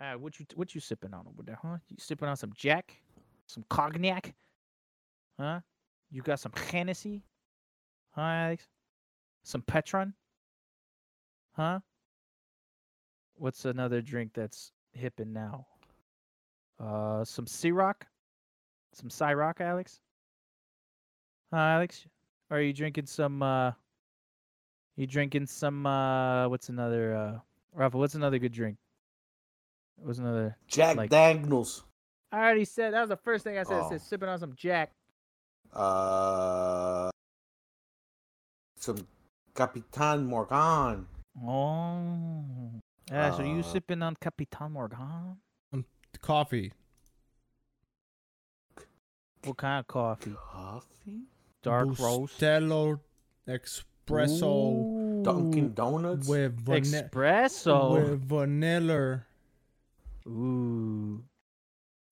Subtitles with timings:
[0.00, 1.78] Uh, what you what you sipping on over there, huh?
[1.88, 3.00] You sipping on some Jack,
[3.46, 4.34] some cognac,
[5.40, 5.60] huh?
[6.10, 7.22] You got some Hennessy,
[8.10, 8.68] huh, Alex?
[9.42, 10.12] Some Patrón,
[11.52, 11.80] huh?
[13.36, 15.66] What's another drink that's hipping now?
[16.78, 18.02] Uh, some Ciroc,
[18.92, 20.00] some Ciroc, Alex.
[21.52, 22.06] Huh, Alex?
[22.50, 23.42] Are you drinking some?
[23.42, 23.72] uh
[24.96, 25.86] You drinking some?
[25.86, 27.16] uh What's another?
[27.16, 27.38] uh
[27.72, 28.76] Rafa, what's another good drink?
[29.96, 30.56] What's another?
[30.68, 31.84] Jack like- Daniels.
[32.32, 33.76] I already said that was the first thing I said.
[33.76, 33.88] I Oh.
[33.90, 34.92] said sipping on some Jack.
[35.72, 37.10] Uh,
[38.76, 39.06] some
[39.54, 41.06] Captain Morgan.
[41.44, 42.70] Oh,
[43.10, 43.30] yeah.
[43.36, 45.38] so you Uh, sipping on Captain Morgan?
[46.20, 46.72] Coffee.
[49.44, 50.32] What kind of coffee?
[50.34, 51.22] Coffee?
[51.62, 52.38] Dark roast.
[52.40, 53.00] Bustelo
[53.46, 56.26] espresso Dunkin' Donuts?
[56.28, 57.94] with, vani- espresso.
[57.94, 59.25] with vanilla.
[60.26, 61.22] Ooh.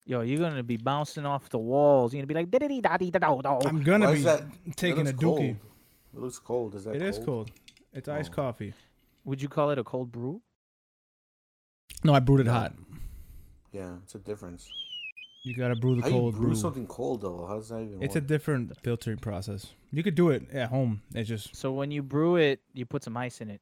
[0.05, 2.13] Yo, you're gonna be bouncing off the walls.
[2.13, 4.43] You're gonna be like, "Diddity daddy da do do." I'm gonna Why be is that-
[4.65, 5.39] It taking a looks cold.
[5.39, 5.57] dookie.
[6.13, 6.75] It looks cold.
[6.75, 7.09] Is that It cold?
[7.09, 7.51] is cold.
[7.93, 8.35] It's iced Oh.
[8.35, 8.73] coffee.
[9.25, 10.41] Would you call it a cold brew?
[12.03, 12.73] No, I brewed it hot.
[13.71, 14.69] Yeah, it's a difference.
[15.43, 16.55] You gotta brew the How you brew brew.
[16.55, 17.45] something cold though?
[17.47, 18.03] How does that even work?
[18.03, 18.27] It's a work?
[18.27, 19.73] different filtering process.
[19.91, 21.01] You could do it at home.
[21.13, 23.61] It's just So when you brew it, you put some ice in it.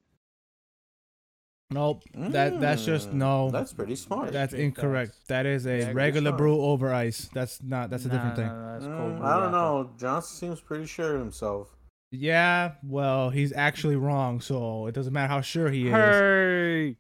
[1.74, 2.04] Nope.
[2.16, 3.52] That that's just Mm, no.
[3.52, 4.32] That's pretty smart.
[4.32, 5.14] That's straight incorrect.
[5.14, 5.28] facts.
[5.28, 7.30] That is a Yeah, regular brew over ice.
[7.34, 7.90] That's not.
[7.90, 8.48] That's a different thing.
[8.48, 9.52] nah, nah, that's Mm, cold I don't Rafa.
[9.52, 9.90] know.
[9.98, 11.76] Johnson seems pretty sure of himself.
[12.12, 12.74] Yeah.
[12.84, 14.40] Well, he's actually wrong.
[14.42, 15.94] So it doesn't matter how sure he is.
[15.94, 16.98] Hey,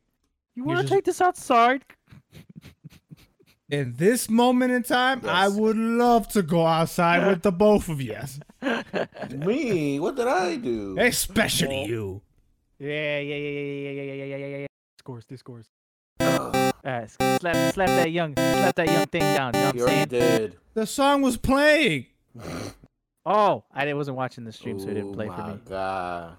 [0.56, 1.86] you want to just- take this outside?
[3.70, 8.00] In this moment in time, I would love to go outside with the both of
[8.02, 8.18] you,
[9.32, 10.00] Me?
[10.00, 10.96] What did I do?
[11.00, 12.22] especially you.
[12.80, 14.58] Yeah, yeah, yeah, yeah, yeah, yeah, yeah, yeah, yeah, yeah.
[14.60, 14.66] Yeah.
[15.00, 15.66] Scores, this scores.
[16.20, 19.54] Uh, slap, slap that young, slap that young thing down.
[19.54, 20.08] You know what I'm already saying?
[20.10, 20.58] did.
[20.74, 22.08] The song was playing.
[23.26, 25.60] Oh, I di- wasn't watching the stream, so it didn't play for my me.
[25.64, 26.36] God.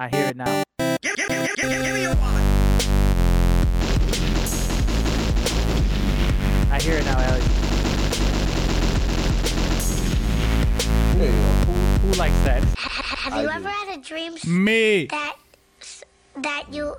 [0.00, 0.64] I hear it now.
[1.00, 2.42] Give, give, give, give me your wallet.
[6.72, 7.44] I hear it now, Alex.
[11.14, 11.32] There you
[11.66, 11.67] go.
[12.02, 12.62] Who, who likes that?
[12.78, 13.54] Have I you do.
[13.54, 15.06] ever had a dream Me.
[15.06, 15.36] that
[16.42, 16.94] that you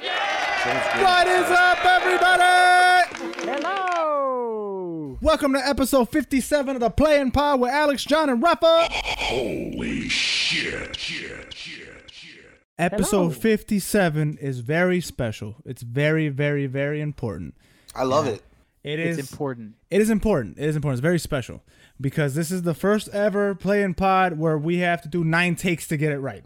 [0.00, 1.02] Sounds good.
[1.02, 3.60] What is up, everybody?
[3.60, 5.18] Hello.
[5.20, 8.88] Welcome to episode 57 of the Play and Pod with Alex, John, and Rafa.
[8.90, 12.44] Holy shit, shit, shit, shit.
[12.78, 13.30] Episode Hello.
[13.30, 15.56] 57 is very special.
[15.64, 17.54] It's very, very, very important.
[17.94, 18.42] I love it.
[18.84, 19.74] It It's is important.
[19.90, 20.56] It is important.
[20.58, 20.98] It is important.
[20.98, 21.62] It's very special
[22.00, 25.56] because this is the first ever Play and Pod where we have to do nine
[25.56, 26.44] takes to get it right.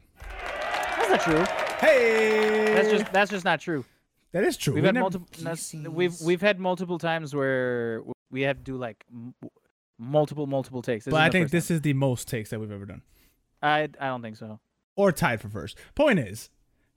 [0.99, 1.45] That's not true.
[1.89, 3.85] Hey, That's just that's just not true.
[4.33, 4.75] that is true.
[4.75, 5.93] We've We had never- multiple.
[5.93, 9.35] We've we've had multiple times where we have to do like m-
[9.99, 11.05] multiple multiple takes.
[11.05, 11.77] This but I think this time.
[11.77, 13.03] is the most takes that we've ever done,
[13.63, 14.61] I I don't think so.
[14.97, 15.77] or tied for first.
[15.95, 16.51] Point is,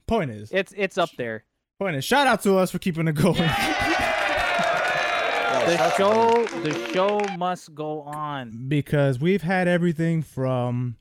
[0.06, 1.44] point is, It's it's up there.
[1.78, 2.04] point is.
[2.04, 3.36] Shout out to us for keeping it going.
[5.66, 8.66] Yeah, The shout out to show the show must go on.
[8.68, 10.96] because we've had everything from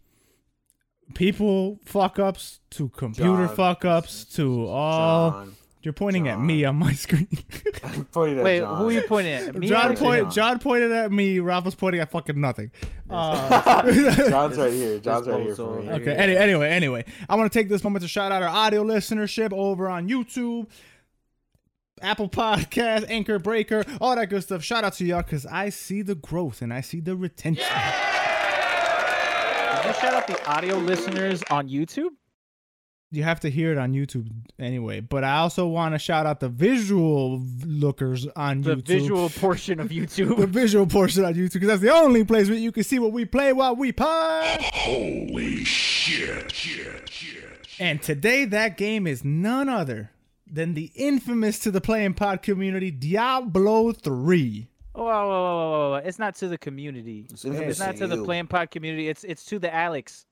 [1.14, 3.56] people fuck ups to computer John.
[3.56, 5.32] fuck ups to all.
[5.32, 5.56] John.
[5.84, 7.28] You're pointing at me on my screen.
[7.84, 8.78] I'm pointing at Wait, John.
[8.78, 9.56] who are you pointing at?
[9.56, 10.24] Me, John Alex, or pointed.
[10.24, 10.32] John?
[10.32, 11.38] John pointed at me.
[11.38, 12.72] Rafa's pointing at fucking nothing.
[13.08, 13.84] Uh,
[14.30, 14.98] John's right here.
[14.98, 15.92] John's right here for me.
[15.92, 16.16] Okay.
[16.16, 19.54] Any, anyway, anyway, I want to take this moment to shout out our audio listenership
[19.54, 20.66] over on YouTube,
[22.06, 24.64] Apple Podcast, Anchor Breaker, all that good stuff.
[24.64, 27.66] Shout out to y'all because I see the growth and I see the retention.
[27.66, 27.76] Did
[29.86, 32.10] you shout out the audio listeners on YouTube?
[33.12, 34.28] You have to hear it on YouTube
[34.60, 35.00] anyway.
[35.00, 38.86] But I also want to shout out the visual lookers on The YouTube.
[38.86, 40.38] The visual portion of YouTube.
[40.38, 43.14] the visual portion on YouTube because that's the only place where you can see what
[43.14, 44.60] we play while we pod.
[44.62, 47.68] Holy shit, shit, shit.
[47.80, 50.12] And today, that game is none other
[50.48, 54.68] than the infamous to the play and pod community Diablo 3.
[54.94, 56.02] Oh, whoa, whoa, whoa, whoa, whoa, whoa.
[56.06, 57.28] It's not to the community.
[57.30, 59.10] It's It's, not to to the play and pod community.
[59.10, 60.26] It's it's to the Alex.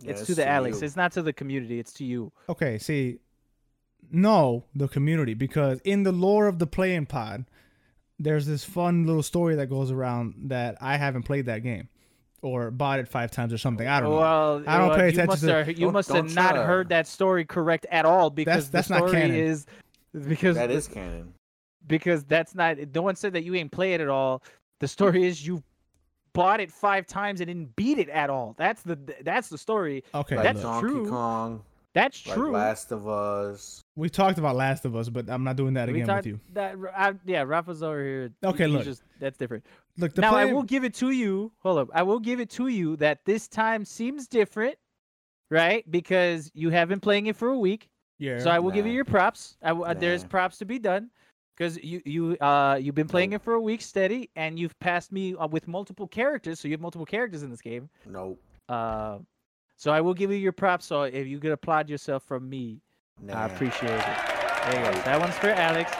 [0.00, 0.80] Yeah, it's to the Alex.
[0.80, 0.86] you.
[0.86, 1.78] It's not to the community.
[1.78, 2.32] It's to you.
[2.48, 3.20] Okay, see,
[4.10, 7.46] no, the community, because in the lore of the play and pod,
[8.18, 11.88] there's this fun little story that goes around that I haven't played that game
[12.42, 13.86] or bought it five times or something.
[13.88, 14.16] I don't know.
[14.16, 16.52] Well, I don't well, pay you attention must to- have, you must have don't not
[16.54, 16.64] try.
[16.64, 19.34] heard that story correct at all because that's the not canon.
[19.36, 19.66] is
[20.28, 21.32] because That is canon.
[21.86, 22.76] because that's not.
[22.94, 24.42] No one said that you ain't play it at all.
[24.80, 25.62] The story is you
[26.32, 28.54] bought it five times and didn't beat it at all.
[28.58, 30.04] That's the that's the story.
[30.14, 30.64] Okay, Like That's look.
[30.82, 31.08] Donkey true.
[31.08, 31.62] Kong.
[31.96, 32.50] That's Like true.
[32.52, 33.80] Last of Us.
[33.96, 36.34] We talked about Last of Us, but I'm not doing that We again talked- with
[36.34, 36.40] you.
[36.52, 38.30] That I, yeah, Rafa's over here.
[38.44, 38.84] Okay, He- look.
[38.84, 39.64] just that's different.
[39.96, 41.52] Look, the now I will give it to you.
[41.60, 44.76] Hold up, I will give it to you that this time seems different,
[45.50, 45.90] right?
[45.90, 47.88] Because you have been playing it for a week.
[48.18, 48.40] yeah.
[48.40, 49.56] So I will give you your props.
[49.62, 51.08] I w- uh, There's props to be done
[51.56, 53.40] because you you uh you've been playing Nope.
[53.40, 56.60] it for a week steady, and you've passed me uh, with multiple characters.
[56.60, 57.88] So you have multiple characters in this game.
[58.04, 58.38] Nope.
[58.68, 59.20] Uh,
[59.76, 60.86] so I will give you your props.
[60.86, 62.80] So if you could applaud yourself from me,
[63.22, 63.34] Nah.
[63.34, 64.70] I appreciate it.
[64.70, 65.02] There you go.
[65.02, 65.90] That one's for Alex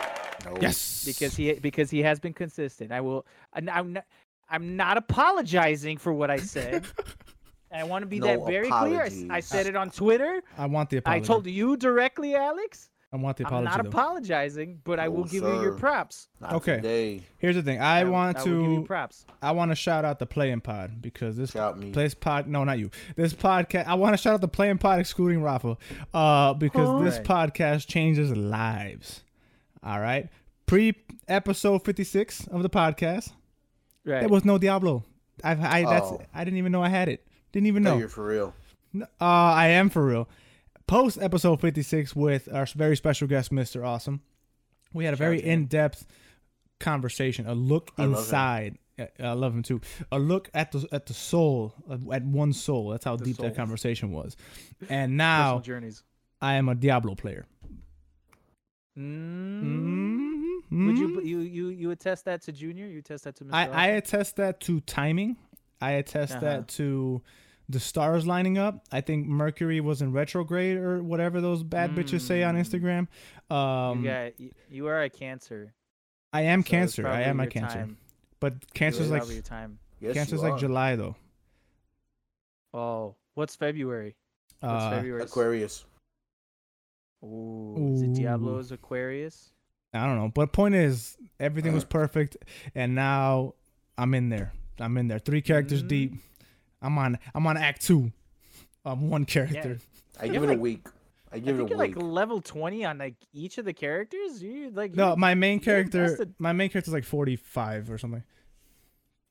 [0.44, 0.58] Nope.
[0.60, 1.04] yes.
[1.06, 2.92] because he because he has been consistent.
[2.92, 3.24] I will.
[3.54, 4.04] I'm not,
[4.50, 6.84] I'm not apologizing for what I said.
[7.72, 9.02] I want to be No that very clear.
[9.02, 9.46] I s- I, apologies.
[9.46, 10.42] said it on Twitter.
[10.58, 11.22] I want the apology.
[11.22, 12.90] I told you directly, Alex.
[13.12, 13.68] I want the apology.
[13.68, 13.88] I'm not though.
[13.88, 16.28] apologizing, but I will give you your props.
[16.40, 16.76] Not Okay.
[16.76, 17.22] Today.
[17.38, 17.80] Here's the thing.
[17.80, 18.86] I, want I will give you to.
[18.86, 19.24] props.
[19.40, 21.92] I want to shout out the play and pod because this Shout me.
[21.92, 22.90] This pod, no, not you.
[23.14, 23.86] This podcast.
[23.86, 25.78] I want to shout out the play and pod, excluding Rafa,
[26.12, 27.50] uh, because this Right.
[27.50, 29.22] podcast changes lives.
[29.84, 30.28] All right,
[30.66, 30.94] pre
[31.28, 33.30] episode fifty six of the podcast,
[34.04, 34.20] Right.
[34.20, 35.04] there was no Diablo.
[35.44, 36.20] I've, I that's Oh.
[36.34, 37.24] I didn't even know I had it.
[37.52, 37.98] Didn't even No, know.
[38.00, 38.52] you're for real.
[39.00, 40.28] Uh, I am for real.
[40.86, 43.84] Post episode 56 with our very special guest, Mr.
[43.84, 44.20] Awesome.
[44.92, 45.52] We had a very out to him.
[45.62, 46.06] in depth
[46.78, 48.78] conversation, a look I inside.
[48.98, 49.80] I- I love him too.
[50.12, 51.74] A look at the at the soul,
[52.12, 52.90] at one soul.
[52.90, 53.44] That's how deep soul.
[53.46, 54.36] that conversation was.
[54.88, 56.02] And now journeys.
[56.40, 57.46] I am a Diablo player.
[58.96, 60.60] Mm.
[60.70, 62.86] Would you you you you attest that to Junior?
[62.86, 63.52] You attest that to Mr.
[63.52, 65.36] I, I attest that to timing.
[65.80, 66.40] I attest Uh-huh.
[66.40, 67.20] that to
[67.68, 68.84] the stars lining up.
[68.92, 72.60] I think Mercury was in retrograde or whatever those bad bitches say on Mm.
[72.60, 73.54] Instagram.
[73.54, 75.74] Um, you, got, you, you are a Cancer.
[76.32, 77.08] I am so Cancer.
[77.08, 77.78] I am a Cancer.
[77.78, 77.96] time.
[78.40, 79.78] But Cancer's like your time.
[80.00, 80.58] Yes, Cancer's like are.
[80.58, 81.16] July though.
[82.74, 84.14] Oh, what's February?
[84.60, 85.22] What's Uh, February?
[85.22, 85.84] Aquarius.
[87.24, 89.50] Ooh, is it Diablo's Aquarius?
[89.94, 90.28] I don't know.
[90.28, 92.36] But point is, everything was perfect,
[92.74, 93.54] and now
[93.96, 94.52] I'm in there.
[94.78, 95.18] I'm in there.
[95.18, 95.88] Three characters Mm.
[95.88, 96.12] deep.
[96.82, 97.18] I'm on.
[97.34, 98.12] I'm on Act Two.
[98.84, 99.78] of one character.
[100.20, 100.86] I give it like- a week.
[101.32, 101.90] I I give think it a week.
[101.96, 104.42] you're a like level twenty on like each of the characters.
[104.42, 106.02] You like No, you- my main character.
[106.04, 106.34] invested.
[106.38, 108.22] My main character's like 45 or something.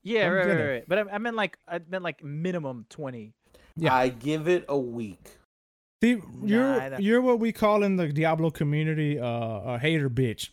[0.02, 0.84] yeah, I'm right, right, right.
[0.88, 3.32] But I, I meant like I meant like minimum twenty.
[3.76, 3.94] yeah.
[3.94, 5.24] I give it a week.
[6.02, 10.10] See, you're I don't- you're what we call in the Diablo community uh, a hater
[10.10, 10.50] bitch,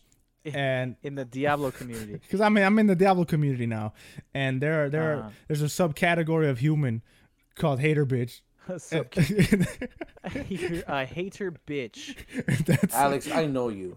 [0.52, 2.12] and in the Diablo community.
[2.22, 3.94] because I mean I'm in the Diablo community now,
[4.34, 5.30] and there are, there Uh-huh.
[5.48, 7.02] there's a subcategory of human
[7.54, 8.40] called hater bitch.
[8.78, 9.04] so
[10.48, 12.16] you're a hater bitch.
[12.66, 13.96] That's Alex, I know you.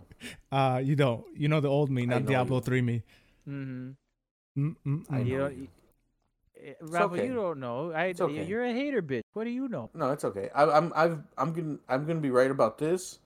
[0.51, 2.61] uh you don't you know the old me, not Diablo you.
[2.63, 3.03] three me.
[3.47, 3.91] Mm-hmm.
[4.57, 5.03] Mm-mm-mm.
[5.09, 5.67] I You know don't, you.
[6.63, 7.27] eh, Rafa, okay.
[7.27, 7.91] you don't know.
[7.91, 8.43] I It's okay.
[8.43, 9.21] you're a hater bitch.
[9.33, 9.89] What do you know?
[9.93, 10.49] No, it's okay.
[10.53, 13.19] I, I'm I've I'm gonna I'm gonna be right about this,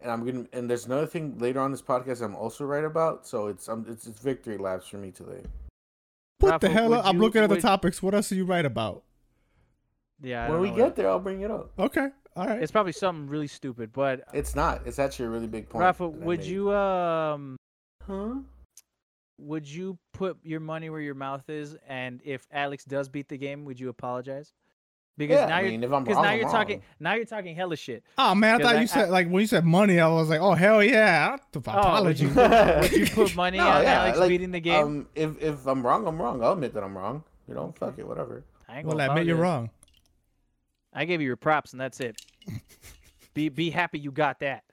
[0.00, 3.26] and I'm gonna and there's another thing later on this podcast I'm also right about.
[3.26, 5.42] So it's um it's, it's victory laps for me today.
[6.40, 6.92] What the hell?
[6.94, 8.02] I'm you- looking at the topics.
[8.02, 9.02] What else are you right about?
[10.22, 10.46] Yeah.
[10.46, 11.70] I when we get what- there, I'll bring it up.
[11.78, 12.62] Okay, all right.
[12.62, 13.92] it's probably something really stupid.
[13.92, 14.82] But It's not.
[14.86, 15.82] It's actually a really big point.
[15.82, 17.56] Rafa, would you um
[18.06, 18.34] Huh?
[19.38, 21.76] would you put your money where your mouth is?
[21.88, 24.52] And if Alex does beat the game, would you apologize?
[25.18, 27.24] Because Yeah, now I you're if I'm because wrong, now I'm you're talking now you're
[27.24, 28.04] talking hella shit.
[28.18, 30.28] Oh man, I thought I- you said I- like when you said money, I was
[30.28, 32.26] like, oh hell yeah, would apology.
[32.26, 34.84] you, would you put money No, on yeah, Alex like, beating the game?
[34.84, 36.42] Um, if if I'm wrong, I'm wrong.
[36.44, 37.24] I'll admit that I'm wrong.
[37.48, 38.44] You know, fuck it, whatever.
[38.68, 39.70] I ain't well, gonna admit you're wrong.
[40.92, 42.20] I gave you your props and that's it.
[43.32, 44.64] be be happy you got that.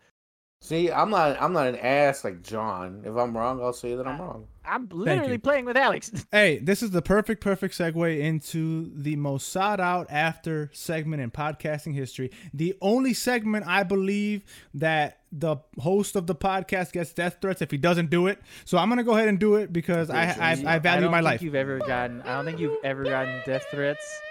[0.63, 3.01] See, I'm not I'm not an ass like John.
[3.03, 4.47] If I'm wrong, I'll say that I'm wrong.
[4.63, 6.09] I'm literally playing with Alex.
[6.31, 11.31] Hey, this is the perfect, perfect segue into the most sought out after segment in
[11.31, 12.31] podcasting history.
[12.53, 14.43] The only segment I believe
[14.75, 18.39] that the host of the podcast gets death threats if he doesn't do it.
[18.63, 21.17] So I'm gonna go ahead and do it because I I, I value don't my
[21.17, 21.41] think life.
[21.41, 22.21] You've ever gotten?
[22.21, 24.21] I don't think you've ever gotten death threats.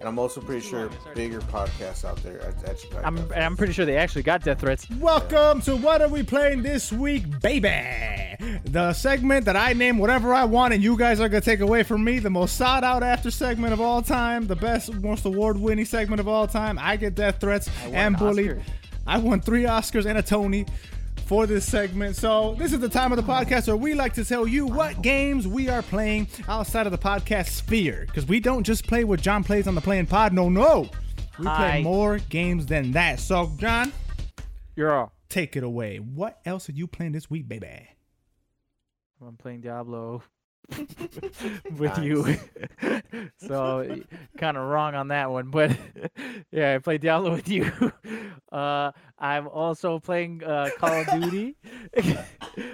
[0.00, 3.74] And I'm also pretty sure bigger podcasts out there at, at I'm and I'm pretty
[3.74, 4.88] sure they actually got death threats.
[4.98, 7.68] Welcome to What Are We Playing This Week, baby?
[8.64, 11.60] The segment that I name whatever I want and you guys are going to take
[11.60, 12.18] away from me.
[12.18, 14.46] The most sought out after segment of all time.
[14.46, 16.78] The best, most award winning segment of all time.
[16.80, 18.50] I get death threats won and an bullied.
[18.52, 18.72] Oscar.
[19.06, 20.64] I won three Oscars and a Tony
[21.30, 22.16] for this segment.
[22.16, 25.00] So, this is the time of the podcast where we like to tell you what
[25.00, 28.02] games we are playing outside of the podcast sphere.
[28.06, 30.32] Because we don't just play what John plays on the play and pod.
[30.32, 30.90] No, no.
[31.38, 31.70] We Hi.
[31.70, 33.20] play more games than that.
[33.20, 33.92] So, John,
[34.74, 35.12] You're all.
[35.28, 35.98] take it away.
[35.98, 37.88] What else are you playing this week, baby?
[39.24, 40.24] I'm playing Diablo.
[41.76, 42.36] with you.
[43.38, 44.00] so
[44.38, 45.76] kind of wrong on that one, but
[46.52, 47.70] yeah, I play Diablo with you.
[48.52, 51.56] Uh, I'm also playing uh, Call of Duty.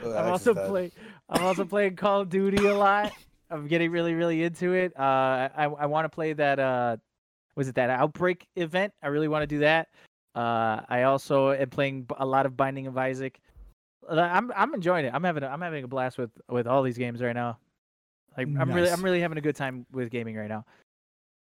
[0.05, 0.93] I'm also playing.
[1.29, 3.13] I'm also playing Call of Duty a lot.
[3.51, 4.93] I'm getting really, really into it.
[4.99, 6.59] Uh, I I want to play that.
[6.59, 6.97] Uh,
[7.55, 8.93] was it that Outbreak event?
[9.03, 9.89] I really want to do that.
[10.35, 13.41] Uh, I also am playing a lot of Binding of Isaac.
[14.09, 15.13] I'm I'm enjoying it.
[15.15, 17.59] I'm having a, I'm having a blast with with all these games right now.
[18.37, 20.65] Like I'm really I'm really having a good time with gaming right now.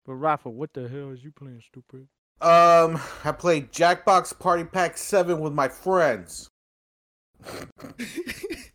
[0.06, 2.08] But Rafa, what the hell is you playing, stupid?
[2.40, 6.50] Um, I played Jackbox Party Pack Seven with my friends.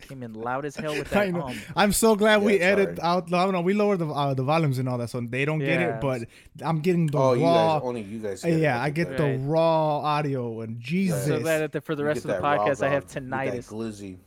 [0.08, 1.34] Came in loud as hell with I that.
[1.34, 1.48] know.
[1.48, 3.00] Um, I'm so glad Yeah, we it's edit alright.
[3.04, 3.30] out.
[3.30, 5.82] No, no, we lowered the uh, the volumes and all that, so they don't get
[5.82, 6.02] it.
[6.02, 6.24] But
[6.64, 7.80] I'm getting the Oh, you raw.
[7.80, 8.44] guys, only you guys.
[8.44, 8.60] get it.
[8.62, 11.26] yeah, I get at the raw audio and Jesus.
[11.26, 13.68] so glad that for the rest of the that raw podcast I have dog with
[13.68, 14.18] that glizzy.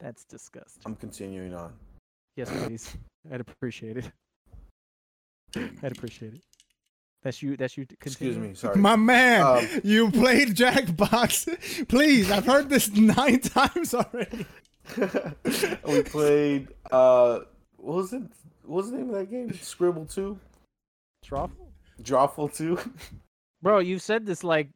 [0.00, 0.82] That's disgusting.
[0.86, 1.72] I'm continuing on.
[2.36, 2.96] Yes, please.
[3.32, 4.10] I'd appreciate it.
[5.82, 6.42] I'd appreciate it.
[7.22, 7.56] That's you.
[7.56, 7.84] That's you.
[8.04, 8.48] Excuse continue?
[8.48, 8.76] me, sorry.
[8.78, 11.86] My man, Um, you played Jackbox.
[11.88, 14.44] Please, I've heard this nine times already.
[15.86, 16.68] we played.
[16.90, 17.40] Uh,
[17.76, 18.22] what was it?
[18.64, 19.52] What was the name of that game?
[19.54, 20.38] Scribble Two,
[21.24, 21.50] Drawful?
[22.02, 22.78] Drawful Two.
[23.60, 24.68] Bro, you've said this like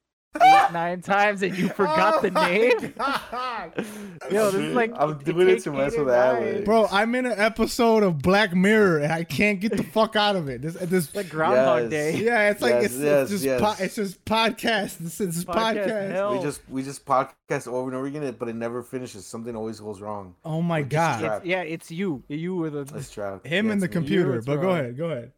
[0.43, 2.95] eight, nine times and you forgot oh the Oh my name.
[2.97, 3.73] God.
[4.31, 6.65] Yo, this is like I'm doing it to mess with Alex.
[6.65, 10.37] Bro, I'm in an episode of Black Mirror and I can't get the fuck out
[10.37, 10.63] of it.
[10.63, 11.91] This, uh, this, like Groundhog Yes.
[11.91, 12.17] Day.
[12.25, 13.61] yeah, it's like Yes, it's, yes, it's just yes.
[13.61, 14.99] po- it's just podcast.
[14.99, 16.11] This is Podcast podcast.
[16.13, 16.37] hell.
[16.37, 19.27] We just we just podcast over and over again, but it never finishes.
[19.27, 20.35] Something always goes wrong.
[20.45, 20.91] Oh my just
[21.21, 22.23] god, It's, yeah, it's you.
[22.29, 22.85] You were the.
[22.93, 24.33] Let's him Yeah, and the computer.
[24.33, 25.33] what's But go ahead, go ahead.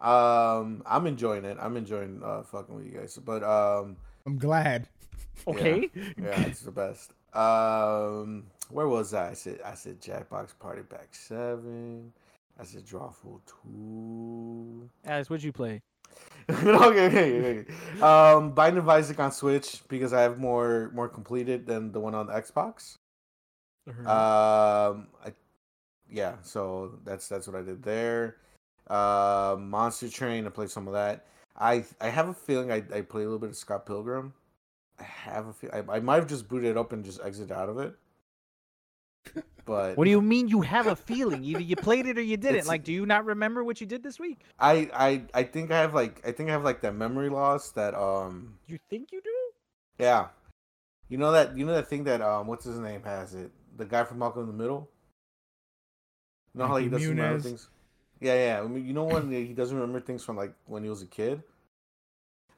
[0.00, 1.56] Um, I'm enjoying it.
[1.60, 3.18] I'm enjoying uh fucking with you guys.
[3.24, 4.88] But um, I'm glad.
[5.46, 5.90] Okay.
[5.94, 7.12] yeah, it's the best.
[7.34, 9.30] Um, where was I?
[9.30, 12.12] I said I said Jackbox Party Pack Seven.
[12.58, 14.88] I said Drawful Two.
[15.04, 15.82] As what'd you play?
[16.50, 18.00] okay, okay, okay.
[18.02, 22.14] Um, Binding of Isaac on Switch because I have more more completed than the one
[22.14, 22.98] on the Xbox.
[23.88, 25.32] Um, I,
[26.10, 28.36] yeah, so that's that's what I did there.
[28.88, 31.26] Uh, Monster Train, I played some of that.
[31.58, 34.32] I I have a feeling I I played a little bit of Scott Pilgrim.
[34.98, 37.52] I have a feel I, I might have just booted it up and just exited
[37.52, 37.94] out of it.
[39.64, 41.42] But What do you mean you have a feeling?
[41.42, 42.66] Either you played it or you didn't.
[42.68, 44.38] Like, do you not remember what you did this week?
[44.60, 47.70] I I I think I have like I think I have like that memory loss
[47.72, 49.34] that um You think you do?
[49.98, 50.28] yeah.
[51.08, 53.50] You know that you know that thing that um what's his name has it?
[53.76, 54.88] The guy from Malcolm in the Middle?
[56.54, 57.42] You know how like, he Mikey doesn't remember Muniz?
[57.42, 57.68] things?
[58.20, 58.62] Yeah, yeah.
[58.62, 61.06] I mean, you know when he doesn't remember things from like when he was a
[61.06, 61.42] kid?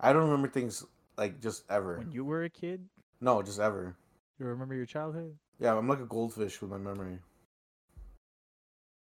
[0.00, 0.84] I don't remember things
[1.16, 1.98] like just ever.
[1.98, 2.84] When you were a kid,
[3.20, 3.96] No, just ever.
[4.38, 5.34] you remember your childhood?
[5.58, 7.18] Yeah, I'm like a goldfish with my memory.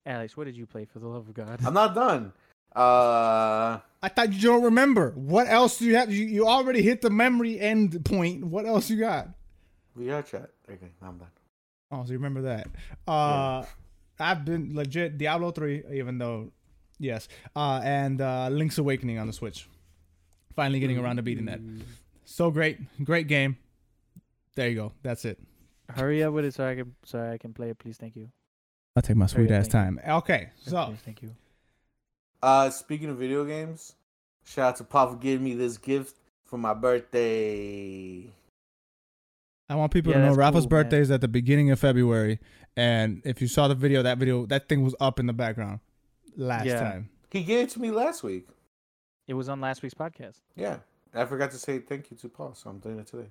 [0.07, 1.61] Alex, what did you play for the love of God?
[1.65, 2.33] I'm not done.
[2.75, 5.11] Uh I thought you don't remember.
[5.17, 6.11] What else do you have?
[6.11, 8.45] You, you already hit the memory end point.
[8.45, 9.29] What else you got?
[9.97, 10.49] we got chat.
[10.71, 11.29] Okay, I'm done.
[11.91, 12.69] Oh, so you remember that?
[13.07, 13.65] Uh,
[14.21, 16.53] I've been legit Diablo three, even though,
[16.99, 19.69] yes, uh, and uh, Link's Awakening on the Switch.
[20.55, 21.61] Finally getting around to beating that.
[22.25, 23.57] So great, great game.
[24.57, 24.93] There you go.
[25.03, 25.39] That's it.
[25.89, 27.97] Hurry up with it so I can so I can play it, please.
[27.97, 28.31] Thank you.
[28.95, 30.01] I'll take my sweet good, ass thank time.
[30.19, 31.35] Okay, so Please, thank you.
[32.43, 33.95] Uh speaking of video games,
[34.45, 38.31] shout out to Pop for giving me this gift for my birthday.
[39.71, 40.83] I want people Yeah, to know that's Rafa's cool, man.
[40.85, 42.41] birthday is at the beginning of February,
[42.77, 45.79] and if you saw the video, that video, that thing was up in the background
[46.37, 46.81] last Yeah.
[46.81, 47.09] time.
[47.31, 48.49] He gave it to me last week.
[49.29, 50.41] It was on last week's podcast.
[50.57, 50.79] Yeah.
[51.15, 53.29] I forgot to say thank you to Paul, so I'm doing it today.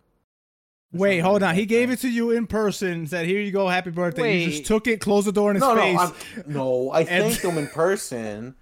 [0.92, 1.42] That's Wait, hold on.
[1.42, 3.06] that, He gave it to you in person.
[3.06, 5.62] Said, "Here you go, happy birthday." You just took it, closed the door in his
[5.62, 6.00] No, no, face.
[6.00, 6.90] I'm, no.
[6.92, 8.56] I And- thanked him in person,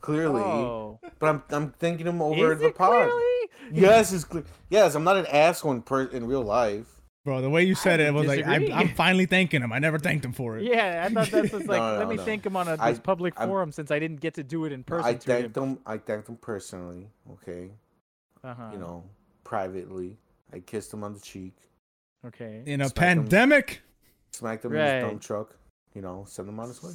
[0.00, 3.08] clearly, Oh, but I'm I'm thanking him over is the it pod.
[3.08, 3.48] clearly?
[3.72, 4.44] Yes, it's clear.
[4.70, 7.01] Yes, I'm not an asshole in per- in real life.
[7.24, 8.72] Bro, the way you said it, it was like, I'm.
[8.72, 9.72] I'm finally thanking him.
[9.72, 10.64] I never thanked him for it.
[10.64, 12.24] Yeah, I thought that's just like No, no, let me no.
[12.24, 14.64] thank him on a, I- this public I'm- forum since I didn't get to do
[14.64, 15.06] it in person.
[15.06, 15.42] I to him.
[15.52, 15.78] thanked him.
[15.86, 17.06] I thanked him personally.
[17.34, 17.70] Okay,
[18.42, 18.70] Uh-huh.
[18.72, 19.04] you know,
[19.44, 20.16] privately.
[20.52, 21.54] I kissed him on the cheek,
[22.26, 22.62] Okay.
[22.66, 23.22] In a Smacked him.
[23.22, 23.82] pandemic.
[24.32, 25.56] smacked him in his dump truck.
[25.94, 26.92] You know, sent him on his way.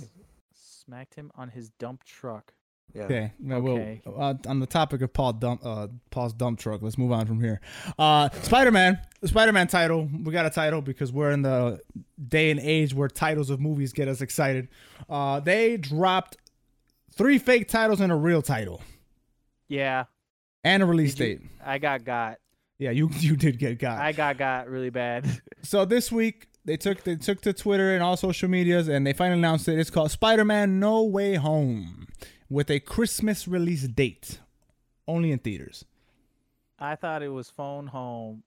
[0.53, 2.53] Smacked him on his dump truck.
[2.93, 3.03] Yeah.
[3.03, 3.33] Okay.
[3.39, 4.01] Now, well, Okay.
[4.05, 7.39] uh, on the topic of Paul dump, uh, Paul's dump truck, let's move on from
[7.41, 7.59] here.
[7.99, 10.09] Uh, Spider Man, the Spider Man title.
[10.23, 11.79] We got a title because we're in the
[12.27, 14.69] day and age where titles of movies get us excited.
[15.09, 16.37] Uh, they dropped
[17.13, 18.81] three fake titles and a real title
[19.67, 20.05] Yeah.
[20.63, 21.47] and a release Did you- date.
[21.63, 22.37] I got got.
[22.79, 23.99] Yeah, you you did get got.
[23.99, 25.25] I got got really bad.
[25.63, 29.11] So this week they took they took to Twitter and all social medias, and they
[29.13, 29.77] finally announced it.
[29.77, 32.06] It's called Spider-Man: No Way Home,
[32.49, 34.39] with a Christmas release date,
[35.07, 35.85] only in theaters.
[36.79, 38.43] I thought it was phone home,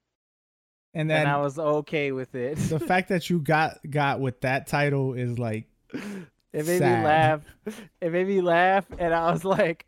[0.93, 2.55] And then and I was okay with it.
[2.57, 6.99] the fact that you got got with that title is like It made Sad.
[6.99, 7.41] me laugh.
[8.01, 9.85] It made me laugh, and I was like,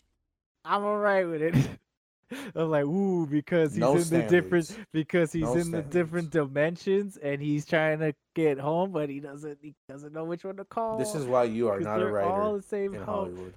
[0.65, 1.55] "I'm alright with it."
[2.55, 6.32] I'm like, "Ooh," because he's No in the different because he's No in the different
[6.32, 9.60] dimensions, and he's trying to get home, but he doesn't.
[9.62, 10.98] He doesn't know which one to call.
[10.98, 13.05] This is why you are not a they're all writer the same in home.
[13.05, 13.53] Hollywood.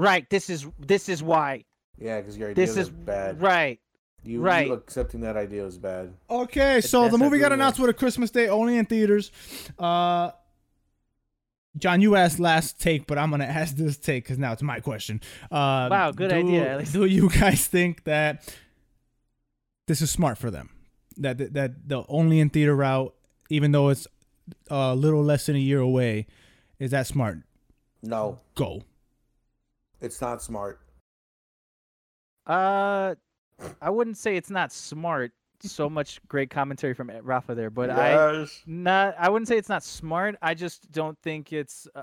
[0.00, 0.28] Right.
[0.30, 1.64] This is this is why.
[1.98, 3.42] Yeah, because your ideas This is bad.
[3.42, 3.78] right.
[4.22, 4.66] You, right.
[4.66, 6.12] you accepting that idea is bad.
[6.30, 9.30] Okay, so that's the movie got good announced with a Christmas day only in theaters.
[9.78, 10.30] Uh,
[11.78, 14.80] John, you asked last take, but I'm gonna ask this take because now it's my
[14.80, 15.20] question.
[15.50, 16.92] Uh, Wow, good do- idea, Alex.
[16.92, 18.54] Do you guys think that
[19.86, 20.70] this is smart for them?
[21.18, 23.14] That that, that the only in theater route,
[23.50, 24.06] even though it's
[24.68, 26.26] a little less than a year away,
[26.78, 27.38] is that smart?
[28.02, 28.82] No, Go.
[30.00, 30.80] It's not smart.
[32.46, 33.14] Uh,
[33.82, 35.32] I wouldn't say it's not smart.
[35.62, 39.14] So much great commentary from Rafa there, but I not.
[39.18, 40.36] I wouldn't say it's not smart.
[40.40, 41.86] I just don't think it's.
[41.94, 42.02] Uh,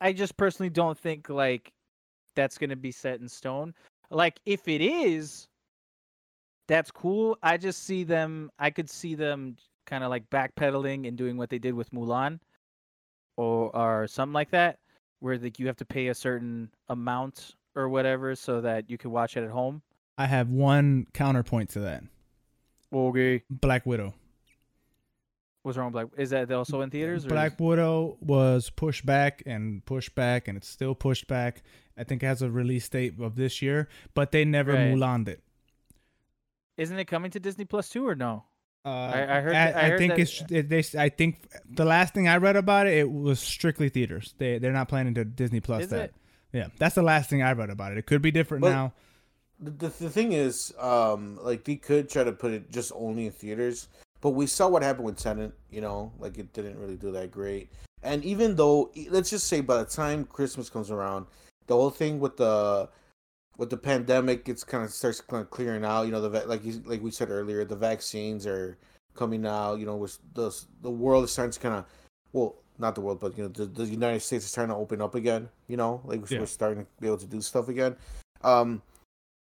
[0.00, 1.72] I just personally don't think like
[2.34, 3.74] that's gonna be set in stone.
[4.10, 5.46] Like if it is,
[6.66, 7.38] that's cool.
[7.44, 8.50] I just see them.
[8.58, 9.56] I could see them
[9.86, 12.40] kind of like backpedaling and doing what they did with Mulan,
[13.36, 14.80] or or something like that,
[15.20, 19.10] where like you have to pay a certain amount or whatever so that you can
[19.10, 19.82] watch it at home.
[20.18, 22.04] I have one counterpoint to that.
[22.92, 23.42] Okay.
[23.50, 24.14] Black Widow.
[25.62, 26.20] What's wrong with Black?
[26.20, 27.24] Is that also in theaters?
[27.24, 31.62] Or Black is- Widow was pushed back and pushed back, and it's still pushed back.
[31.96, 34.92] I think it has a release date of this year, but they never Right.
[34.94, 35.42] Mulan'd it.
[36.76, 38.44] Isn't it coming to Disney Plus too or no?
[38.84, 40.84] Uh, I heard I, that- I heard think that- it's it, they.
[40.98, 44.34] I think the last thing I read about it, it was strictly theaters.
[44.38, 46.00] They they're not planning to Disney Plus Is that.
[46.10, 46.14] it?
[46.52, 47.98] Yeah, that's the last thing I read about it.
[47.98, 48.92] It could be different But- now.
[49.60, 53.26] The, the, the thing is, um, like they could try to put it just only
[53.26, 53.88] in theaters,
[54.20, 55.52] but we saw what happened with Tenet.
[55.70, 57.70] You know, like it didn't really do that great.
[58.02, 61.26] And even though, let's just say, by the time Christmas comes around,
[61.68, 62.90] the whole thing with the
[63.56, 66.06] with the pandemic, it's kind of starts kind of clearing out.
[66.06, 68.76] You know, the like you, like we said earlier, the vaccines are
[69.14, 69.78] coming out.
[69.78, 70.50] You know, with the
[70.82, 71.84] the world is starting to kind of
[72.32, 75.00] well, not the world, but you know, the, the United States is starting to open
[75.00, 75.48] up again.
[75.68, 76.40] You know, like Yeah.
[76.40, 77.96] we're starting to be able to do stuff again.
[78.42, 78.82] Um,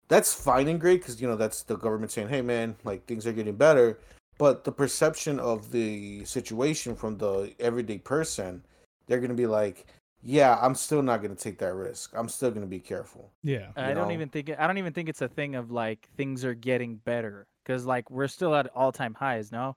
[0.08, 3.26] that's fine and great because you know that's the government saying, "Hey, man, like things
[3.26, 3.98] are getting better."
[4.38, 8.64] But the perception of the situation from the everyday person,
[9.08, 9.88] they're gonna be like,
[10.26, 12.12] "Yeah, I'm still not gonna take that risk.
[12.16, 15.08] I'm still gonna be careful." Yeah, I you don't even think I don't even think
[15.08, 18.92] it's a thing of like things are getting better because like we're still at all
[18.92, 19.52] time highs.
[19.52, 19.76] No,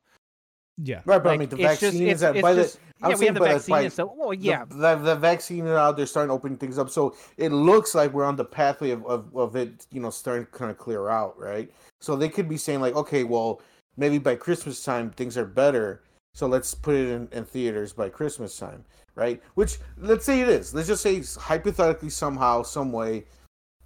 [0.77, 1.03] yeah.
[1.05, 2.81] Right, but I mean, the it's just- vaccine it's- is at it's by just- the.
[3.01, 4.09] I'm yeah, we have the vaccine by and stuff.
[4.17, 5.97] Well, yeah, the, the vaccine is out.
[5.97, 9.07] They're starting to open things up, so it looks like we're on the pathway of,
[9.07, 11.71] of, of it, you know, starting to kind of clear out, right?
[12.01, 13.61] So they could be saying like, okay, well,
[13.97, 16.03] maybe by Christmas time things are better,
[16.38, 18.85] so let's put it in, in theaters by Christmas time,
[19.16, 19.42] right?
[19.55, 20.72] Which let's say it is.
[20.72, 23.24] Let's just say hypothetically somehow, some way,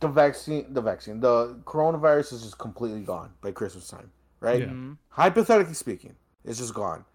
[0.00, 4.10] the vaccine, the vaccine, the coronavirus is just completely gone by Christmas time,
[4.40, 4.60] right?
[4.60, 4.66] Yeah.
[4.66, 4.98] Mhm.
[5.08, 7.06] hypothetically speaking, it's just gone.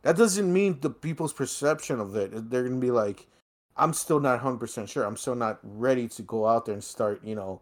[0.00, 2.30] That doesn't mean the people's perception of it.
[2.48, 3.26] They're gonna be like,
[3.76, 5.04] I'm still not 100 percent sure.
[5.04, 7.60] I'm still not ready to go out there and start, you know,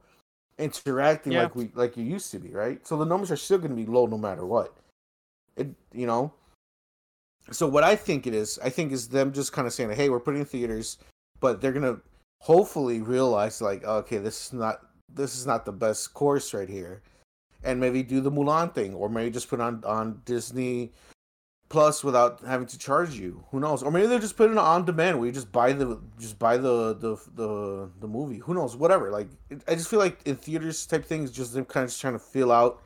[0.57, 1.42] interacting Yeah.
[1.42, 2.87] like we like you used to be, right?
[2.87, 4.76] So the numbers are still gonna be low no matter what.
[5.57, 6.33] It, you know.
[7.51, 10.09] So what I think it is, I think is them just kind of saying, hey,
[10.11, 10.99] we're putting in theaters,
[11.41, 11.99] but they're gonna
[12.41, 14.81] hopefully realize like, okay, this is not
[15.13, 17.03] this is not the best course right here
[17.65, 20.93] and maybe do the Mulan thing, or maybe just put on on Disney
[21.71, 23.45] Plus without having to charge you.
[23.51, 23.83] Who knows?
[23.83, 26.57] Or maybe they're just putting it on demand where you just buy the just buy
[26.57, 28.39] the the the, the movie.
[28.39, 28.75] Who knows?
[28.75, 29.11] Whatever.
[29.11, 29.29] Like
[29.67, 32.19] I just feel like in theaters type things, just them kind of just trying to
[32.19, 32.83] feel out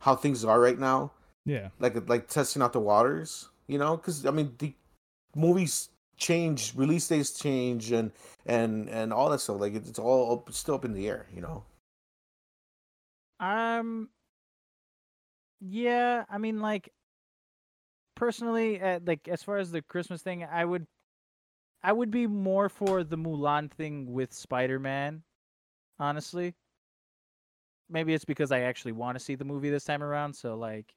[0.00, 1.12] how things are right now,
[1.44, 1.68] Yeah.
[1.78, 3.48] like like testing out the waters.
[3.66, 4.74] You know, because I mean the
[5.34, 8.12] movies change, release dates change, and
[8.46, 9.60] and and all that stuff.
[9.60, 11.26] Like it's all up, still up in the air.
[11.34, 11.64] You know.
[13.40, 14.10] Um.
[15.60, 16.92] Yeah, I mean, like,
[18.14, 20.86] personally, uh, like as far as the Christmas thing, I would,
[21.82, 25.22] I would be more for the Mulan thing with Spider Man.
[25.98, 26.54] Honestly,
[27.88, 30.34] maybe it's because I actually want to see the movie this time around.
[30.34, 30.94] So like,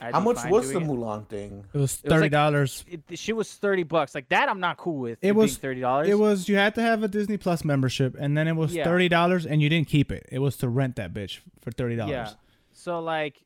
[0.00, 0.92] I'd How much was the doing it.
[0.92, 1.64] Mulan thing?
[1.72, 2.84] It was thirty dollars.
[2.88, 4.14] It, she was thirty bucks.
[4.14, 5.12] Like that, I'm not cool with.
[5.18, 6.08] It being was- thirty dollars.
[6.08, 8.84] It was you had to have a Disney Plus membership, and then it was Yeah.
[8.84, 10.26] thirty dollars, and you didn't keep it.
[10.30, 12.10] It was to rent that bitch for thirty dollars.
[12.12, 12.30] Yeah.
[12.72, 13.42] So like,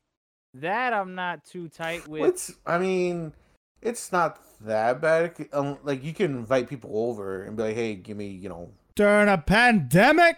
[0.55, 2.21] that I'm not too tight with.
[2.21, 3.33] What's I mean,
[3.81, 5.35] It's not that bad.
[5.53, 8.71] Um, like you can invite people over and be like, "Hey, give me," you know.
[8.95, 10.37] During a pandemic?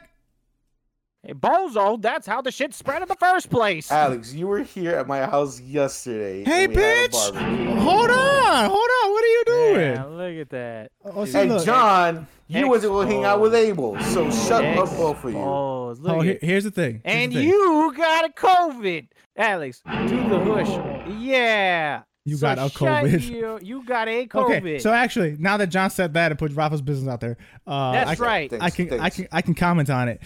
[1.27, 3.91] Hey, bozo, that's how the shit spread in the first place.
[3.91, 6.45] Alex, you were here at my house yesterday.
[6.45, 7.77] Hey, and we had a bitch!
[7.79, 9.11] Hold on, hold on.
[9.11, 9.91] What are you doing?
[9.91, 10.91] Yeah, look at that.
[11.03, 11.65] Oh, see, And look.
[11.65, 13.99] John, you went to go hang out with Abel.
[14.03, 15.37] So shut up, both of you.
[15.37, 17.01] Look Oh, at here- here's the thing.
[17.03, 17.47] Here's And the thing.
[17.49, 19.07] you got a COVID.
[19.35, 21.09] Alex, do the hush.
[21.19, 22.03] Yeah.
[22.23, 23.21] You So got a COVID.
[23.29, 24.57] You, you got a COVID.
[24.57, 27.91] Okay, so actually, now that John said that and put Rafa's business out there, uh,
[27.93, 28.49] That's I, right.
[28.49, 30.21] Thanks, I can I can I can comment on it.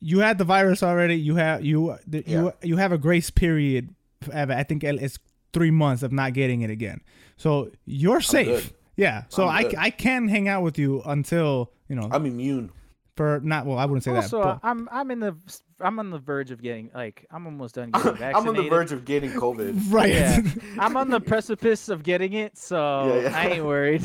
[0.00, 1.16] You had the virus already.
[1.16, 2.50] You have you the, you Yeah.
[2.62, 3.94] you have a grace period.
[4.32, 5.18] I think it's
[5.52, 7.00] three months of not getting it again.
[7.36, 8.72] So you're safe.
[8.96, 9.24] Yeah.
[9.28, 9.70] So I.
[9.78, 12.70] I can hang out with you until you know I'm immune.
[13.18, 14.62] For not well I wouldn't say also, that.
[14.62, 15.36] But, I'm I'm in the
[15.80, 18.36] I'm on the verge of getting like I'm almost done getting vaccinated.
[18.36, 19.78] I'm on the verge of getting COVID.
[19.90, 20.10] right.
[20.12, 20.40] Yeah,
[20.78, 23.36] I'm on the precipice of getting it, so Yeah, yeah.
[23.38, 24.02] I ain't worried.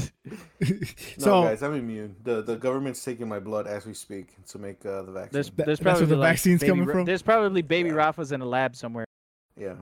[0.60, 0.78] No,
[1.18, 2.16] so guys, I'm immune.
[2.24, 5.30] The the government's taking my blood as we speak to make uh, the vaccine.
[5.32, 7.06] There's, That- there's that's where probably the like vaccine's coming Ra- from?
[7.06, 7.96] There's probably baby Yeah.
[7.96, 9.06] Rafa's in a lab somewhere.
[9.56, 9.76] yeah.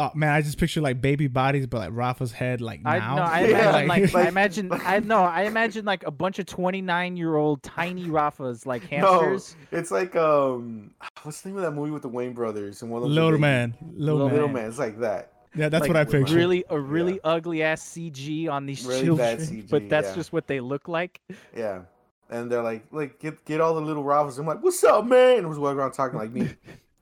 [0.00, 3.16] Oh man, I just picture like baby bodies, but like Rafa's head like I now.
[3.16, 6.38] no, I Yeah, imagine like, I like- imagine I no, I imagine like a bunch
[6.38, 9.56] of 29 year old tiny Rafas like hamsters.
[9.72, 12.90] No, it's like um, what's the name of that movie with the Wayne brothers and
[12.90, 13.40] one of them's a Little baby?
[13.40, 14.54] man, little, Little man.
[14.54, 14.68] Man.
[14.68, 15.32] It's like that.
[15.54, 16.34] Yeah, that's like, what I picture.
[16.36, 17.18] Really, a really Yeah.
[17.24, 20.14] ugly ass CG on these Really children, bad CG, but that's yeah.
[20.14, 21.20] just what they look like.
[21.56, 21.80] Yeah.
[22.28, 24.38] And they're like, like get get all the little Ralphs.
[24.38, 25.42] I'm like, what's up, man?
[25.42, 26.48] Who's walking around talking like me,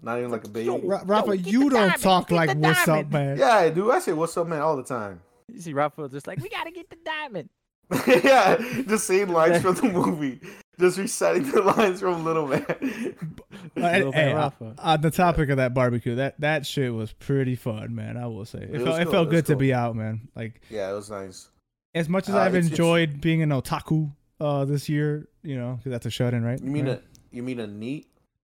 [0.03, 0.69] not even like a baby.
[0.71, 3.39] Ra- Rafa, get you don't diamond, talk get like the what's up, man.
[3.39, 3.91] Yeah, I do.
[3.91, 5.21] I say what's up, man, all the time.
[5.53, 7.49] You see Rafa just like we gotta get the diamond.
[8.07, 8.57] yeah,
[8.87, 10.41] just saying lines from the movie,
[10.79, 12.67] just reciting the lines from Little Man.
[12.69, 14.75] Uh, Little hey, man uh, Rafa.
[14.79, 18.17] on the topic of that barbecue, that that shit was pretty fun, man.
[18.19, 19.73] I will say it, It felt was it cool, felt it good was to be
[19.73, 20.29] out, man.
[20.37, 21.49] Like yeah, it was nice.
[21.95, 25.57] as much as Uh, I've it's- it's- enjoyed being an otaku uh this year, you
[25.57, 26.61] know, because that's a shut in, right?
[26.63, 26.99] You mean Right?
[26.99, 27.03] a
[27.35, 28.08] you mean a NEET?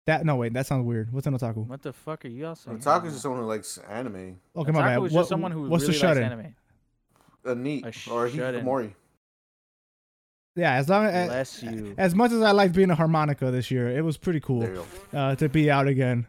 [0.09, 0.25] That?
[0.25, 1.11] No, wait, that sounds weird.
[1.13, 1.65] What's an otaku?
[1.67, 2.79] What the fuck are you all saying?
[2.79, 4.39] Otaku is just someone who likes anime.
[4.55, 4.95] Okay, my Otaku bad.
[4.95, 6.31] is What- just someone who what's really the shut likes in?
[6.39, 6.55] anime.
[7.45, 8.65] A NEET A or shut-in.
[8.65, 8.93] Hikikomori.
[10.55, 11.95] Yeah, as long as Bless you.
[11.97, 14.73] as much as I liked being a harmonica this year, it was pretty cool There
[14.75, 15.17] you go.
[15.17, 16.25] uh, to be out again.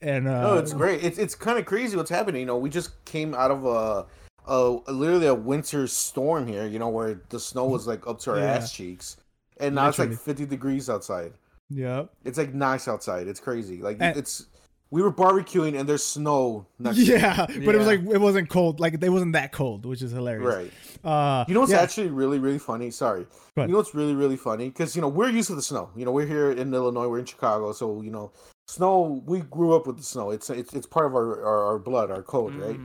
[0.00, 1.04] And uh, No, it's great.
[1.04, 2.40] It's it's kind of crazy what's happening.
[2.40, 4.06] You know, we just came out of a,
[4.50, 6.66] a literally a winter storm here.
[6.66, 8.54] You know, where the snow was like up to our Yeah.
[8.54, 9.18] ass cheeks,
[9.58, 10.16] and now it's Literally.
[10.16, 11.32] like 50 degrees outside.
[11.70, 12.10] Yep.
[12.24, 13.28] It's like nice outside.
[13.28, 13.80] It's crazy.
[13.82, 14.46] Like And- it's
[14.92, 16.96] we were barbecuing and there's snow next.
[16.96, 18.80] to Yeah, but it was like it wasn't cold.
[18.80, 20.70] Like it wasn't that cold, which is hilarious.
[21.04, 21.04] Right.
[21.04, 21.80] Uh, You know what's yeah.
[21.80, 22.90] actually really really funny?
[22.90, 23.26] Sorry.
[23.56, 24.68] You know what's really really funny?
[24.68, 25.90] Because you know we're used to the snow.
[25.96, 27.06] You know we're here in Illinois.
[27.08, 28.32] We're in Chicago, so you know
[28.66, 29.22] snow.
[29.26, 30.30] We grew up with the snow.
[30.30, 32.80] It's it's, it's part of our, our, our blood, our code, right?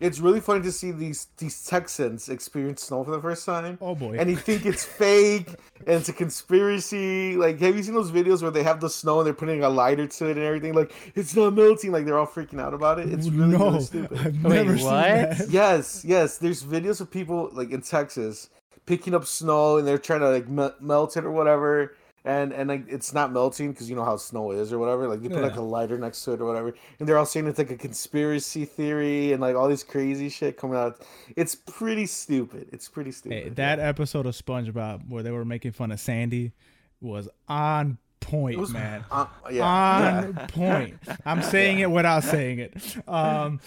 [0.00, 3.76] It's really funny to see these these Texans experience snow for the first time.
[3.82, 4.16] Oh boy.
[4.18, 5.48] And you think it's fake
[5.86, 7.36] and it's a conspiracy.
[7.36, 9.68] Like, have you seen those videos where they have the snow and they're putting a
[9.68, 10.72] lighter to it and everything?
[10.72, 11.92] Like, it's not melting.
[11.92, 13.12] Like, they're all freaking out about it.
[13.12, 14.18] It's really, no, really stupid.
[14.18, 15.38] I've Wait, never seen what?
[15.38, 15.48] that.
[15.50, 16.38] yes, yes.
[16.38, 18.48] There's videos of people like in Texas
[18.86, 21.94] picking up snow and they're trying to like me- melt it or whatever.
[22.24, 25.08] And and like it's not melting because you know how snow is or whatever.
[25.08, 27.46] Like they put like a lighter next to it or whatever, and they're all saying
[27.46, 31.00] it's like a conspiracy theory and like all this crazy shit coming out.
[31.34, 32.68] It's pretty stupid.
[32.72, 33.42] It's pretty stupid.
[33.42, 36.52] Hey, that episode of SpongeBob where they were making fun of Sandy
[37.00, 39.04] was on point, was- man.
[39.10, 39.64] Uh, yeah.
[39.64, 40.46] On yeah.
[40.46, 40.98] point.
[41.24, 42.96] I'm saying it without saying it.
[43.08, 43.60] Um,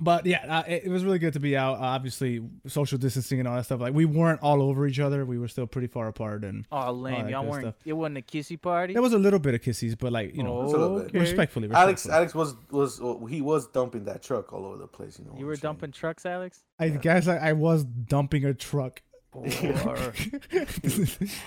[0.00, 1.74] but yeah, uh, it, it was really good to be out.
[1.78, 3.80] Uh, obviously, social distancing and all that stuff.
[3.80, 5.24] Like we weren't all over each other.
[5.24, 7.28] We were still pretty far apart, and Oh, lame.
[7.28, 7.62] Y'all weren't.
[7.64, 7.74] stuff.
[7.84, 8.92] It wasn't a kissy party.
[8.94, 11.06] there was a little bit of kisses, but like you know, Just a little bit.
[11.08, 11.18] Okay.
[11.18, 12.14] respectfully, Alex, respectfully.
[12.16, 15.18] Alex was was well, he was dumping that truck all over the place.
[15.18, 15.34] You know.
[15.38, 15.72] You were I'm saying?
[15.74, 16.62] dumping trucks, Alex.
[16.78, 19.02] I guess I, I was dumping a truck.
[19.32, 19.46] Or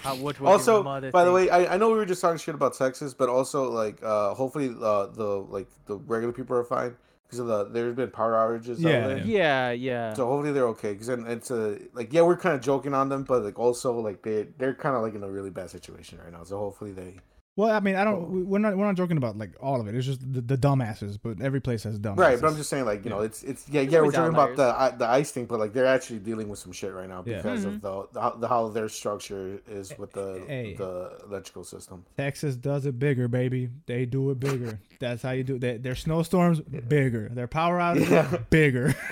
[0.03, 2.21] how, which was your also mother by the way I, I know we were just
[2.21, 6.55] talking shit about texas but also like uh hopefully uh the like the regular people
[6.55, 9.17] are fine because of the there's been power outages Yeah, out there.
[9.19, 10.13] Yeah, yeah.
[10.13, 13.23] so hopefully they're okay because it's a like yeah we're kind of joking on them
[13.23, 16.31] but like also like they they're kind of like in a really bad situation right
[16.31, 17.15] now so hopefully they
[17.55, 18.15] Well, I mean, I don't.
[18.15, 18.25] Oh.
[18.25, 18.75] we- We're not.
[18.75, 19.93] We're not joking about like all of it.
[19.95, 21.19] It's just the, the dumbasses.
[21.21, 22.17] But every place has dumbasses.
[22.17, 24.55] right but i'm just saying like you know it's it's yeah yeah we're talking about
[24.55, 24.99] the outliers.
[24.99, 27.37] the ice thing but like they're actually dealing with some shit right now Yeah.
[27.37, 28.13] because of mm-hmm.
[28.13, 30.73] the, the, how, their structure is with the Hey.
[30.75, 33.69] the electrical system Texas does it bigger, baby.
[33.85, 34.79] They do it bigger.
[34.99, 35.59] That's how you do.
[35.59, 37.29] They, their snowstorms bigger.
[37.29, 38.37] Their power outages Yeah.
[38.49, 38.95] bigger.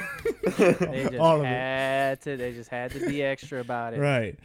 [0.57, 0.73] They
[1.03, 2.21] just all of it.
[2.21, 2.37] to.
[2.37, 3.99] They just had to be extra about it.
[3.99, 4.37] Right.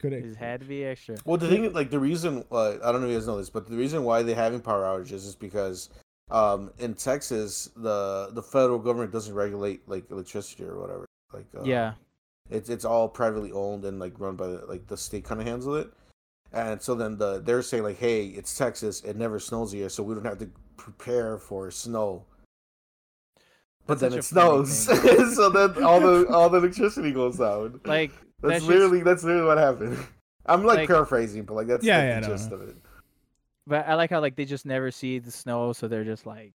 [0.00, 0.36] Could They it?
[0.36, 1.16] had to be extra.
[1.24, 3.50] Well, the thing, like the reason, uh, I don't know if you guys know this,
[3.50, 5.90] but the reason why they're having power outages is because
[6.30, 11.04] um, in Texas, the the federal government doesn't regulate like electricity or whatever.
[11.32, 11.94] Like uh, yeah.
[12.50, 15.46] it's it's all privately owned and like run by the, like the state kind of
[15.46, 15.92] handles it.
[16.52, 20.02] And so then the they're saying like, hey, it's Texas, it never snows here, so
[20.02, 22.24] we don't have to prepare for snow.
[23.86, 27.10] But That's then it such a funny snows, so then all the all the electricity
[27.10, 27.80] goes down.
[27.84, 29.98] Like That's that's literally that's literally what happened.
[30.46, 32.56] I'm like, Like- paraphrasing, but like that's Yeah, like, yeah, the no, gist no.
[32.56, 32.76] of it.
[33.66, 36.52] But I like how like they just never see the snow, so they're just like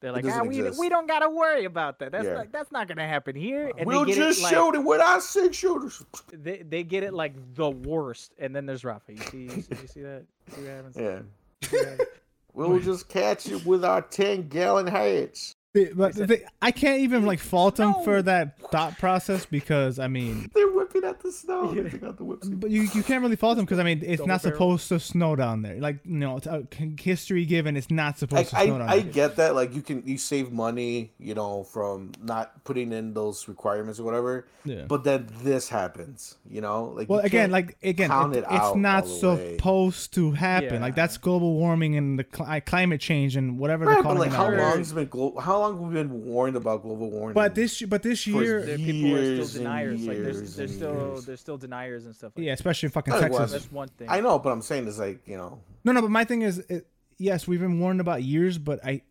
[0.00, 2.12] they're like, ah, we, we don't gotta worry about that.
[2.12, 2.34] That's Yeah.
[2.34, 3.70] not that's not gonna happen here.
[3.76, 6.04] And we'll they get just it, like, shoot it with our six shooters.
[6.32, 9.12] They, they get it like the worst, and then there's Rafa.
[9.12, 10.24] You see, you see, you see that?
[10.48, 10.96] You see what happens?
[10.96, 11.02] Yeah.
[11.02, 12.08] You see what happens?
[12.54, 15.54] We'll just catch it with our ten gallon hats.
[15.86, 20.08] The- But the I can't even like fault them for that thought process because I
[20.08, 21.72] mean, They're whipping at the snow.
[21.74, 22.48] They take the whips.
[22.48, 24.54] but you, you can't really fault them because I mean it's Double not barrel.
[24.56, 25.76] supposed to snow down there.
[25.80, 26.62] Like you know, uh,
[26.98, 29.54] history given, it's not I, supposed to snow down I, I get that.
[29.54, 34.04] Like you can you save money, you know, from not putting in those requirements or
[34.04, 34.46] whatever.
[34.64, 34.84] Yeah.
[34.86, 36.92] But then this happens, you know.
[36.96, 39.56] Like Well, again, like again, count it- it it's not all way.
[39.56, 40.80] supposed to happen.
[40.80, 44.30] Like that's global warming and the cli- climate change and whatever Right, they're but calling
[44.30, 44.34] like it.
[44.36, 47.34] how long has been glo- how long have we been warned about global warming?
[47.34, 50.06] But this, but this year, There, people are Years still and deniers.
[50.06, 51.24] Like there's years there's and still years.
[51.26, 52.32] there's still deniers and stuff.
[52.36, 53.52] Like yeah, especially in fucking well, Texas.
[53.52, 54.08] That's one thing.
[54.10, 56.58] I know, but I'm saying is like you know, No, no, but my thing is,
[56.58, 56.86] it,
[57.18, 59.02] yes, we've been warned about years, but I,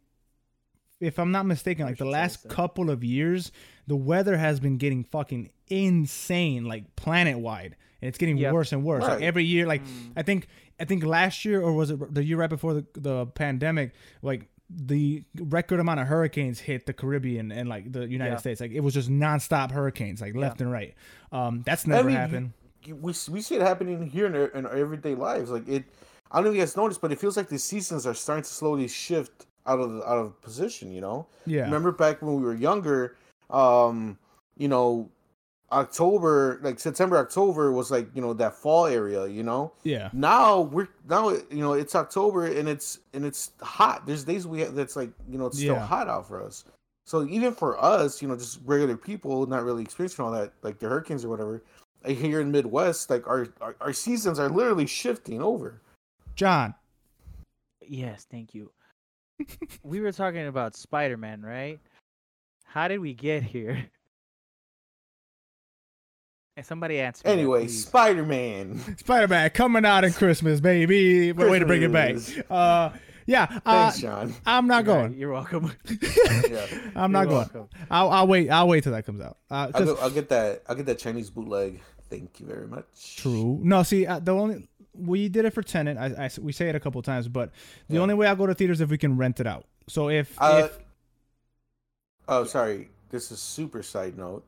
[0.99, 3.51] if I'm not mistaken, like the last couple of years,
[3.85, 8.53] the weather has been getting fucking insane, like planet wide, and it's getting Yep.
[8.53, 9.03] worse and worse.
[9.03, 10.11] Like every year, like Mm.
[10.15, 10.47] I think,
[10.79, 14.47] I think last year or was it the year right before the the pandemic, like.
[14.69, 18.37] The record amount of hurricanes hit the Caribbean and like the United Yeah.
[18.37, 20.93] States, like it was just nonstop hurricanes, like left and right.
[21.31, 22.53] Um, that's never mean, happened.
[22.83, 25.49] you- we we see it happening here in our, in our everyday lives.
[25.49, 25.83] Like it,
[26.31, 28.43] I don't know if you guys noticed, but it feels like the seasons are starting
[28.43, 30.91] to slowly shift out of out of position.
[30.91, 33.15] You know, Yeah, remember back when we were younger,
[33.49, 34.17] um,
[34.57, 35.09] you know,
[35.71, 39.27] October, like September, October was like you know that fall area.
[39.27, 44.05] You know, yeah, now we're now you know it's October and it's and it's hot.
[44.05, 45.85] There's days we have that's like you know it's still Yeah.
[45.85, 46.63] hot out for us.
[47.05, 50.77] So even for us, you know, just regular people, not really experiencing all that, like
[50.79, 51.63] the hurricanes or whatever,
[52.05, 55.81] like here in Midwest, like our our, our seasons are literally shifting over.
[56.35, 56.75] John.
[57.81, 58.71] Yes, thank you.
[59.83, 61.79] we were talking about Spider-Man, right?
[62.65, 63.85] How did we get here?
[66.57, 67.25] And somebody answer.
[67.27, 67.67] me Anyway.
[67.67, 68.97] Spider Man.
[68.97, 71.31] Spider Man coming out in Christmas, baby.
[71.31, 72.15] But way to bring it back.
[72.49, 72.89] Uh,
[73.27, 74.33] yeah, uh, Thanks, Sean.
[74.45, 75.19] I'm not Alright, going.
[75.19, 75.71] You're welcome.
[76.49, 76.65] Yeah,
[76.95, 77.49] I'm not You're going.
[77.53, 77.69] welcome.
[77.91, 78.49] I'll, I'll wait.
[78.49, 79.37] I'll wait till that comes out.
[79.51, 80.63] Uh, I'll, 'cause- go, I'll get that.
[80.67, 81.79] I'll get that Chinese bootleg.
[82.09, 83.17] Thank you very much.
[83.17, 83.59] true.
[83.61, 84.67] No, see, uh, the only
[84.97, 85.97] we did it for Tenet.
[85.97, 87.51] I, I- we say it a couple times, but
[87.89, 88.01] the Yeah.
[88.01, 89.65] only way I'll go to theaters if we can rent it out.
[89.87, 90.79] So if, Uh, if
[92.29, 92.89] Oh, sorry.
[93.09, 94.43] This is super side note.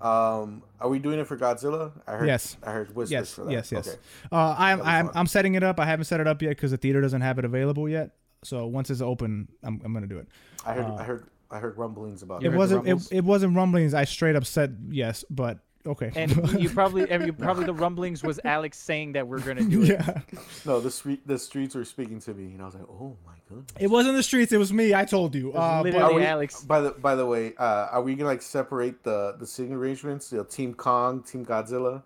[0.00, 1.92] Um, are we doing it for Godzilla?
[2.06, 2.26] I heard.
[2.28, 2.56] Yes.
[2.62, 3.52] I heard whispers yes, for that.
[3.52, 3.98] yes, yes, Okay.
[4.30, 5.10] uh, I'm I'm.
[5.14, 5.80] I'm setting it up.
[5.80, 8.10] I haven't set it up yet because the theater doesn't have it available yet.
[8.44, 10.28] So once it's open, I'm I'm gonna do it.
[10.66, 10.84] I heard.
[10.84, 11.26] Uh, I heard.
[11.48, 13.94] I heard rumblings about It the wasn't it, it wasn't rumblings.
[13.94, 16.10] I straight up said yes, but okay.
[16.14, 19.82] And you probably, and you probably the rumblings was Alex saying that we're gonna do
[19.82, 19.88] it.
[19.90, 20.20] yeah.
[20.64, 21.26] No, the street.
[21.26, 24.16] The streets were speaking to me, and I was like, "Oh my goodness." It wasn't
[24.16, 24.52] the streets.
[24.52, 24.94] It was me.
[24.94, 25.48] I told you.
[25.48, 26.62] was Uh, but- literally- we, Alex.
[26.62, 30.32] By the by the way, uh, are we gonna like separate the the singing arrangements?
[30.32, 32.02] You know, Team Kong, Team Godzilla.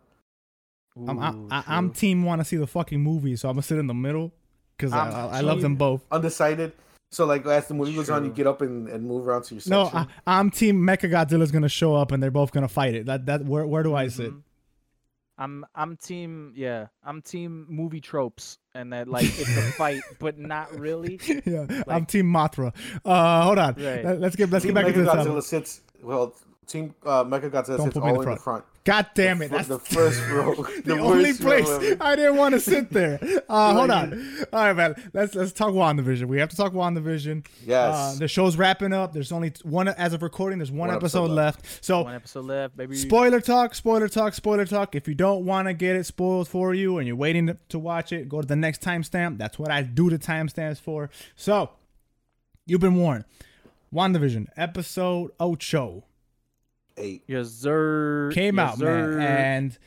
[1.09, 3.63] I'm, I, Ooh, I, I'm team want to see the fucking movie, so I'm gonna
[3.63, 4.33] sit in the middle
[4.77, 6.03] because I, I'm I, I love them both.
[6.11, 6.73] Undecided.
[7.11, 9.55] So like as the movie goes on, you get up and, and move around to
[9.57, 10.09] your No, section.
[10.27, 13.07] I, I'm team Mecha Godzilla is gonna show up and they're both gonna fight it.
[13.07, 14.33] That that where where do I sit?
[14.33, 14.43] Mhm.
[15.37, 20.39] I'm I'm team yeah I'm team movie tropes and that like it's a fight but
[20.39, 22.75] not really yeah, I'm team Mothra.
[23.05, 23.75] Uh, hold on.
[23.75, 24.05] Right.
[24.05, 25.09] Let, us get let's Team get back into this.
[25.13, 26.37] Mechagodzilla sits well.
[26.67, 28.65] Team uh, Mechagodzilla Don't sits put me all in in the the front.
[28.91, 29.51] God damn it!
[29.51, 30.55] fir- That's the first row.
[30.85, 31.69] the, The, only place.
[32.01, 33.21] I didn't want to sit there.
[33.51, 34.37] Uh, hold Like- on.
[34.53, 35.11] All right, man.
[35.13, 36.27] Let's let's talk WandaVision.
[36.27, 37.47] We have to talk WandaVision.
[37.67, 37.95] Yes.
[37.95, 39.13] Uh, the show's wrapping up.
[39.13, 40.59] There's only one as of recording.
[40.61, 41.85] There's one, One episode, episode left.
[41.85, 44.95] So one episode left baby Spoiler talk, spoiler talk, spoiler talk.
[44.95, 47.79] If you don't want to get it spoiled for you and you're waiting to, to
[47.79, 49.39] watch it, go to the next timestamp.
[49.39, 51.11] That's what I do the timestamps for.
[51.35, 51.71] So,
[52.67, 53.25] you've been warned.
[53.93, 56.05] WandaVision, episode Ocho
[56.97, 57.23] Eight.
[57.27, 59.09] yes sir came yes, out, sir.
[59.17, 59.21] man.
[59.21, 59.79] And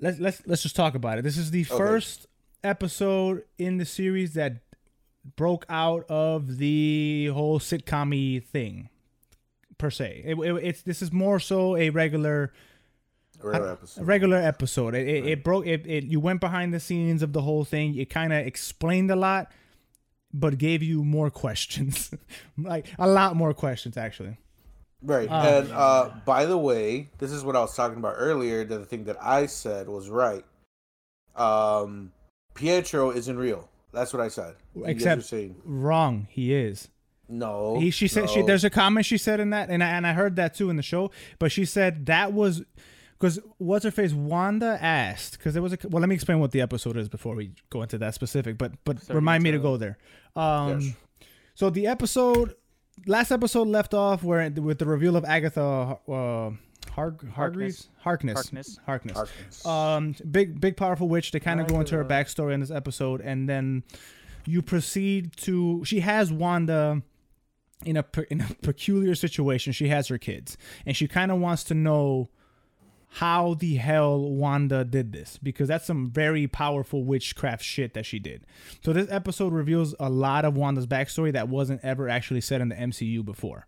[0.00, 1.22] let's let's let's just talk about it.
[1.22, 2.26] This is the first
[2.64, 4.62] episode in the series that
[5.36, 8.88] broke out of the whole sitcom thing
[9.76, 10.22] per se.
[10.24, 12.52] It, it- it's this is more so a regular
[13.40, 14.04] Regular a episode.
[14.06, 14.94] regular episode.
[14.96, 15.64] It, it, it broke.
[15.64, 17.94] It, it you went behind the scenes of the whole thing.
[17.94, 19.52] It kind of explained a lot,
[20.32, 22.10] but gave you more questions,
[22.56, 24.38] like a lot more questions actually.
[25.02, 25.28] Right.
[25.30, 28.64] Oh, and uh, by the way, this is what I was talking about earlier.
[28.64, 30.44] That the thing that I said was right.
[31.36, 32.12] Um,
[32.54, 33.68] Pietro isn't real.
[33.92, 34.56] That's what I said.
[34.74, 36.26] You Except- saying Wrong.
[36.30, 36.88] He is.
[37.28, 37.78] no.
[37.78, 40.12] He, she said she there's a comment she said in that and I, and I
[40.14, 42.62] heard that too in the show but she said that was
[43.18, 46.52] because what's her face Wanda asked because there was a well let me explain what
[46.52, 49.58] the episode is before we go into that specific but but Sorry, remind me to
[49.58, 49.98] go there
[50.36, 50.92] um Yes.
[51.54, 52.54] so the episode
[53.06, 56.50] last episode left off where with the reveal of Agatha uh
[56.92, 57.88] Har- Hargreaves?
[58.00, 58.34] Harkness.
[58.36, 58.78] Harkness.
[58.86, 59.16] Harkness.
[59.16, 59.66] Harkness.
[59.66, 63.20] um big big powerful witch they kind of go into her backstory in this episode
[63.20, 63.82] and then
[64.46, 67.02] you proceed to she has wanda
[67.84, 69.72] in a in a peculiar situation.
[69.72, 72.28] She has her kids and she kind of wants to know
[73.10, 78.18] how the hell wanda did this because that's some very powerful witchcraft shit that she
[78.18, 78.44] did
[78.84, 82.68] so this episode reveals a lot of wanda's backstory that wasn't ever actually said in
[82.68, 83.66] the mcu before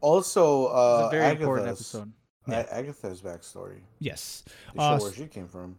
[0.00, 2.12] also, It's uh, a very important episode.
[2.48, 3.78] A- Agatha's backstory.
[4.00, 4.42] yes
[4.74, 5.78] They show Uh, where she came from.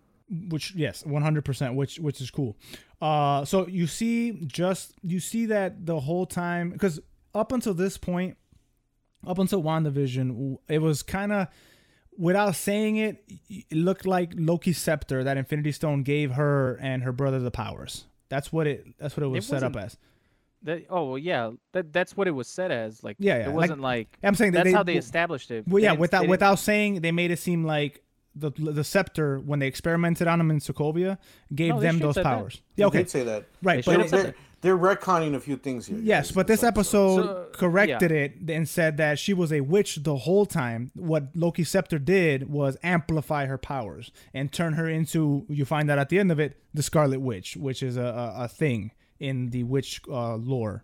[0.49, 2.55] which yes 100% which which is cool
[3.01, 6.99] uh so you see just you see that the whole time because
[7.35, 8.35] up until this point
[9.27, 11.47] up until wandavision it was kind of
[12.17, 17.11] without saying it it looked like loki's scepter that infinity stone gave her and her
[17.11, 19.97] brother the powers that's what it that's what it was It set up as
[20.63, 23.03] That, oh well, yeah, that that's what it was set as.
[23.03, 25.67] Like, Yeah, yeah, it wasn't like, i'm saying that that's they, how they established it.
[25.67, 28.01] well yeah didn't- without they without saying they made it seem like
[28.35, 31.17] the the scepter when they experimented on him in sokovia
[31.53, 32.37] gave No, them those said that.
[32.37, 33.45] powers yeah okay did say that.
[33.61, 35.97] right They but it- said They're, they're retconning a few things here.
[36.01, 40.15] Yes, but this episode So, corrected it and said that she was a witch the
[40.15, 40.91] whole time.
[40.95, 45.99] What Loki Scepter did was amplify her powers and turn her into, you find out
[45.99, 49.49] at the end of it, the Scarlet Witch, which is a, a, a thing in
[49.51, 50.83] the witch uh, lore.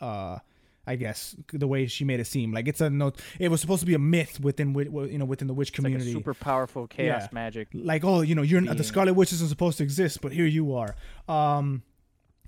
[0.00, 0.38] Uh,
[0.86, 3.12] I guess the way she made it seem like it's a no.
[3.38, 5.84] It was supposed to be a myth within you know within the witch It's like
[5.92, 7.28] a community super powerful chaos Yeah.
[7.32, 7.68] magic.
[7.74, 8.82] like oh you know you're not, the.
[8.82, 10.96] Scarlet Witch isn't supposed to exist, but here you are.
[11.28, 11.82] Um,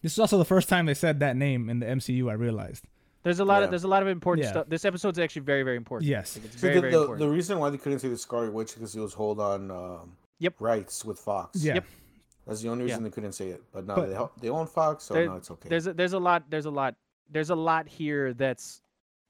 [0.02, 2.30] this is also the first time they said that name in the MCU.
[2.30, 2.84] I realized.
[3.22, 3.64] There's a lot Yeah.
[3.64, 4.50] of there's a lot of important Yeah.
[4.50, 4.68] stuff.
[4.68, 6.08] This episode's actually very very important.
[6.10, 6.36] Yes.
[6.36, 8.52] Like, it's See, very the, very the, the reason why they couldn't say the Scarlet
[8.52, 10.54] Witch because he was hold on um, Yep.
[10.60, 11.62] rights with Fox.
[11.64, 11.74] Yeah.
[11.74, 11.84] Yep.
[12.46, 12.90] That's the only Yeah.
[12.94, 13.62] reason they couldn't say it.
[13.72, 14.08] But now But-
[14.40, 15.68] they, they own Fox, so There- now it's okay.
[15.68, 16.96] There's a, there's a lot there's a lot
[17.30, 18.82] there's a lot here that's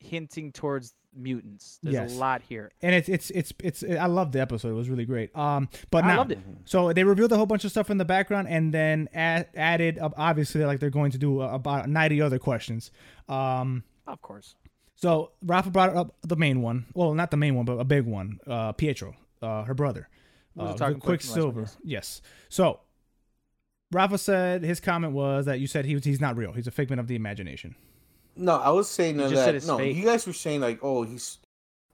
[0.03, 1.79] hinting towards mutants.
[1.83, 2.15] There's Yes.
[2.17, 2.73] a lot here.
[2.83, 4.71] and it's it's it's it's I love the episode.
[4.71, 5.35] It was really great.
[5.37, 6.39] Um, but I now, loved it.
[6.65, 9.99] so they revealed a whole bunch of stuff in the background, and then add, added
[9.99, 12.91] up obviously like they're going to do about ninety other questions.
[13.29, 14.55] Um, Of course.
[14.95, 16.87] so Rafa brought up the main one.
[16.95, 18.39] Well, not the main one, but a big one.
[18.47, 20.09] Uh, Pietro, uh, her brother,
[20.55, 21.53] What was uh, talking point from last one?
[21.55, 21.79] Quicksilver.
[21.85, 22.23] Yes.
[22.49, 22.81] So
[23.93, 26.53] Rafa said his comment was that you said he was he's not real.
[26.53, 27.75] He's a figment of the imagination.
[28.37, 29.31] No, I was saying You that.
[29.31, 29.97] just said it's no, fake.
[29.97, 31.39] you guys were saying like, oh, he's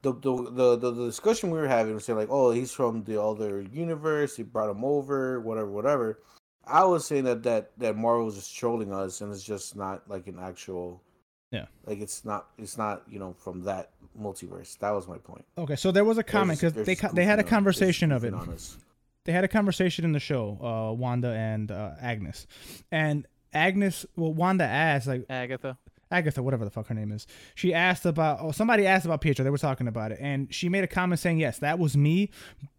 [0.03, 3.03] the the, the the the discussion we were having was saying like, oh, he's from
[3.05, 4.37] the other universe.
[4.37, 6.21] He brought him over, whatever, whatever.
[6.65, 10.09] I was saying that that that Marvel was just trolling us, and it's just not
[10.09, 11.03] like an actual.
[11.51, 11.65] Yeah.
[11.87, 14.79] Like it's not it's not you know from that multiverse.
[14.79, 15.45] That was my point.
[15.57, 17.65] Okay, so there was a comment because they're they co- they had a goofing on-
[17.65, 18.35] they're just conversation of it.
[18.35, 18.77] goofing on us.
[19.25, 22.47] they had a conversation in the show, uh, Wanda and uh, Agnes,
[22.93, 25.79] and Agnes, well, Wanda asked like Agatha.
[26.11, 27.27] Agatha, whatever the fuck her name is.
[27.55, 29.45] She asked about, oh, somebody asked about Pietro.
[29.45, 32.31] They were talking about it, and she made a comment saying, "Yes, that was me,"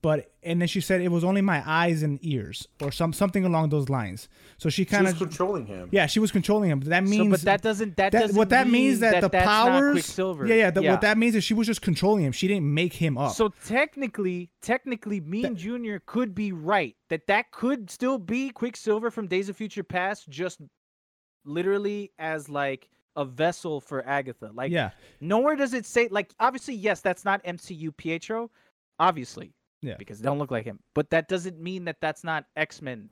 [0.02, 3.46] but and then she said it was only my eyes and ears, or some something
[3.46, 4.30] along those lines.
[4.58, 5.90] So she She kind was of, controlling him.
[5.92, 6.80] yeah, she was controlling him.
[6.80, 9.30] That means, so, but that doesn't that, that- doesn't what that mean means that, the
[9.30, 10.48] that's not powers, Quicksilver.
[10.48, 12.32] yeah, yeah, the, what that means is she was just controlling him.
[12.32, 13.34] She didn't make him up.
[13.36, 19.28] So technically, technically, Mean Junior could be right that that could still be Quicksilver from
[19.28, 20.62] Days of Future Past, just
[21.46, 24.52] literally as like a vessel for Agatha.
[24.54, 24.92] Like, yeah,
[25.22, 26.34] nowhere does it say like.
[26.40, 28.50] Obviously, yes, that's not MCU Pietro,
[29.00, 29.96] obviously, Yeah.
[29.98, 30.80] because they don't look like him.
[30.96, 33.10] But that doesn't mean that that's not X Men,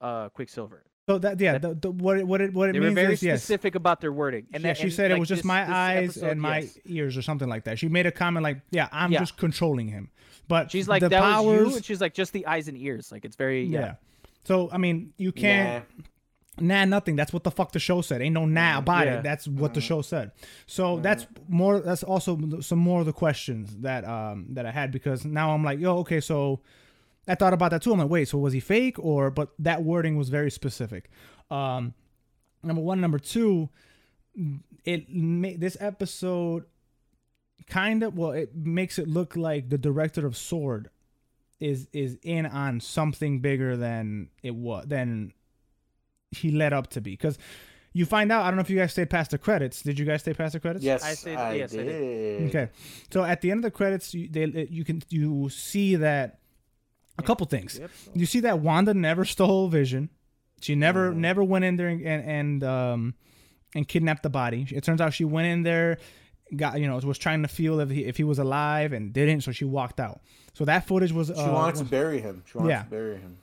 [0.00, 0.84] uh, Quicksilver.
[1.08, 3.14] so that yeah, the, the, what it, what it what it They means were very
[3.14, 3.40] is yes.
[3.42, 4.46] specific about their wording.
[4.52, 6.40] And yeah, that, she and, said it was just this- my this eyes episode, and
[6.40, 6.78] my yes.
[6.84, 7.78] ears or something like that.
[7.78, 9.20] She made a comment like, "Yeah, I'm Yeah.
[9.20, 10.10] just controlling him."
[10.46, 12.76] But She's like the that powers, was you, and she's like just the eyes and
[12.78, 13.10] ears.
[13.12, 13.80] Like it's very yeah.
[13.80, 13.94] yeah.
[14.44, 16.04] So I mean, you can't nah.
[16.60, 17.16] Nothing.
[17.16, 18.20] That's what the fuck the show said.
[18.22, 19.18] Ain't no nah about Yeah.
[19.18, 19.22] it.
[19.22, 20.32] That's what the show said.
[20.66, 21.80] So that's more.
[21.80, 25.64] That's also some more of the questions that um that I had because now I'm
[25.64, 26.60] like, yo, okay, so.
[27.30, 27.92] I thought about that too.
[27.92, 29.30] I'm like, wait, so was he fake or?
[29.30, 31.10] But that wording was very specific.
[31.50, 31.92] Um,
[32.62, 33.68] number one, number two,
[34.86, 36.64] it ma- this episode
[37.66, 40.88] kind of well, it makes it look like the director of Sword
[41.60, 45.34] is is in on something bigger than it was than
[46.30, 47.38] he led up to be because
[47.92, 48.42] you find out.
[48.44, 49.82] I don't know if you guys stayed past the credits.
[49.82, 50.84] Did you guys stay past the credits?
[50.84, 51.86] Yes, I I, said- yes, I did.
[51.86, 52.48] did.
[52.48, 52.72] Okay.
[53.10, 56.40] So at the end of the credits, you, they you can you see that
[57.18, 57.78] a couple things.
[57.78, 57.90] Yep.
[58.14, 60.10] You see that Wanda never stole Vision.
[60.60, 61.20] She never Mm-hmm.
[61.20, 63.14] never went in there and and um
[63.74, 64.66] and kidnapped the body.
[64.70, 65.98] It turns out she went in there,
[66.56, 69.40] got you know was trying to feel if he if he was alive and didn't,
[69.42, 70.20] so she walked out.
[70.52, 72.42] So that footage was She uh, wanted to bury him.
[72.50, 72.82] She wanted Yeah.
[72.82, 73.38] to bury him.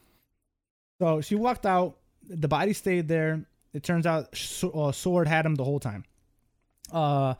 [1.01, 1.97] So she walked out.
[2.27, 3.45] The body stayed there.
[3.73, 6.05] It turns out S- uh, Sword had him the whole time.
[6.91, 7.35] Uh,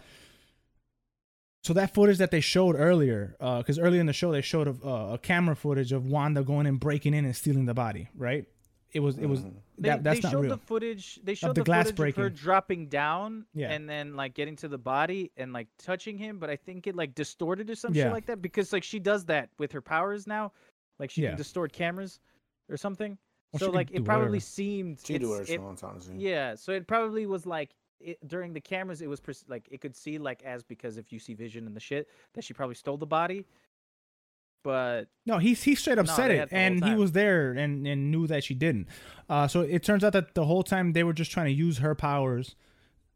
[1.64, 4.68] so that footage that they showed earlier, uh, because earlier in the show they showed
[4.68, 8.10] a, uh, a camera footage of Wanda going and breaking in and stealing the body.
[8.16, 8.46] Right?
[8.94, 9.42] It was it was.
[9.78, 10.50] They, that, that's they not showed real.
[10.52, 11.20] the footage.
[11.24, 13.72] They showed the the, glass footage of her dropping down, Yeah.
[13.72, 16.38] and then like getting to the body and like touching him.
[16.40, 18.12] But I think it like distorted or something Yeah.
[18.14, 20.54] like that because like she does that with her powers now,
[21.00, 21.30] like she Yeah.
[21.30, 22.20] can distort cameras
[22.70, 23.18] or something.
[23.62, 24.40] Well, so like it probably whatever.
[24.42, 25.54] seemed She do it's- what she
[26.16, 26.56] it- yeah.
[26.56, 29.96] So it probably was like it, during the cameras, it was pers- like it could
[29.96, 32.98] see like as because if you see Vision and the shit that she probably stole
[32.98, 33.46] the body.
[34.64, 37.12] But No, he he straight up No, said it, had the whole and he was
[37.12, 38.88] there and and knew that she didn't.
[39.30, 41.78] Uh, so it turns out that the whole time they were just trying to use
[41.80, 42.56] her powers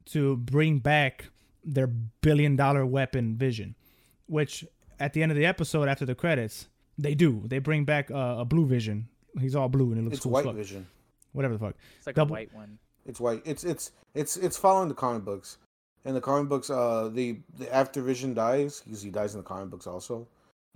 [0.05, 1.25] to bring back
[1.63, 3.75] their billion dollar weapon Vision,
[4.27, 4.63] which
[4.99, 6.67] at the end of the episode after the credits
[6.97, 7.43] they do.
[7.45, 9.07] They bring back uh, a blue Vision.
[9.39, 10.55] He's all blue and it looks It's cool as white fuck.
[10.57, 10.87] vision.
[11.33, 11.75] Whatever the fuck.
[11.97, 12.77] it's like Double- a white one.
[13.05, 13.41] It's white.
[13.45, 15.57] It's it's it's it's following the comic books.
[16.05, 19.43] In the comic books, uh, the, the after Vision dies because he dies in the
[19.45, 20.27] comic books also.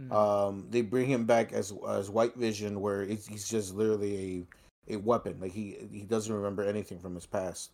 [0.01, 0.11] Mhm.
[0.11, 4.45] Um, they bring him back as as White Vision, where it's, he's just literally
[4.89, 5.38] a a weapon.
[5.39, 7.72] Like he he doesn't remember anything from his past.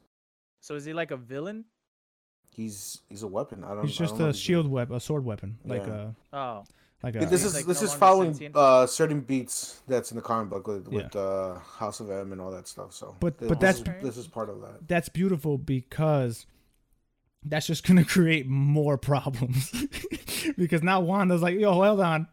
[0.61, 1.65] So is he like a villain?
[2.51, 3.63] He's he's a weapon.
[3.63, 3.85] I don't.
[3.85, 6.11] He's I just don't know a shield weapon, a sword weapon, like Yeah.
[6.33, 6.63] a Oh,
[7.03, 7.25] like a.
[7.25, 8.55] This is like, this no is following sentient?
[8.55, 10.97] uh certain beats that's in the comic book with, Yeah.
[11.03, 12.93] with uh House of M and all that stuff.
[12.93, 14.87] So, But- th- but this that's- is, this is part of that.
[14.87, 16.45] that's beautiful because
[17.43, 19.71] that's just gonna create more problems.
[20.57, 22.27] because now Wanda's like, yo, hold on.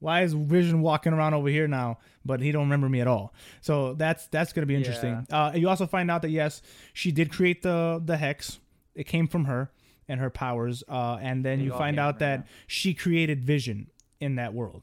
[0.00, 3.34] Why is Vision walking around over here now, but he don't remember me at all?
[3.60, 5.26] So that's that's gonna be interesting.
[5.30, 6.62] Uh, you also find out that yes,
[6.94, 8.60] she did create the the hex.
[8.94, 9.70] It came from her
[10.08, 10.82] and her powers.
[10.88, 13.88] Uh, and then It you find out from her, that she created Vision
[14.20, 14.82] in that world.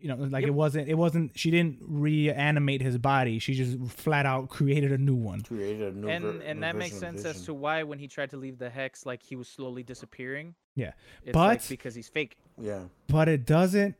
[0.00, 0.48] You know, like Yep.
[0.48, 3.38] it wasn't it wasn't she didn't reanimate his body.
[3.38, 5.42] She just flat out created a new one.
[5.42, 8.08] Created a new and ver- and new that makes sense as to why when he
[8.08, 10.54] tried to leave the hex, like he was slowly disappearing.
[10.74, 10.92] Yeah.
[11.24, 12.36] It's like But- because he's fake.
[12.58, 12.80] yeah.
[13.06, 13.94] but it doesn't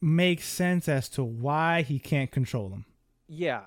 [0.00, 2.84] make sense as to why he can't control them.
[3.26, 3.62] Yeah,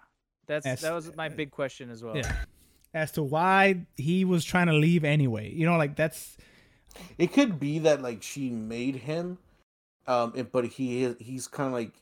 [0.47, 2.15] that's As- that was my uh, big question as well.
[2.15, 2.31] Yeah.
[2.93, 5.51] As to why he was trying to leave anyway.
[5.53, 6.37] You know, like that's
[7.17, 9.39] It could be that like she made him,
[10.08, 11.93] um, and- but he is he's kind of like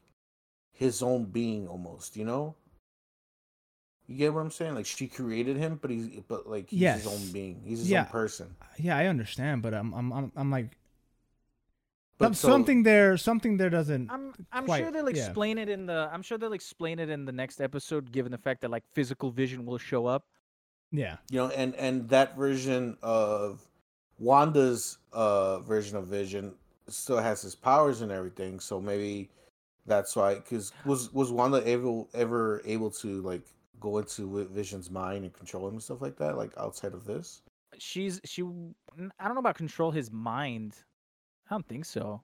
[0.72, 2.16] his own being almost.
[2.18, 2.56] You know.
[4.08, 4.74] You get what I'm saying?
[4.74, 7.04] Like she created him, but he's but like he's Yes.
[7.04, 7.62] his own being.
[7.64, 8.02] He's his Yeah.
[8.02, 8.56] own person.
[8.80, 10.76] yeah, I understand, but I'm I'm I'm, I'm like
[12.18, 15.26] But some- so- something there something there doesn't I'm I'm Quite, sure they'll yeah.
[15.26, 18.38] explain it in the I'm sure they'll explain it in the next episode, given the
[18.40, 20.26] fact that like physical vision will show up.
[20.92, 21.18] yeah.
[21.30, 23.62] you know and and that version of
[24.18, 26.56] wanda's uh version of vision
[26.94, 29.30] still has his powers and everything so maybe
[29.86, 33.42] that's why because was was wanda able ever able to like
[33.80, 37.42] go into vision's mind and control him and stuff like that like outside of this
[37.78, 40.76] She's she I don't know about control his mind.
[41.50, 42.22] I don't think so.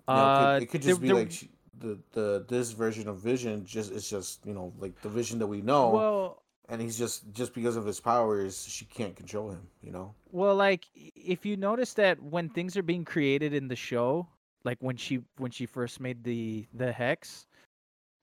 [0.00, 1.48] It Uh, could, it could there- just be there- like she,
[1.78, 5.46] the the this version of vision just it's just you know like the vision that
[5.46, 9.66] we know well, and he's just just because of his powers she can't control him
[9.82, 13.76] you know Well, like if you notice that when things are being created in the
[13.76, 14.28] show,
[14.64, 17.46] like when she when she first made the the hex,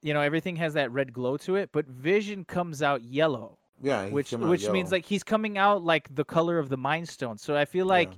[0.02, 4.06] you know everything has that red glow to it, but Vision comes out yellow, yeah
[4.10, 7.38] which which means like he's coming out like the color of the Mind Stone.
[7.38, 8.16] So I feel like Yeah.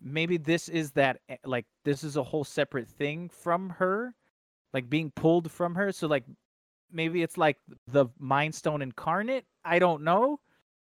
[0.00, 4.14] maybe this is that eh, like this is a whole separate thing from her,
[4.72, 5.92] like being pulled from her.
[5.92, 6.24] So like
[6.90, 9.44] maybe it's like the Mind Stone incarnate.
[9.66, 10.40] I don't know.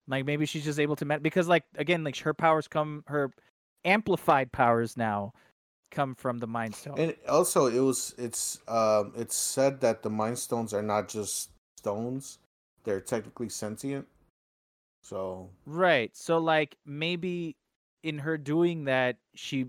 [0.08, 3.32] Like maybe she's just able to met because like again like her powers come her
[3.84, 5.32] amplified powers now
[5.90, 6.98] come from the Mind Stone.
[6.98, 11.50] And also, it was it's um it's said that the mind stones are not just
[11.78, 12.38] stones;
[12.84, 14.06] they're technically sentient.
[15.02, 16.16] So Right.
[16.16, 17.56] So like maybe
[18.02, 19.66] in her doing that she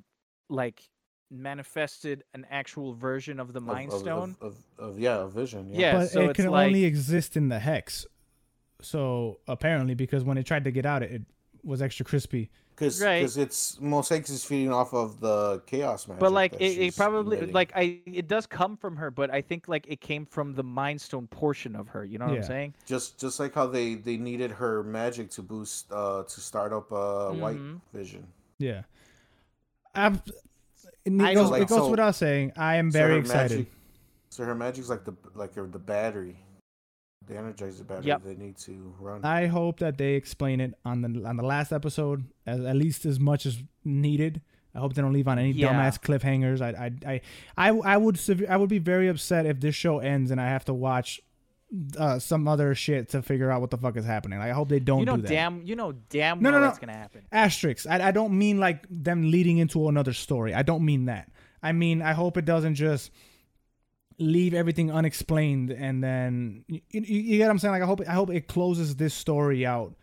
[0.50, 0.82] like
[1.30, 4.36] manifested an actual version of the of- Mind of, Stone.
[4.42, 5.70] of, of, of yeah, of vision.
[5.70, 5.80] Yeah.
[5.80, 8.06] Yeah, but so it can like- only exist in the hex.
[8.84, 11.22] So apparently because when it tried to get out it, it
[11.64, 13.24] was extra crispy because Right.
[13.38, 16.20] it's Mosaic is feeding off of the chaos magic.
[16.20, 17.54] but like it, it probably emitting.
[17.54, 20.64] like I it does come from her, but I think like it came from the
[20.64, 22.04] Mind Stone portion of her.
[22.04, 22.40] You know what Yeah.
[22.42, 22.74] I'm saying?
[22.86, 26.92] just just like how they they needed her magic to boost uh to start up
[26.92, 27.80] uh white Mhm.
[27.94, 28.28] vision.
[28.60, 28.84] Yeah.
[29.96, 30.22] I'm,
[31.06, 31.90] it I goes, don't it goes know.
[31.90, 32.54] without saying.
[32.58, 33.58] I am very her excited.
[33.60, 33.72] Magic,
[34.30, 36.36] so her magic's like the like her, the battery,
[37.28, 38.24] the energizer battery Yep.
[38.24, 39.24] they need to run.
[39.24, 43.06] I hope that they explain it on the on the last episode as at least
[43.06, 44.42] as much as needed.
[44.76, 45.72] I hope they don't leave on any Yeah.
[45.74, 46.60] dumbass cliffhangers.
[46.62, 50.00] I I, I I I would sev- I would be very upset if this show
[50.00, 51.22] ends and I have to watch
[51.98, 54.38] uh, some other shit to figure out what the fuck is happening.
[54.40, 55.28] Like I hope they don't you know do that.
[55.30, 56.68] damn you know damn No, well no, no.
[56.68, 57.22] that's gonna happen.
[57.32, 57.88] Asterisks.
[57.88, 60.54] I I don't mean like them leading into another story.
[60.54, 61.32] I don't mean that.
[61.64, 63.10] I mean I hope it doesn't just
[64.20, 67.72] leave everything unexplained and then you, you, you get what I'm saying.
[67.74, 69.96] Like I hope I hope it closes this story out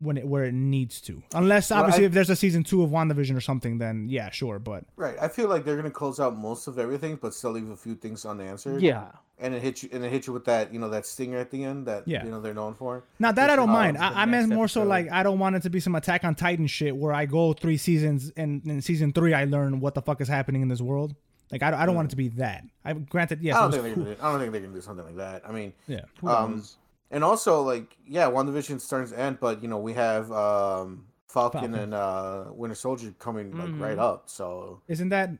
[0.00, 1.22] when it where it needs to.
[1.34, 4.30] Unless Well, obviously I- if there's a season two of WandaVision or something, then yeah,
[4.30, 4.58] sure.
[4.58, 7.70] But right, I feel like they're gonna close out most of everything, but still leave
[7.70, 8.82] a few things unanswered.
[8.82, 9.06] Yeah.
[9.38, 11.50] and it hits you and it hits you with that you know that stinger at
[11.50, 12.24] the end that Yeah.
[12.24, 13.02] you know they're known for.
[13.18, 13.98] now that I don't mind.
[13.98, 16.34] I, I meant more so like I don't want it to be some Attack on
[16.34, 20.02] Titan shit where I go three seasons and in season three I learn what the
[20.02, 21.14] fuck is happening in this world.
[21.54, 22.64] Like I don't, I don't want it to be that.
[22.84, 23.56] I granted yes.
[23.56, 24.04] I don't think they're cool.
[24.04, 24.16] gonna.
[24.16, 25.42] Do, I don't think they're gonna do something like that.
[25.48, 26.00] I mean, Yeah.
[26.22, 26.62] Um,
[27.10, 31.60] and also like yeah, WandaVision starting to end, but you know we have um Falcon,
[31.60, 31.74] Falcon.
[31.74, 34.02] and uh Winter Soldier coming like right Mhm.
[34.02, 34.24] up.
[34.28, 35.30] So Isn't that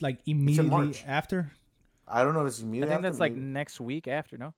[0.00, 1.52] like immediately after?
[2.06, 2.92] I don't know if it's immediately.
[2.92, 4.36] I think after, that's like maybe- next week after.
[4.38, 4.54] No,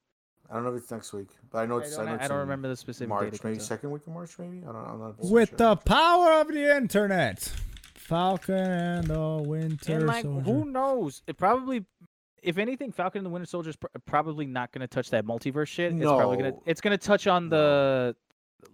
[0.50, 1.96] I don't know if it's next week, but I know I it's.
[1.96, 3.34] don't, I, know I don't in remember the specific March, date.
[3.34, 4.58] it maybe second week of March, maybe.
[4.62, 4.76] I don't.
[4.76, 5.18] I'm not.
[5.20, 5.58] With sure.
[5.58, 7.52] the power of the internet,
[8.10, 10.40] Falcon and the Winter And like, Soldier.
[10.50, 11.22] who knows?
[11.26, 11.84] It probably,
[12.42, 15.24] if anything, Falcon and the Winter Soldier is pr- probably not going to touch that
[15.24, 15.92] multiverse shit.
[15.92, 16.50] It's probably gonna.
[16.50, 16.62] No.
[16.66, 18.14] It's going to touch on the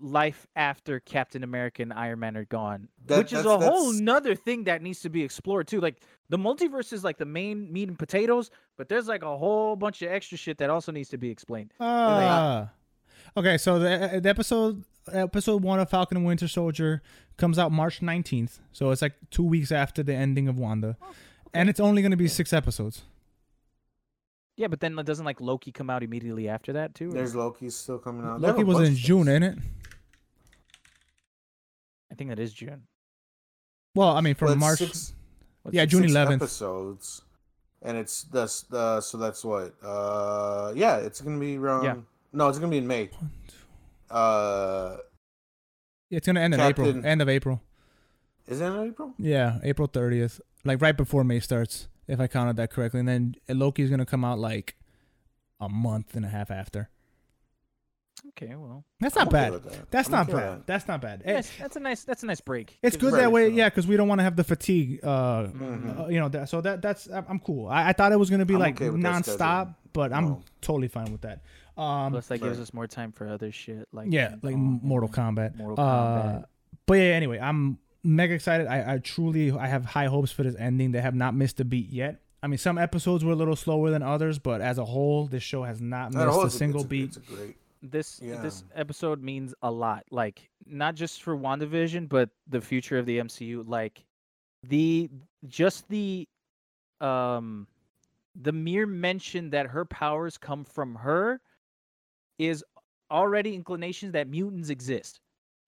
[0.01, 3.85] life after Captain America and Iron Man are gone, That- which is a that's- whole
[3.93, 5.81] that's- nother thing that needs to be explored too.
[5.81, 9.77] Like the multiverse is like the main meat and potatoes, but there's like a whole
[9.77, 11.73] bunch of extra shit that also needs to be explained.
[11.79, 12.71] Ah.
[13.37, 17.03] Okay, so the, the episode episode one of Falcon and Winter Soldier
[17.37, 18.59] comes out March nineteenth.
[18.73, 20.97] So it's like two weeks after the ending of Wanda,
[21.55, 23.03] and it's only going to be six episodes.
[24.57, 27.11] Yeah, but then doesn't like Loki come out immediately after that too?
[27.11, 28.41] or- There's Loki still coming out.
[28.41, 29.45] Loki was in June, things.
[29.45, 29.59] ain't it?
[32.11, 32.85] I think that is June.
[33.95, 34.79] Well, I mean from it's March.
[34.79, 35.13] six-
[35.71, 36.37] Yeah, it- June 11th.
[36.37, 37.23] episodes,
[37.83, 38.65] and it's this.
[38.73, 39.75] Uh, so that's what.
[39.83, 42.05] Uh, yeah, it's gonna be around.
[42.37, 43.11] No, it's gonna be in May.
[44.11, 44.99] Uh,
[46.11, 47.05] yeah, It's going to end in April.
[47.05, 47.61] End of April.
[48.47, 49.15] is it in April?
[49.19, 53.01] Yeah, April thirtieth, like right before May starts, if I counted that correctly.
[53.01, 54.77] And then Loki's going to come out like
[55.59, 56.89] a month and a half after.
[58.29, 59.53] Okay, well, That's not okay bad.
[59.65, 59.91] that.
[59.91, 60.53] That's I'm not okay bad.
[60.59, 60.67] that.
[60.67, 61.23] That's not bad.
[61.27, 62.05] Yes, that's a nice.
[62.05, 62.79] That's a nice break.
[62.83, 65.01] It's good us- that way, so- yeah, because we don't want to have the fatigue.
[65.03, 66.01] Uh, Mhm.
[66.05, 67.67] uh, you know, that, so that that's I'm I'm cool.
[67.69, 70.43] I, I thought it was gonna be I'm like okay with nonstop, but I'm No.
[70.61, 71.43] totally fine with that.
[71.77, 72.63] Um, Plus, that gives right.
[72.63, 75.57] us more time for other shit like yeah, like um, Mortal Kombat.
[75.57, 76.43] Mortal Uh,
[76.87, 78.67] but yeah, anyway, I'm mega excited.
[78.67, 80.93] I, I truly I have high hopes for this ending.
[80.93, 82.23] They have not missed a beat yet.
[82.43, 85.43] I mean, some episodes were a little slower than others, but as a whole, this
[85.43, 87.05] show has not missed whole a single it's beat.
[87.09, 87.57] It's a great.
[87.83, 90.05] This this episode means a lot.
[90.11, 93.65] Like not just for WandaVision, but the future of the MCU.
[93.67, 94.05] Like
[94.63, 95.11] the
[95.47, 96.27] just the
[97.01, 97.67] um
[98.35, 101.41] the mere mention that her powers come from her
[102.39, 102.65] is
[103.11, 105.21] already inclinations that mutants exist.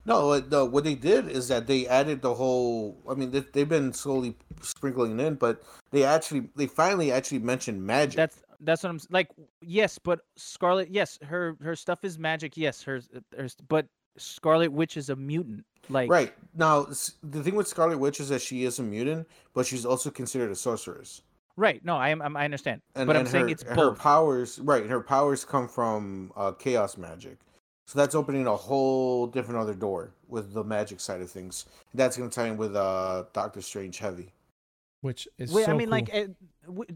[0.05, 2.97] No, no, what they did is that they added the whole.
[3.09, 7.41] I mean, they, they've been slowly sprinkling it in, but they actually, they finally actually
[7.41, 8.17] mentioned magic.
[8.17, 9.29] That's that's what I'm like.
[9.61, 10.89] Yes, but Scarlet.
[10.91, 12.57] Yes, her her stuff is magic.
[12.57, 13.09] Yes, hers.
[13.37, 15.65] hers but Scarlet Witch is a mutant.
[15.89, 16.85] Like right now,
[17.23, 20.51] the thing with Scarlet Witch is that she is a mutant, but she's also considered
[20.51, 21.23] a sorceress.
[21.59, 21.85] Right.
[21.85, 22.23] No, I am.
[22.23, 22.81] I'm- I understand.
[22.95, 24.87] And, but I'm and saying her, it's her powers, right?
[24.87, 27.39] Her powers come from uh, chaos magic,
[27.87, 31.67] so that's opening a whole different other door with the magic side of things.
[31.95, 34.33] That's gonna tie in with uh, Doctor Strange heavy.
[35.01, 35.91] which is Wait, so I mean, cool.
[35.91, 36.31] like, it,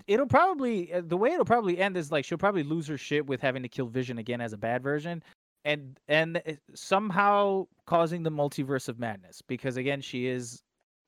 [0.07, 3.27] it'll probably uh, the way it'll probably end is like she'll probably lose her shit
[3.27, 5.25] with having to kill Vision again as a bad version,
[5.65, 6.41] and and
[6.73, 10.63] somehow causing the multiverse of madness because again she is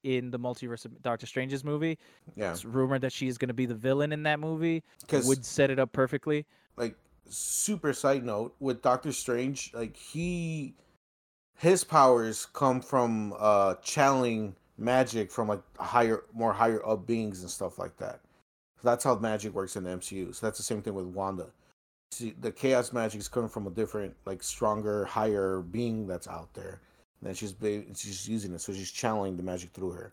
[0.05, 1.99] in the multiverse of Doctor Strange's movie.
[2.37, 4.85] Yeah, It's rumored that she is going to be the villain in that movie.
[5.01, 6.47] because Would set it up perfectly.
[6.77, 6.95] like
[7.29, 10.75] super side note with Doctor Strange, like he
[11.57, 17.51] his powers come from uh channeling magic from like higher more higher up beings and
[17.51, 18.21] stuff like that.
[18.83, 20.35] So that's how magic works in the MCU.
[20.35, 21.47] So that's the same thing with Wanda.
[22.13, 26.53] See, the chaos magic is coming from a different, like stronger, higher being that's out
[26.55, 26.81] there.
[27.25, 27.55] Then she's
[27.97, 30.12] she's using it, so she's channeling the magic through her.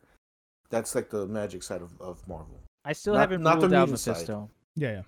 [0.70, 2.62] That's like the magic side of, of Marvel.
[2.86, 4.12] I still Not- haven't not the ruled out mutant side.
[4.12, 4.50] Mephisto.
[4.76, 5.02] Yeah, yeah.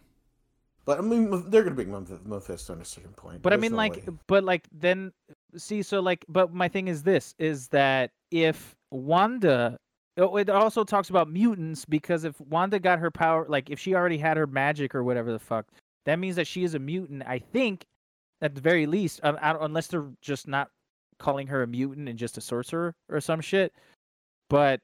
[0.86, 3.41] But I mean, they're gonna bring Meph- Mephisto at a certain point.
[3.41, 4.14] But I mean, no like, way.
[4.28, 5.14] but like, then
[5.56, 9.78] see, so like, but my thing is this: is that if Wanda,
[10.18, 13.95] oh, it also talks about mutants because if Wanda got her power, like, if she
[13.95, 15.68] already had her magic or whatever the fuck,
[16.06, 17.24] that means that she is a mutant.
[17.26, 17.86] I think,
[18.41, 20.70] at the very least, I unless they're just not
[21.18, 23.74] calling her a mutant and just a sorcerer or some shit.
[24.49, 24.82] But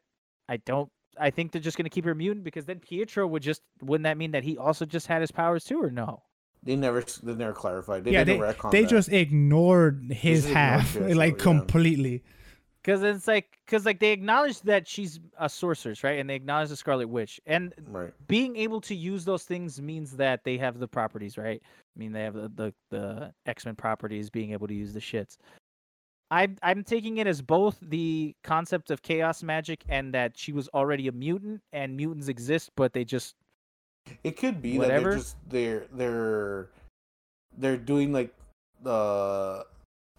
[0.47, 0.89] I don't.
[1.19, 4.17] I think they're just gonna keep her mutant because then Pietro would just wouldn't that
[4.17, 6.23] mean that he also just had his powers too or no?
[6.63, 8.03] they never they never clarified.
[8.03, 8.37] They yeah, they,
[8.71, 8.89] they that.
[8.89, 11.43] just ignored his just ignored half, Pietro, like yeah.
[11.43, 12.23] completely.
[12.81, 16.17] Because it's like, because like they acknowledge that she's a sorceress, right?
[16.17, 18.13] And they acknowledge the Scarlet Witch, and right.
[18.27, 21.61] being able to use those things means that they have the properties, right?
[21.61, 24.99] I mean, they have the the, the X Men properties, being able to use the
[24.99, 25.37] shits.
[26.31, 30.67] I I'm taking it as both the concept of chaos magic and that she was
[30.73, 33.35] already a mutant, and mutants exist, but they just
[34.23, 36.69] It could be that they're just they're they're
[37.57, 38.33] they're doing like
[38.83, 39.65] the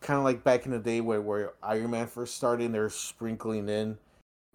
[0.01, 2.65] kind of like back in the day where where Iron Man first started.
[2.67, 3.97] and They're sprinkling in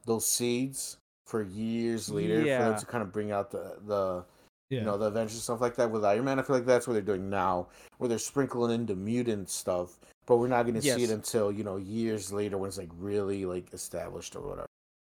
[0.06, 4.24] those seeds for years later for them to kind of bring out the the
[4.70, 4.80] Yeah.
[4.80, 6.38] you know the Avengers stuff like that with Iron Man.
[6.40, 9.98] I feel like that's what they're doing now, where they're sprinkling in the mutant stuff,
[10.26, 12.90] but we're not going to see it until you know years later when it's like
[12.98, 14.68] really like established or whatever.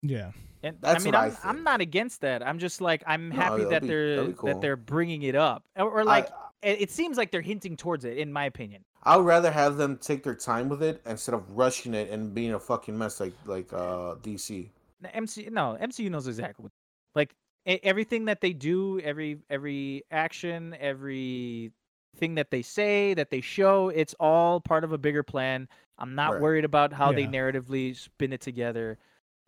[0.03, 0.33] yeah.
[0.63, 2.47] And That's I mean, what I I'm, I'm not against that.
[2.47, 4.49] I'm just like I'm happy that'd that be- they're that'd cool.
[4.49, 6.29] that they're bringing it up, or, or I- like
[6.63, 8.85] it, it seems like they're hinting towards it, in my opinion.
[9.03, 12.35] I would rather have them take their time with it instead of rushing it and
[12.35, 14.69] being a fucking mess like like uh DC.
[15.01, 16.73] No, MC no MCU knows exactly what
[17.15, 17.35] like
[17.67, 21.73] everything that they do, every every action, every
[22.17, 25.69] thing that they say, that they show, it's all part of a bigger plan.
[25.99, 26.41] I'm not Right.
[26.43, 28.99] worried about how they narratively spin it together.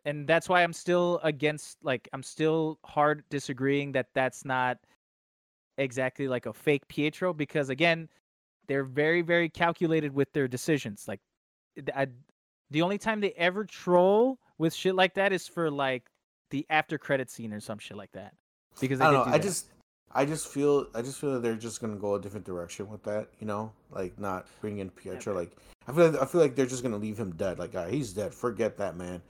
[0.05, 4.79] And that's why I'm still against like I'm still hard disagreeing that that's not
[5.79, 8.09] exactly like a fake Pietro because again,
[8.67, 11.07] they're very very calculated with their decisions.
[11.07, 11.21] Like
[11.95, 12.09] I,
[12.71, 16.05] the only time they ever troll with shit like that is for like
[16.51, 18.35] the after credit scene or some shit like that.
[18.81, 19.25] Because they I don't know.
[19.27, 19.43] do I that.
[19.43, 19.69] just
[20.15, 23.03] I just feel I just feel that they're just gonna go a different direction with
[23.05, 23.29] that.
[23.41, 25.35] You know, like not bring in Pietro.
[25.35, 25.51] Like
[25.89, 27.59] I feel like, I feel like they're just gonna leave him dead.
[27.59, 28.35] Like ah, he's dead.
[28.35, 29.23] Forget that man.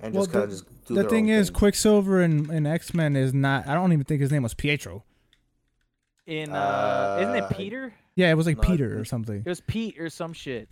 [0.00, 1.54] And Well, just kind of the- just do the their thing own is, thing.
[1.56, 3.66] Quicksilver and, and X Men is not.
[3.66, 5.02] I don't even think his name was Pietro.
[6.26, 7.92] in uh, isn't Uh, it Peter?
[8.14, 9.42] Yeah, it was like No, Peter or something.
[9.44, 10.68] It was Pete or some shit.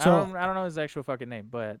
[0.00, 1.78] I So don't I don't know his actual fucking name, but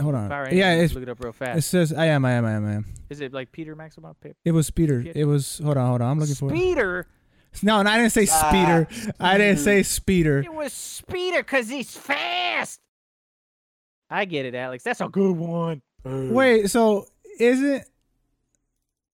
[0.00, 0.28] hold on.
[0.28, 1.58] Power Yeah, it's, look it up real fast.
[1.58, 2.84] it says I am, I am, I am, I am.
[3.10, 4.16] Is it like Peter Maximoff?
[4.20, 5.02] Pe- It was Peter.
[5.02, 5.60] Piet- It was.
[5.62, 6.10] Hold on, hold on.
[6.12, 7.06] I'm looking for Peter.
[7.62, 9.12] No, no, I didn't say Ah, speeder.
[9.20, 10.40] I didn't say speeder.
[10.40, 12.80] It was Speeder because he's fast.
[14.10, 14.82] I get it, Alex.
[14.82, 15.80] That's a good one.
[16.04, 17.06] Wait, so
[17.38, 17.84] is it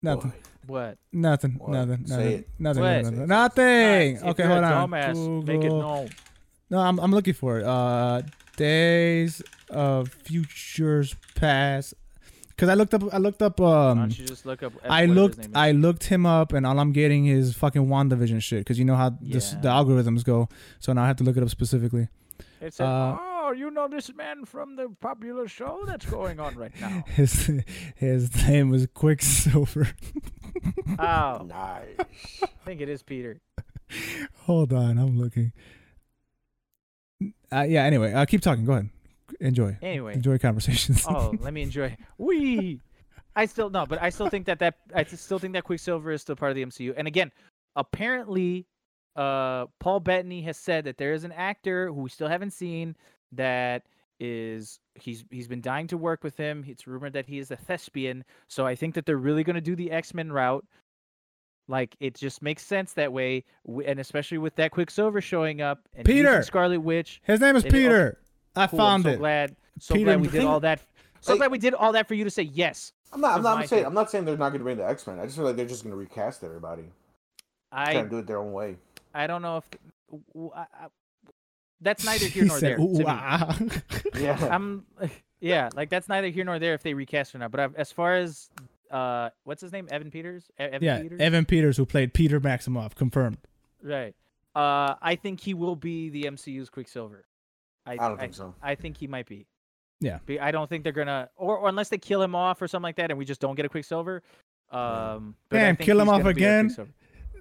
[0.03, 0.33] nothing?
[0.67, 0.99] What?
[1.13, 1.53] Nothing.
[1.53, 1.71] What?
[1.71, 2.07] Nothing.
[2.07, 2.33] Say Nothing.
[2.33, 2.49] it.
[2.59, 2.83] Nothing.
[2.83, 3.03] What?
[3.05, 3.17] Nothing.
[3.17, 3.27] Say it.
[3.29, 4.17] Nothing.
[4.17, 4.91] If Okay, hold on.
[4.91, 6.09] Dumbass, make it known.
[6.71, 7.65] No, I'm I'm looking for it.
[7.67, 8.23] Uh,
[8.57, 11.95] Days of Futures Past.
[12.57, 13.03] Cause I looked up.
[13.13, 13.59] I looked up.
[13.59, 14.73] Why Um, don't you just look up?
[14.85, 15.49] F- I looked.
[15.57, 18.65] I looked him up, and all I'm getting is fucking WandaVision shit.
[18.65, 20.49] Cause you know how this, the algorithms go.
[20.79, 22.07] So now I have to look it up specifically.
[22.61, 26.55] It said, uh, "Oh, you know this man from the popular show that's going on
[26.57, 27.51] right now." His
[27.97, 29.89] his name was Quicksilver.
[30.99, 31.99] Oh, Nice.
[32.43, 33.41] I think it is Peter.
[34.43, 35.53] Hold on, I'm looking.
[37.53, 37.83] Uh, yeah.
[37.85, 38.65] Anyway, uh, keep talking.
[38.65, 38.91] Go ahead.
[39.41, 39.77] Enjoy.
[39.83, 41.05] Anyway, Enjoy conversations.
[41.09, 41.97] oh, let me enjoy.
[42.19, 42.81] We.
[43.37, 46.23] I still no, but I still think that that I still think that Quicksilver is
[46.23, 46.95] still part of the MCU.
[46.97, 47.33] And again,
[47.75, 48.67] apparently,
[49.17, 52.97] uh, Paul Bettany has said that there is an actor who we still haven't seen
[53.33, 53.83] that
[54.21, 56.65] is he's he's been dying to work with him.
[56.67, 58.25] It's rumored that he is a thespian.
[58.49, 60.65] So I think that they're really going to do the X Men route.
[61.67, 63.45] Like it just makes sense that way,
[63.87, 66.43] and especially with that Quicksilver showing up and Peter!
[66.43, 67.21] Scarlet Witch.
[67.25, 68.19] His name is Peter.
[68.57, 69.19] I Cool, I'm found so it.
[69.19, 70.81] Glad, so Peter glad we did all that.
[71.21, 71.39] So Hey.
[71.39, 72.93] glad we did all that for you to say yes.
[73.13, 73.33] I'm not.
[73.35, 73.81] I'm Is not my saying.
[73.83, 73.87] take.
[73.87, 75.19] I'm not saying they're not going to bring the X Men.
[75.21, 76.85] I just feel like they're just going to recast everybody.
[77.73, 78.77] I Kind do it their own way.
[79.15, 79.65] I don't know if
[80.33, 80.89] w- I- I-
[81.81, 82.77] that's neither here He nor said, there.
[82.77, 83.01] to me.
[83.01, 83.59] "Ooh, ah."
[84.19, 84.49] Yeah.
[84.51, 84.85] I'm
[85.41, 87.51] yeah, like that's neither here nor there if they recast or not.
[87.51, 88.51] But I've, as far as
[88.91, 92.95] uh, what's his name, Evan Peters, Evan yeah, Peters, Evan Peters, who played Peter Maximoff,
[92.95, 93.39] confirmed.
[93.83, 94.15] right?
[94.55, 97.25] Uh, I think he will be the MCU's Quicksilver.
[97.87, 98.55] I, I don't think so.
[98.63, 99.47] I think he might be.
[100.01, 100.19] Yeah.
[100.27, 102.85] Be- I don't think they're gonna, or, or unless they kill him off or something
[102.85, 104.23] like that, and we just don't get a Quicksilver.
[104.71, 106.75] Um, but I Damn, think kill him off gonna be our again?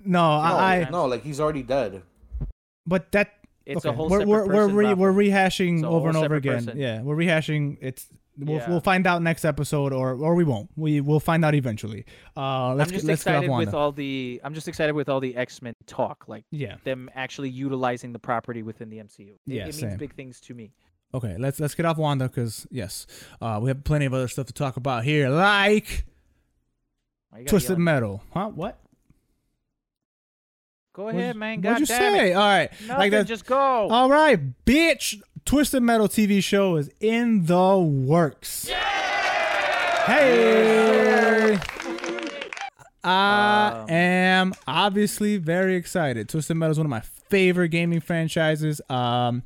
[0.06, 0.90] No, No, I, I.
[0.90, 2.04] no, like he's already dead.
[2.86, 3.34] But that
[3.66, 3.90] It's okay.
[3.90, 6.66] a whole we're separate we're we're, re- we're rehashing over and over again.
[6.66, 6.78] person.
[6.78, 7.78] Yeah, we're rehashing.
[7.82, 8.08] It's
[8.38, 8.70] we'll Yeah.
[8.70, 10.70] we'll find out next episode, or or we won't.
[10.76, 12.06] We we'll find out eventually.
[12.36, 14.42] Uh, let's I'm just get, let's excited with all the.
[14.44, 16.76] I'm just excited with all the X Men talk, like yeah.
[16.84, 19.30] them actually utilizing the property within the MCU.
[19.34, 19.98] It, Yeah, it means same.
[19.98, 20.72] big things to me.
[21.14, 23.06] Okay, let's let's get off Wanda because yes,
[23.40, 26.06] uh, we have plenty of other stuff to talk about here, like
[27.30, 28.24] Why you gotta Twisted Metal.
[28.34, 28.50] Huh?
[28.50, 28.80] What?
[30.94, 31.62] Go ahead, you- man.
[31.62, 32.32] What'd you say?
[32.32, 32.34] it.
[32.34, 33.28] All right, Nothing, like that.
[33.28, 33.58] just go.
[33.90, 35.20] All right, bitch.
[35.46, 38.68] Twisted Metal TV show is in the works.
[40.06, 41.60] Hey.
[43.04, 46.30] I Um, am obviously very excited.
[46.30, 48.80] Twisted Metal is one of my favorite gaming franchises.
[48.90, 49.44] Um,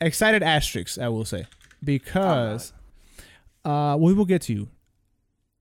[0.00, 1.46] excited asterisks, I will say,
[1.82, 2.74] because
[3.64, 4.68] uh, we will get to you.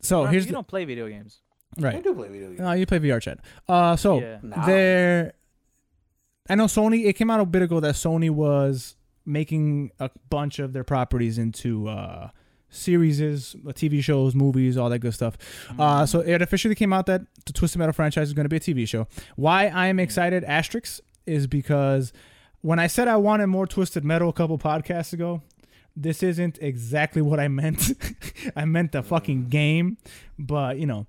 [0.01, 1.39] So Rafa, here's you the, don't play video games.
[1.79, 1.95] Right?
[1.95, 2.59] I do play video games.
[2.59, 3.39] No, you play VR chat.
[3.69, 4.39] Uh, so Yeah.
[4.43, 4.65] Nah.
[4.65, 5.33] there,
[6.49, 7.05] I know Sony.
[7.05, 8.94] It came out a bit ago that Sony was
[9.25, 12.29] making a bunch of their properties into uh,
[12.69, 15.37] series, TV shows, movies, all that good stuff.
[15.79, 18.57] Uh, so it officially came out that the Twisted Metal franchise is going to be
[18.57, 19.07] a TV show.
[19.35, 22.13] Why I am excited, asterisks, is because
[22.61, 25.41] when I said I wanted more Twisted Metal a couple podcasts ago,
[25.95, 27.91] this isn't exactly what I meant.
[28.55, 29.97] I meant the fucking game,
[30.37, 31.05] but you know,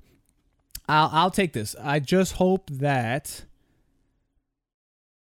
[0.89, 1.75] I'll I'll take this.
[1.83, 3.45] I just hope that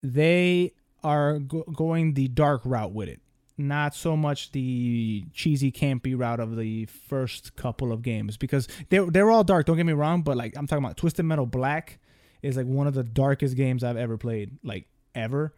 [0.04, 0.74] they
[1.06, 3.22] are go- going the dark route with it,
[3.58, 9.00] not so much the cheesy campy route of the first couple of games because they
[9.00, 9.68] they're all dark.
[9.68, 12.00] Don't get me wrong, but like I'm talking about Twisted Metal Black
[12.42, 15.54] is like one of the darkest games I've ever played, like ever.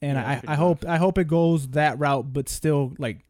[0.00, 3.24] And Yeah, I, I hope I hope it goes that route, but still like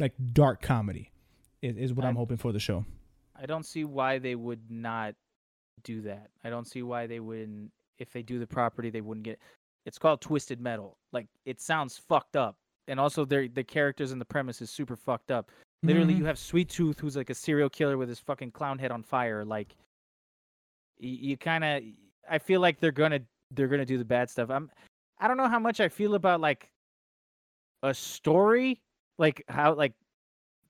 [0.00, 1.12] like dark comedy
[1.60, 2.84] is, is what I'm hoping for the show.
[3.40, 5.14] I don't see why they would not
[5.82, 6.30] do that.
[6.44, 7.70] I don't see why they wouldn't.
[7.98, 9.38] If they do the property, they wouldn't get.
[9.86, 10.96] It's called Twisted Metal.
[11.12, 12.56] Like it sounds fucked up,
[12.88, 15.50] and also their the characters and the premise is super fucked up.
[15.82, 16.18] Literally, Mhm.
[16.18, 19.02] you have Sweet Tooth, who's like a serial killer with his fucking clown head on
[19.02, 19.44] fire.
[19.44, 19.74] Like,
[20.98, 21.82] you, you kind of.
[22.30, 23.20] I feel like they're gonna
[23.50, 24.50] they're gonna do the bad stuff.
[24.50, 24.70] I'm.
[25.18, 26.70] I don't know how much I feel about like
[27.82, 28.80] a story,
[29.18, 29.92] like how like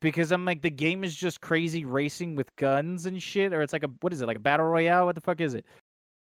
[0.01, 3.73] because I'm like the game is just crazy racing with guns and shit, or it's
[3.75, 5.05] like a what is it like a battle royale?
[5.07, 5.67] What the fuck is it?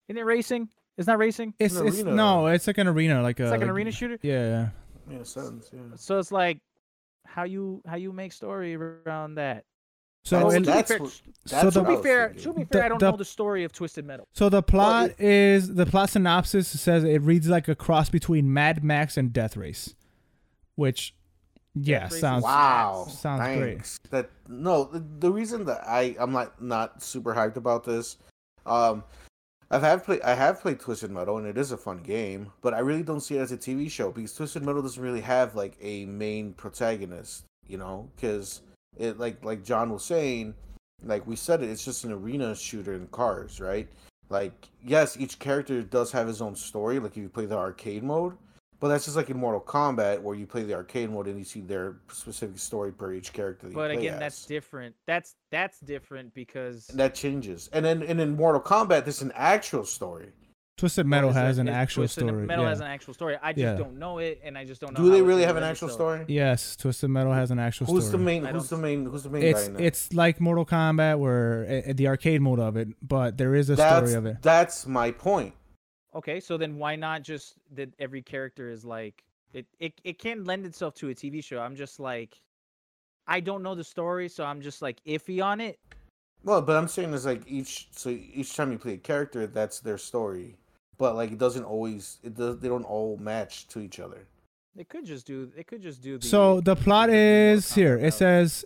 [0.08, 0.68] Isn't it racing?
[0.98, 1.54] It's not racing.
[1.58, 4.18] It's, an it's no, it's like an arena, like It's a like an arena shooter.
[4.20, 4.68] Yeah,
[5.08, 5.80] Yeah, it sounds, yeah.
[5.94, 6.58] So it's like
[7.24, 9.64] how you how you make story around that.
[10.24, 11.22] So That's- it- to be fair, what- to
[11.54, 12.42] that's the- what be fair, thinking.
[12.52, 14.26] to be The- I don't the- know the story of Twisted Metal.
[14.34, 18.82] So the plot is the plot synopsis says it reads like a cross between Mad
[18.82, 19.94] Max and Death Race,
[20.74, 21.14] which
[21.74, 23.98] yeah Race sounds Wow, sounds great.
[24.10, 28.16] That no, the, the reason that I I'm not not super hyped about this,
[28.66, 29.04] um,
[29.70, 32.72] I've have played I have played Twisted Metal and it is a fun game, but
[32.72, 35.54] I really don't see it as a TV show because Twisted Metal doesn't really have
[35.54, 38.62] like a main protagonist, you know, because
[38.96, 40.54] it like like John was saying,
[41.04, 43.88] like we said it, it's just an arena shooter in cars, right?
[44.30, 46.98] Like yes, each character does have his own story.
[46.98, 48.38] Like if you play the arcade mode,
[48.80, 51.44] but that's just like in Mortal Kombat, where you play the arcade mode and you
[51.44, 53.66] see their specific story per each character.
[53.66, 54.94] That you But play again, that's different.
[55.06, 57.68] That's that's different because And that changes.
[57.72, 60.28] And then and in Mortal Kombat, there's an actual story.
[60.76, 61.62] Twisted Metal has it?
[61.62, 62.46] an It's actual Twisted story.
[62.46, 62.70] Metal yeah.
[62.70, 63.36] has an actual story.
[63.42, 63.74] I just Yeah.
[63.74, 65.02] don't know it, and I just don't know.
[65.02, 65.98] Do they how it really have an actual itself.
[66.18, 66.24] story?
[66.28, 68.18] Yes, Twisted Metal has an actual Who's story.
[68.18, 68.44] the main?
[68.44, 69.04] Who's the main?
[69.04, 72.60] Who's the main guy It's in it's like Mortal Kombat, where uh, the arcade mode
[72.60, 74.40] of it, but there is a that's story of it.
[74.40, 75.54] that's my point.
[76.14, 80.44] Okay, so then why not just that every character is like it, it it can
[80.44, 81.60] lend itself to a TV show.
[81.60, 82.40] I'm just like
[83.26, 85.78] I don't know the story, so I'm just like iffy on it.
[86.44, 89.80] Well, but I'm saying is like each so each time you play a character, that's
[89.80, 90.56] their story.
[90.96, 94.26] But like it doesn't always it does they don't all match to each other.
[94.74, 97.98] They could just do they could just do the So the plot is here.
[97.98, 98.64] It says,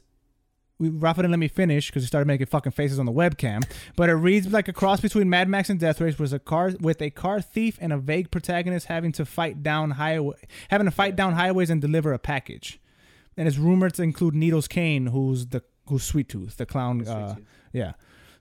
[0.83, 3.65] we, Rafa didn't let me finish because he started making fucking faces on the webcam.
[3.95, 6.73] But it reads like a cross between Mad Max and Death Race, was a car
[6.81, 10.35] with a car thief and a vague protagonist having to fight down highway,
[10.69, 12.81] having to fight down highways and deliver a package.
[13.37, 17.07] And it's rumored to include Needles Kane, who's the who's Sweet Tooth, the clown.
[17.07, 17.45] Uh, Tooth.
[17.73, 17.93] yeah.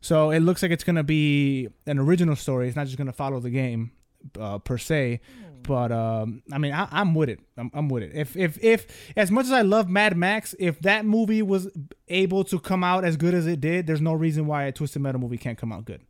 [0.01, 2.67] So it looks like it's gonna be an original story.
[2.67, 3.91] It's not just gonna follow the game
[4.39, 5.21] uh, per se.
[5.64, 7.39] But um, I mean, I, I'm with it.
[7.57, 8.12] I'm, I'm with it.
[8.16, 11.70] If if if as much as I love Mad Max, if that movie was
[12.07, 15.01] able to come out as good as it did, there's no reason why a Twisted
[15.01, 16.01] Metal movie can't come out good.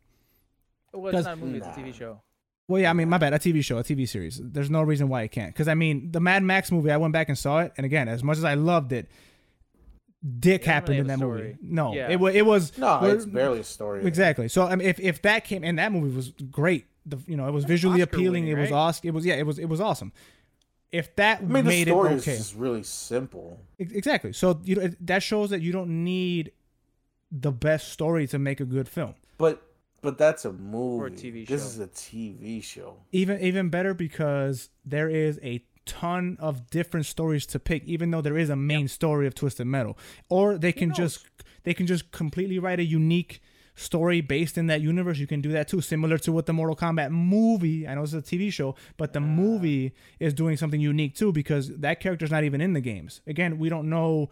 [0.92, 2.20] Well, 'cause- it's not a movie; it's a TV show.
[2.68, 3.34] Well, yeah, I mean, my bad.
[3.34, 4.40] A TV show, a TV series.
[4.42, 5.52] There's no reason why it can't.
[5.52, 8.08] Because I mean, the Mad Max movie, I went back and saw it, and again,
[8.08, 9.08] as much as I loved it,
[10.38, 11.56] Dick It happened really in that a movie.
[11.60, 12.08] No, Yeah.
[12.08, 14.04] it was it was No, well, it's barely a story.
[14.06, 14.46] Exactly.
[14.48, 17.46] So I mean, if if that came and that movie was great, the you know
[17.46, 18.44] it was visually Oscar appealing.
[18.44, 19.08] winning, it was awesome.
[19.08, 19.34] It was yeah.
[19.34, 20.12] It was it was awesome.
[20.90, 23.58] if that I mean, the made it story okay, is really simple.
[23.78, 24.32] Exactly.
[24.32, 26.52] So you know, that shows that you don't need
[27.30, 29.14] the best story to make a good film.
[29.38, 29.62] But
[30.02, 31.02] but that's a movie.
[31.02, 31.54] Or a TV show.
[31.54, 32.96] This is a TV show.
[33.12, 38.20] even even better because there is a ton of different stories to pick even though
[38.20, 39.98] there is a main story of twisted metal
[40.28, 41.26] or they can just
[41.64, 43.42] they can just completely write a unique
[43.74, 46.76] story based in that universe you can do that too similar to what the mortal
[46.76, 51.14] kombat movie i know it's a tv show but the movie is doing something unique
[51.14, 54.28] too because that character's not even in the games again we don't know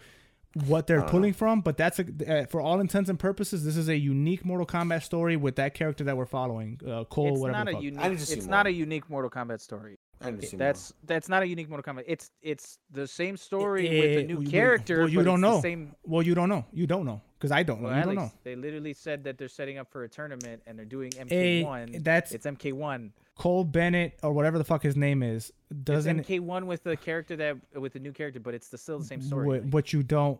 [0.66, 3.88] what they're pulling from but that's a uh, for all intents and purposes this is
[3.88, 7.64] a unique mortal kombat story with that character that we're following uh, cole it's whatever
[7.64, 8.00] not a unique.
[8.04, 8.50] I need to see It's more.
[8.56, 9.98] not a unique Mortal Kombat story.
[10.20, 12.04] I need to see That's that's not a unique Mortal Kombat.
[12.08, 14.98] It's it's the same story with Eh, a new well, character.
[14.98, 15.60] well, you but don't it's the know.
[15.62, 15.94] Same.
[16.02, 16.64] Well, you don't know.
[16.72, 17.88] You don't know because I don't know.
[17.88, 18.32] Well, you don't know.
[18.44, 21.24] They literally said that they're setting up for a tournament and they're doing Eh,
[21.64, 22.04] MK1.
[22.04, 23.12] that's- it's MK1.
[23.34, 25.50] Cole Bennett or whatever the fuck his name is
[25.84, 26.20] doesn't.
[26.20, 29.04] it's MK1 with a character that with a new character, but it's the, still the
[29.06, 29.46] same story.
[29.46, 30.38] But, like, but you don't.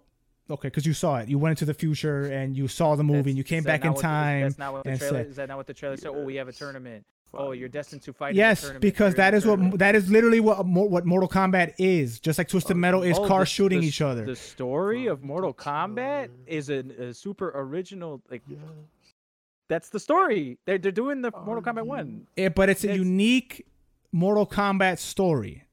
[0.50, 1.28] Okay, because you saw it.
[1.28, 3.84] You went into the future and you saw the movie that's- and you came back
[3.84, 4.42] in what the- time.
[4.42, 5.18] That's not what the trailer.
[5.18, 6.08] said- Is that not what the trailer said?
[6.08, 7.06] Oh, we have a tournament.
[7.32, 8.34] Oh, you're destined to fight.
[8.34, 8.82] Yes, tournament.
[8.82, 12.18] because You're in that a is what that is literally what what Mortal Kombat is.
[12.18, 14.24] Just like Twisted Metal is Oh, cars the- shooting the- each other.
[14.26, 18.20] The story of Mortal Kombat is a, a super original.
[18.30, 18.42] Like
[19.68, 20.58] that's the story.
[20.66, 22.26] They're they're doing the Mortal Kombat one.
[22.36, 23.66] Eh, but it's a It's- unique
[24.12, 25.64] Mortal Kombat story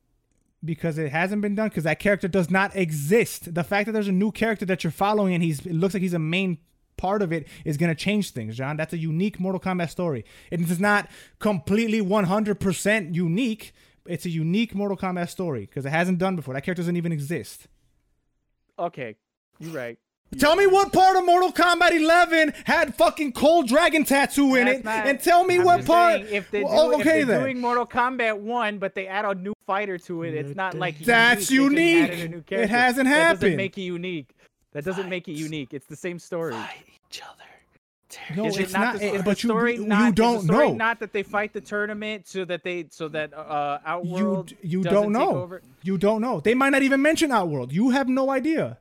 [0.63, 3.53] because it hasn't been done because that character does not exist.
[3.55, 6.01] The fact that there's a new character that you're following and he's it looks like
[6.03, 6.59] he's a main
[6.97, 8.75] part of it is going to change things, John.
[8.77, 10.25] That's a unique Mortal Kombat story.
[10.51, 11.07] It is not
[11.39, 13.73] completely 100% unique.
[14.05, 16.53] It's a unique Mortal Kombat story because it hasn't done before.
[16.53, 17.67] That character doesn't even exist.
[18.79, 19.15] Okay,
[19.59, 19.97] you're right.
[20.37, 24.79] Tell me what part of Mortal Kombat 11 had fucking Cole Dragon tattoo in That's
[24.79, 26.15] it, not- and tell me I'm what part.
[26.21, 27.41] saying, if they're, Oh, doing, okay if they're then.
[27.43, 30.99] doing Mortal Kombat one, but they add a new fighter to it, it's not like
[30.99, 31.77] That's unique.
[31.77, 32.51] They just added unique.
[32.51, 33.39] It hasn't happened.
[33.39, 34.35] That doesn't make it unique.
[34.73, 35.73] That doesn't make it unique.
[35.73, 36.55] It's the same story.
[37.09, 37.43] each other.
[38.37, 38.99] No, Is it's it not, not.
[39.01, 40.73] the, but the you, story you not, don't the story know.
[40.75, 44.81] Not that they fight the tournament so that they so that uh, you Outworld you
[44.81, 45.41] doesn't don't know.
[45.43, 45.61] over.
[45.83, 46.39] You don't know.
[46.39, 47.73] They might not even mention Outworld.
[47.73, 48.77] You have no idea.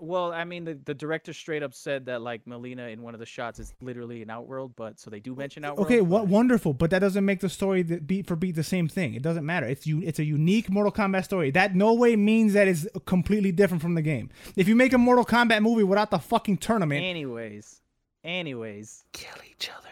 [0.00, 3.20] Well, I mean, the, the director straight up said that like Mileena in one of
[3.20, 5.86] the shots is literally an Outworld, but so they do mention Outworld.
[5.86, 8.62] Okay, what but- wonderful, but that doesn't make the story the beat for beat the
[8.62, 9.14] same thing.
[9.14, 9.66] It doesn't matter.
[9.66, 10.00] It's you.
[10.02, 11.50] It's a unique Mortal Kombat story.
[11.50, 14.30] That no way means that it's completely different from the game.
[14.56, 17.80] If you make a Mortal Kombat movie without the fucking tournament, Anyways,
[18.24, 19.88] anyways, Kill each other.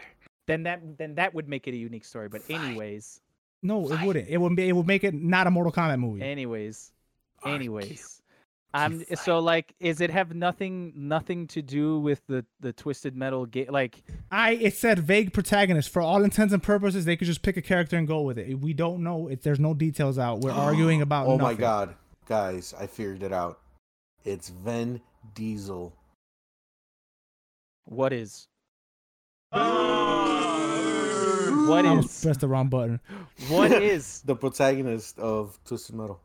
[0.46, 2.28] then that then that would make it a unique story.
[2.28, 3.20] But anyways,
[3.62, 4.28] no, it wouldn't.
[4.28, 4.68] It would be.
[4.68, 6.22] It would make it not a Mortal Kombat movie.
[6.22, 6.92] anyways,
[7.42, 7.54] Argue.
[7.56, 8.15] anyways.
[8.74, 13.46] I'm so like, is it have nothing nothing to do with the the twisted metal
[13.46, 13.68] game?
[13.70, 17.06] Like, I it said vague protagonist for all intents and purposes.
[17.06, 18.60] They could just pick a character and go with it.
[18.60, 19.28] We don't know.
[19.28, 20.40] It, there's no details out.
[20.40, 21.26] We're arguing about.
[21.26, 21.94] Oh my god,
[22.26, 22.74] guys!
[22.78, 23.60] I figured it out.
[24.24, 25.00] It's Vin
[25.34, 25.94] Diesel.
[27.84, 28.48] what is?
[29.52, 29.62] What
[31.84, 32.24] I almost is?
[32.24, 33.00] pressed the wrong button.
[33.48, 34.22] What is?
[34.24, 36.20] the protagonist of Twisted Metal.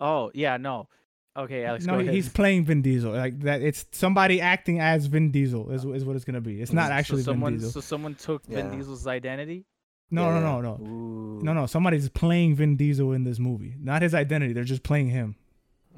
[0.00, 0.88] Oh yeah, no.
[1.36, 2.12] Okay, Alex, no, go ahead.
[2.14, 3.12] he's playing Vin Diesel.
[3.12, 6.60] Like that, it's somebody acting as Vin Diesel is, is what it's gonna be.
[6.60, 7.52] It's not So actually someone.
[7.52, 7.72] Vin Diesel.
[7.72, 9.64] So someone took Vin Diesel's identity.
[10.10, 11.40] no, Yeah, no, no, no, Ooh.
[11.42, 11.66] no, no.
[11.66, 13.76] Somebody's playing Vin Diesel in this movie.
[13.80, 14.52] Not his identity.
[14.52, 15.36] They're just playing him.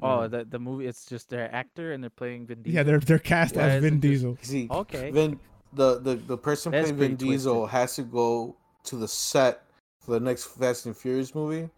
[0.03, 0.85] Oh, the the movie.
[0.85, 2.75] It's just their actor, and they're playing Vin Diesel.
[2.75, 4.37] Yeah, they're they're cast Why as Vin this- Diesel.
[4.41, 5.09] See, Okay.
[5.11, 5.39] Vin,
[5.73, 7.71] the, the the person That's playing Vin pretty Diesel twisted.
[7.79, 9.63] has to go to the set
[9.99, 11.69] for the next Fast and Furious movie,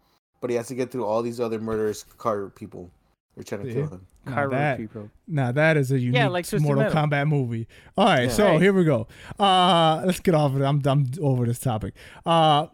[0.42, 2.90] but he has to get through all these other murderous car people.
[3.36, 3.74] They're trying to See?
[3.74, 4.06] kill him.
[4.24, 5.10] Now Cairo that, people.
[5.28, 7.02] now that is a unique like Twisted Mortal Metal.
[7.06, 7.68] Kombat movie.
[7.96, 8.28] All right, Yeah.
[8.30, 8.60] so Right.
[8.62, 9.06] here we go.
[9.38, 10.64] Uh, let's get off of it.
[10.64, 11.94] I'm I'm over this topic.
[12.24, 12.66] Uh,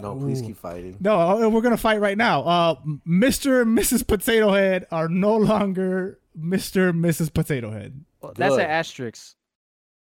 [0.00, 0.48] No, please Ooh.
[0.48, 0.98] keep fighting.
[1.00, 2.42] No, uh, we're gonna fight right now.
[2.42, 2.74] Uh,
[3.08, 3.62] Mr.
[3.62, 4.06] and Mrs.
[4.06, 6.90] Potato Head are no longer Mr.
[6.90, 7.32] and Mrs.
[7.32, 8.04] Potato Head.
[8.20, 9.34] Well, that's an asterisk.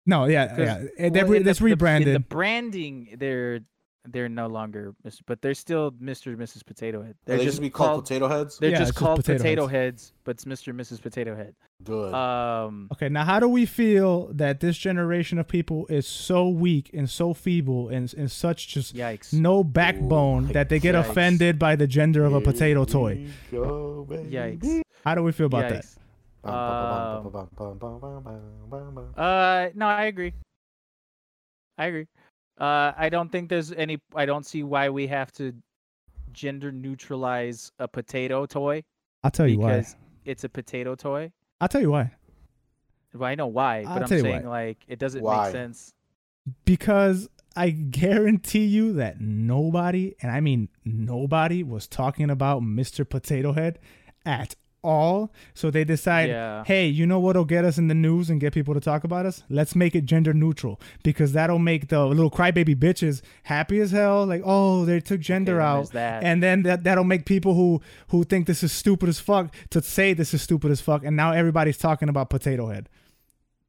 [0.05, 0.85] No, yeah, 'cause, yeah.
[0.99, 2.15] well, They're re- the- that's the- rebranded.
[2.17, 3.61] The branding, they're
[4.13, 5.21] they're no longer, Mr.
[5.27, 6.27] but they're still Mr.
[6.29, 6.65] and Mrs.
[6.65, 7.15] Potato Head.
[7.25, 8.59] They're They're just be called, potato heads.
[8.59, 10.03] They're Yeah, just it's just called Potato potato, Heads.
[10.03, 10.13] heads.
[10.25, 10.69] but it's Mr.
[10.69, 11.01] and Mrs.
[11.03, 11.55] Potato Head.
[11.85, 12.15] Good.
[12.15, 16.91] Um, okay, now how do we feel that this generation of people is so weak
[16.95, 19.33] and so feeble and, and such just yikes.
[19.33, 21.11] no backbone Ooh, that they get yikes.
[21.11, 23.27] offended by the gender of a Here potato toy?
[23.51, 24.31] go, baby.
[24.31, 24.81] Yikes.
[25.05, 25.85] How do we feel about that?
[25.85, 25.97] Yikes.
[26.43, 29.15] Bum, Um, bum, bum, bum, bum, bum, bum, bum, bum.
[29.17, 30.33] Uh, no, I agree.
[31.79, 32.07] I agree.
[32.59, 33.99] Uh, I don't think there's any.
[34.15, 35.53] I don't see why we have to
[36.33, 38.85] gender neutralize a potato toy
[39.27, 39.85] I'll tell you why.
[40.25, 41.33] it's a potato toy.
[41.61, 42.13] I'll tell you why.
[43.13, 44.69] Well, I know why, I'll but I'm saying why.
[44.69, 45.47] like it doesn't Why?
[45.47, 45.95] make sense.
[46.65, 53.09] Because I guarantee you that nobody, and I mean nobody, was talking about Mr.
[53.09, 53.79] Potato Head
[54.25, 55.33] at all.
[55.55, 56.63] So they decide, Yeah.
[56.65, 59.27] hey, you know what'll get us in the news and get people to talk about
[59.27, 59.43] us?
[59.49, 64.25] Let's make it gender neutral because that'll make the little crybaby bitches happy as hell.
[64.27, 66.23] Like, oh, they took gender then out, that.
[66.23, 69.83] and then that that'll make people who who think this is stupid as fuck to
[69.83, 72.89] say this is stupid as fuck, and now everybody's talking about Potato Head.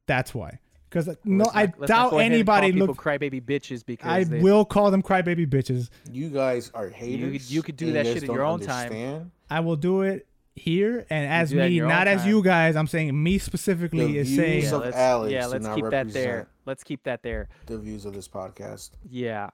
[0.06, 0.58] That's why.
[0.88, 2.96] Because no, Let's I not- let's not doubt go ahead and anybody look.
[2.96, 5.90] crybaby bitches because I they, will call them crybaby bitches.
[6.10, 7.52] You guys are haters.
[7.52, 8.84] you could do that shit at don't your own time.
[8.86, 9.30] understand.
[9.50, 10.26] I will do it
[10.58, 12.30] here and as do that in me, not as time.
[12.30, 12.76] you guys.
[12.76, 16.12] I'm saying me specifically The is views saying yeah, let's, Alex yeah, let's keep that
[16.12, 16.48] there.
[16.66, 17.48] Let's keep that there.
[17.66, 18.90] The views of this podcast.
[19.08, 19.50] Yeah.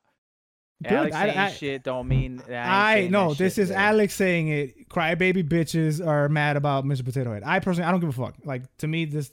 [0.82, 3.64] Good, Alex I- saying I- shit don't mean that I, ain't I no, this shit.
[3.64, 3.88] is yeah.
[3.88, 4.88] Alex saying it.
[4.88, 7.04] Crybaby bitches are mad about Mr.
[7.04, 7.42] Potato Head.
[7.44, 8.34] I personally, I don't give a fuck.
[8.44, 9.32] Like to me, this,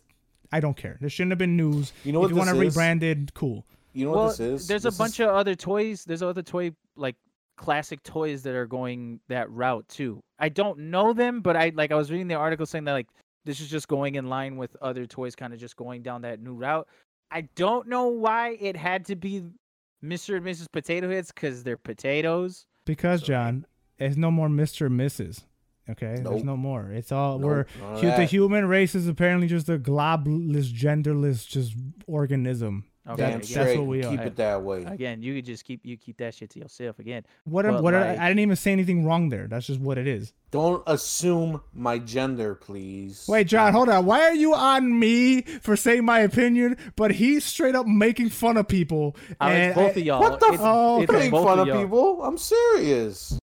[0.52, 0.98] I don't care.
[1.02, 1.94] There shouldn't have been news.
[2.04, 3.66] You know if what you want to this rebrand it, cool.
[3.94, 4.68] You know well, what this is?
[4.68, 6.06] there's This a bunch is, of other toys.
[6.06, 7.16] There's other toy like
[7.58, 10.22] classic toys that are going that route too.
[10.40, 13.08] I don't know them, but I like I was reading the article saying that like
[13.46, 16.42] this is just going in line with other toys, kind of just going down that
[16.42, 16.88] new route.
[17.32, 19.44] I don't know why it had to be
[20.04, 20.38] Mr.
[20.38, 20.68] and Mrs.
[20.72, 22.66] Potato Heads because they're potatoes.
[22.86, 23.66] Because John,
[23.98, 24.88] there's no more Mr.
[24.88, 25.44] and Mrs.
[25.90, 26.92] Okay, there's no more.
[26.92, 28.30] It's all Nope, we're none the that.
[28.30, 31.76] human race is apparently just a globless, genderless, just
[32.08, 32.86] organism.
[33.10, 34.12] Okay, Damn again, that's what we are.
[34.12, 34.24] Keep are.
[34.28, 34.84] it that way.
[34.84, 37.00] again, you could just keep you keep that shit to yourself.
[37.00, 37.66] Again, What?
[37.66, 37.94] am- But, what?
[37.96, 39.48] like- I didn't even say anything wrong there.
[39.48, 40.34] That's just what it is.
[40.52, 43.26] Don't assume my gender, please.
[43.28, 44.06] Wait, John, hold on.
[44.06, 48.56] Why are you on me for saying my opinion, but he's straight up making fun
[48.58, 49.16] of people?
[49.32, 50.20] Oh, I and it's both I- of y'all.
[50.20, 51.12] What the it's, Oh, it's.
[51.12, 51.82] Making fun of y'all.
[51.82, 52.24] people?
[52.24, 53.40] I'm serious.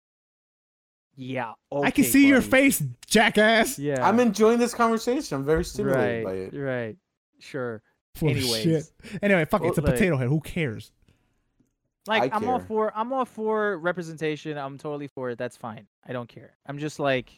[1.15, 3.79] Yeah, I can okay, see your face, jackass.
[3.79, 5.37] Yeah, I'm enjoying this conversation.
[5.37, 6.53] I'm very stimulated by it.
[6.53, 6.95] right,
[7.39, 7.81] sure.
[8.17, 8.63] Full of Anyways.
[8.63, 9.21] shit.
[9.21, 9.67] Anyway, fuck it.
[9.67, 10.27] It's a Like- potato head.
[10.29, 10.91] Who cares?
[12.07, 14.57] Like I I'm all for I'm all for representation.
[14.57, 15.37] I'm totally for it.
[15.37, 15.87] That's fine.
[16.07, 16.51] I don't care.
[16.65, 17.31] I'm just like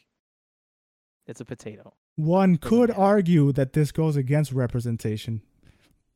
[1.27, 1.93] it's a potato.
[2.15, 3.01] One Doesn't could matter.
[3.01, 5.41] argue that this goes against representation.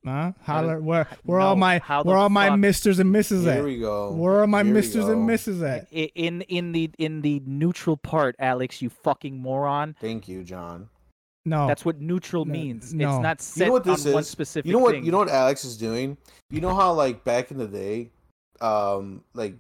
[0.06, 0.34] Huh?
[0.42, 3.54] How does- Holler, where where all my where all my misters and misses at?
[3.54, 3.66] Here at?
[3.66, 4.12] we go.
[4.12, 5.88] Where are my Here misters and misses at?
[5.92, 9.96] In in the in the neutral part, Alex, you fucking moron.
[10.00, 10.90] Thank you, John.
[11.46, 12.94] No, That's what neutral no, means.
[12.94, 13.16] no.
[13.16, 14.30] It's not set what this on one is?
[14.30, 14.94] specific You know what?
[14.94, 15.04] thing.
[15.06, 16.18] You know what Alex is doing.
[16.50, 18.12] You know how like back in the day,
[18.62, 19.56] um, like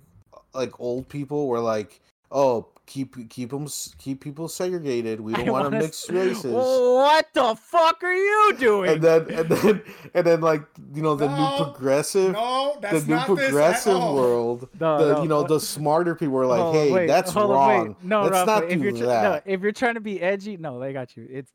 [0.53, 1.99] like old people were like,
[2.31, 3.67] oh, keep keep them
[3.97, 5.19] keep people segregated.
[5.19, 6.53] We don't I want to mix races.
[6.53, 8.91] What the fuck are you doing?
[8.91, 9.81] And then and then
[10.13, 10.61] and then like
[10.93, 12.31] you know the No, new progressive.
[12.33, 16.45] no, the new progressive world, No, the no, you know what- the smarter people were
[16.45, 17.95] like, Hold on, "Hey, wait, that's hold on, wrong.
[18.03, 20.21] No, Let's Rafa, not if do you're tr- that." no, if you're trying to be
[20.21, 21.27] edgy, no, they got you.
[21.29, 21.51] It's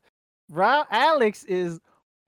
[0.49, 1.79] Ra- Alex is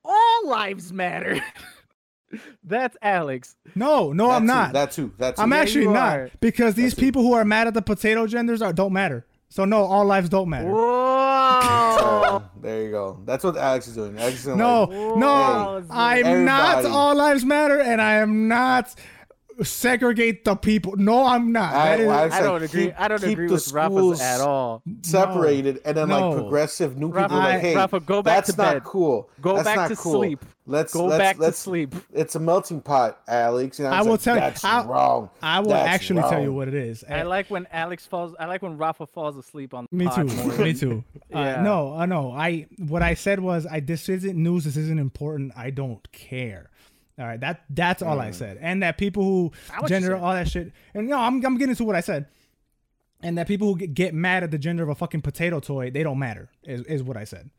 [0.05, 1.39] all lives matter.
[2.63, 3.55] That's Alex.
[3.75, 4.73] No, no, That I'm too, not.
[4.73, 5.13] That too.
[5.17, 5.41] That too.
[5.41, 6.31] I'm Yeah, actually not are.
[6.39, 7.05] because these That's it.
[7.05, 9.25] people who are mad at the potato genders are don't matter.
[9.49, 10.69] So no, all lives don't matter.
[10.71, 11.17] Whoa.
[12.01, 13.19] So, there you go.
[13.25, 14.17] That's what Alex is doing.
[14.17, 18.47] Alex is doing No, like, no, Hey, I'm not all lives matter, and I am
[18.47, 18.95] not
[19.63, 20.95] segregate the people.
[20.97, 21.73] No, I'm not.
[21.73, 22.85] I- That is- I- It's I like, don't agree.
[22.85, 24.81] keep- I don't keep agree the with Rafa's schools at all.
[25.03, 26.29] separated, and then No.
[26.29, 28.57] like progressive new people Rafa, are I- like, "Hey, Rafa, go back to sleep.
[28.57, 28.83] that's to not bed.
[28.83, 29.29] cool.
[29.41, 30.13] Go That's back not to cool.
[30.13, 30.45] sleep.
[30.67, 31.95] Let's Go let's, back let's, to sleep.
[32.13, 33.79] It's a melting pot, Alex.
[33.79, 35.29] And I, I will like, tell you- That's I'll- wrong.
[35.41, 37.03] I will That's actually tell you what it is.
[37.09, 38.35] I like when Alex falls.
[38.39, 40.11] I like when Rafa falls asleep on the Me too.
[40.11, 40.57] pod more.
[40.65, 41.03] Me too.
[41.33, 41.61] Uh, Yeah.
[41.61, 42.31] no, uh, no.
[42.31, 44.65] I what I said was I this isn't news.
[44.65, 45.53] This isn't important.
[45.57, 46.69] I don't care.
[47.19, 47.39] All right.
[47.39, 48.35] That that's all I mm.
[48.35, 48.57] said.
[48.61, 50.71] And that people who Not what you gender all that shit.
[50.93, 52.27] And no, I'm I'm getting to what I said.
[53.23, 55.91] And that people who get, get mad at the gender of a fucking potato toy,
[55.91, 56.49] they don't matter.
[56.63, 57.49] Is is what I said.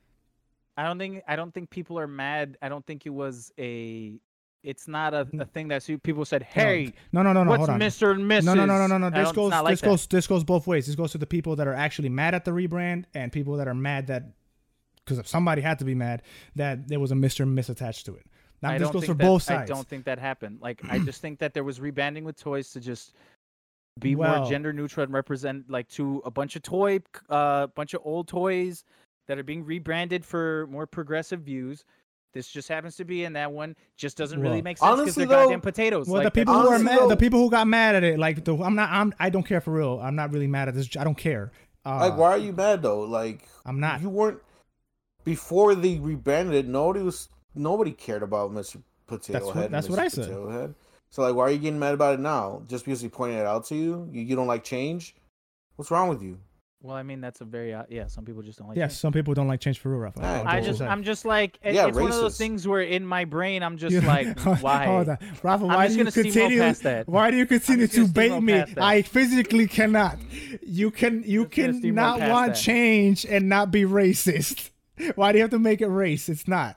[0.76, 1.22] I don't think.
[1.28, 2.56] I don't think people are mad.
[2.62, 4.14] I don't think it was a.
[4.62, 6.44] It's not a, a thing that people said.
[6.44, 7.50] Hey, No, no, no, no.
[7.50, 7.78] what's hold on.
[7.78, 8.44] Mister and Mrs.
[8.44, 9.10] No, no, no, no, no, no.
[9.10, 9.86] This goes, like this that.
[9.86, 10.86] goes, this goes both ways.
[10.86, 13.66] This goes to the people that are actually mad at the rebrand and people that
[13.66, 14.34] are mad that
[15.04, 16.22] because somebody had to be mad
[16.54, 18.26] that there was a Mister and Miss attached to it.
[18.62, 19.70] Now I this don't goes think for that, both sides.
[19.70, 20.58] I don't think that happened.
[20.60, 23.14] Like I just think that there was rebanding with toys to just
[24.00, 27.94] be Well- more gender neutral and represent like to a bunch of toy, uh, bunch
[27.94, 28.84] of old toys
[29.28, 31.84] that are being rebranded for more progressive views.
[32.34, 35.24] This just happens to be, and that one just doesn't really make sense because honestly,
[35.26, 36.08] they're though- goddamn potatoes.
[36.08, 38.18] Well, like, the people who are honestly, mad, the people who got mad at it,
[38.18, 40.00] like the, I'm not, I'm, I don't care for real.
[40.02, 40.96] I'm not really mad at this.
[40.96, 41.52] I don't care.
[41.84, 43.00] Uh, Like, why are you mad though?
[43.00, 44.00] Like, I'm not.
[44.00, 44.38] You weren't
[45.24, 46.66] before they rebranded it.
[46.68, 47.28] Nobody was.
[47.54, 48.82] Nobody cared about Mr.
[49.06, 49.64] Potato That's Head.
[49.66, 50.26] and that's what I said.
[50.26, 50.74] Potato Head.
[51.10, 52.62] So like, why are you getting mad about it now?
[52.68, 54.08] Just because he pointed it out to you?
[54.10, 55.14] You, you don't like change?
[55.76, 56.38] What's wrong with you?
[56.82, 58.08] Well, I mean that's a very uh, yeah.
[58.08, 58.76] Some people just don't like.
[58.76, 59.00] Yes, change.
[59.00, 60.20] some people don't like change for real, Rafa.
[60.20, 60.82] Nah, I'll I just.
[60.82, 63.76] I'm just like it- Yeah, it's one of those things where in my brain I'm
[63.76, 65.18] just like why Hold on.
[65.44, 66.58] Rafa, why do you gonna continue?
[66.58, 67.06] that.
[67.06, 68.54] Why do you continue to bait me?
[68.54, 68.78] that.
[68.78, 70.18] I physically cannot.
[70.66, 72.60] You can you Just gonna can not want that.
[72.60, 74.70] change and not be racist.
[75.14, 76.28] Why do you have to make it race?
[76.28, 76.76] It's not.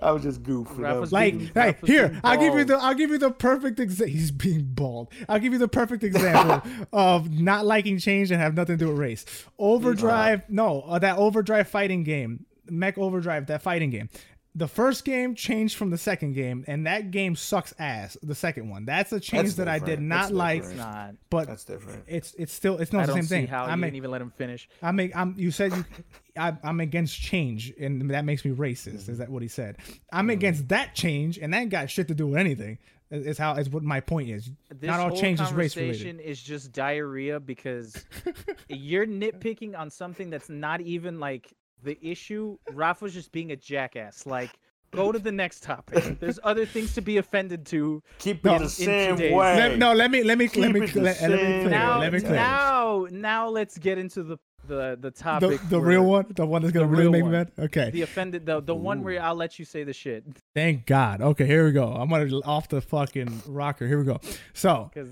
[0.00, 0.86] I was just goofing.
[0.86, 1.54] I was Like, being- goofing.
[1.54, 4.12] hey, Rafa's here, I'll give you the I'll give you the perfect example.
[4.12, 5.08] He's being bald.
[5.28, 8.90] I'll give you the perfect example of not liking change and have nothing to do
[8.90, 9.24] with race.
[9.58, 14.08] Overdrive, no, uh, that Overdrive fighting game, Mech Overdrive, that fighting game.
[14.54, 18.16] The first game changed from the second game, and that game sucks ass.
[18.22, 20.62] The second one, that's a change That's that I did not That's like.
[20.62, 20.78] different.
[20.78, 21.14] not.
[21.30, 22.04] But That's different.
[22.08, 23.46] it's it's still it's not I the same thing.
[23.46, 24.68] how I you make didn't even let him finish.
[24.82, 25.84] I make I'm you said you
[26.36, 29.02] I, I'm against change and that makes me racist.
[29.02, 29.12] Mm-hmm.
[29.12, 29.76] Is that what he said?
[30.12, 30.30] I'm mm-hmm.
[30.30, 32.78] against that change and that got shit to do with anything.
[33.10, 34.50] Is is how is what my point is.
[34.70, 35.98] This Not all whole change is race related.
[35.98, 38.04] conversation is just diarrhea because
[38.68, 41.52] you're nitpicking on something that's not even like
[41.82, 42.58] the issue.
[42.72, 44.26] Rafa's just being a jackass.
[44.26, 44.50] Like,
[44.90, 46.18] go to the next topic.
[46.20, 48.02] There's other things to be offended to.
[48.18, 49.56] Keep No, it in the same today's- way.
[49.56, 51.68] Let, no, let me let me let me it the let, let me clear.
[51.70, 52.32] Now, let me clear.
[52.32, 55.60] now, now, let's get into the the the topic.
[55.62, 57.32] the the real one, the one that's gonna really real make me one.
[57.32, 57.52] mad.
[57.58, 60.24] Okay, The offended, the the one where I'll let you say the shit
[60.54, 61.22] thank God.
[61.22, 61.86] Okay, here we go.
[61.92, 63.86] I'm gonna off the fucking rocker.
[63.86, 64.20] Here we go.
[64.52, 65.08] So because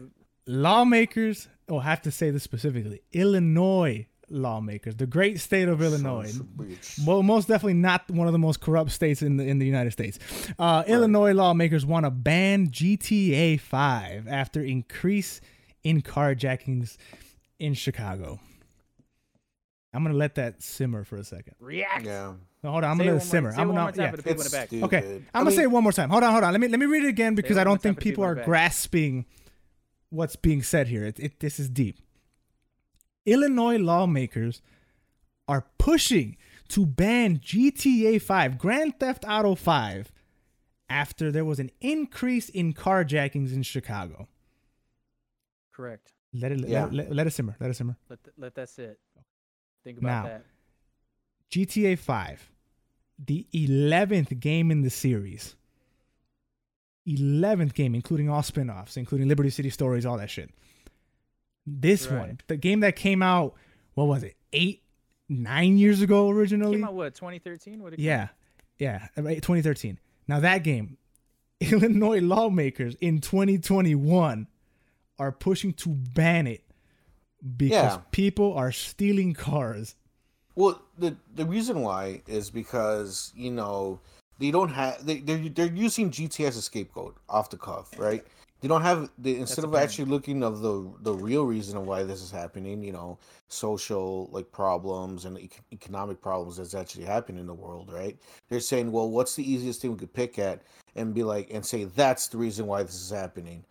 [0.46, 3.00] lawmakers, oh, I have to say this specifically.
[3.12, 6.30] Illinois lawmakers, the great state of Illinois.
[6.32, 7.06] Son of a bitch.
[7.06, 9.92] Well, most definitely not one of the most corrupt states in the in the United
[9.92, 10.18] States.
[10.58, 15.40] Uh, Illinois lawmakers want to ban GTA 5 after increase
[15.84, 16.96] in carjackings
[17.58, 18.40] in Chicago.
[19.94, 21.54] I'm gonna let that simmer for a second.
[21.60, 22.04] react.
[22.04, 22.32] Yeah.
[22.62, 23.50] No, hold on, I'm Say gonna let it more- simmer.
[23.56, 24.10] I'm one gonna yeah.
[24.10, 24.72] for the people in the back.
[24.72, 26.10] Okay, I I'm gonna mean, say it one more time.
[26.10, 26.52] Hold on, hold on.
[26.52, 29.24] Let me let me read it again because I don't think people people are grasping
[30.10, 31.04] what's being said here.
[31.06, 31.98] It, it this is deep.
[33.26, 34.62] Illinois lawmakers
[35.48, 36.36] are pushing
[36.68, 40.10] to ban GTA 5, Grand Theft Auto 5,
[40.88, 44.28] after there was an increase in carjackings in Chicago.
[45.72, 46.12] Correct.
[46.32, 46.84] Let it Yeah.
[46.84, 47.56] let, let, let it simmer.
[47.60, 47.96] Let it simmer.
[48.08, 48.98] Let th- let that sit.
[49.84, 50.44] Think about Now, that.
[51.50, 52.50] GTA 5,
[53.24, 55.54] the 11th game in the series.
[57.06, 60.50] 11th game, including all spin offs, including Liberty City Stories, all that shit.
[61.66, 62.18] This Right.
[62.18, 63.54] one, the game that came out,
[63.94, 64.82] what was it, eight,
[65.28, 66.76] nine years ago originally?
[66.76, 67.82] Came out what 2013?
[67.82, 67.92] What?
[67.94, 68.28] it came Yeah,
[68.78, 69.98] yeah, right, 2013.
[70.28, 70.98] Now that game,
[71.60, 74.46] Illinois lawmakers in 2021
[75.18, 76.62] are pushing to ban it
[77.56, 78.00] because Yeah.
[78.12, 79.96] people are stealing cars.
[80.54, 84.00] Well, the the reason why is because you know
[84.38, 88.24] they don't have they they're they're using GTA as a scapegoat off the cuff, right?
[88.60, 92.04] They don't have they, instead of actually looking of the the real reason of why
[92.04, 97.40] this is happening, you know, social like problems and ec- economic problems that's actually happening
[97.40, 98.16] in the world, right?
[98.48, 100.62] They're saying, well, what's the easiest thing we could pick at
[100.94, 103.62] and be like and say that's the reason why this is happening.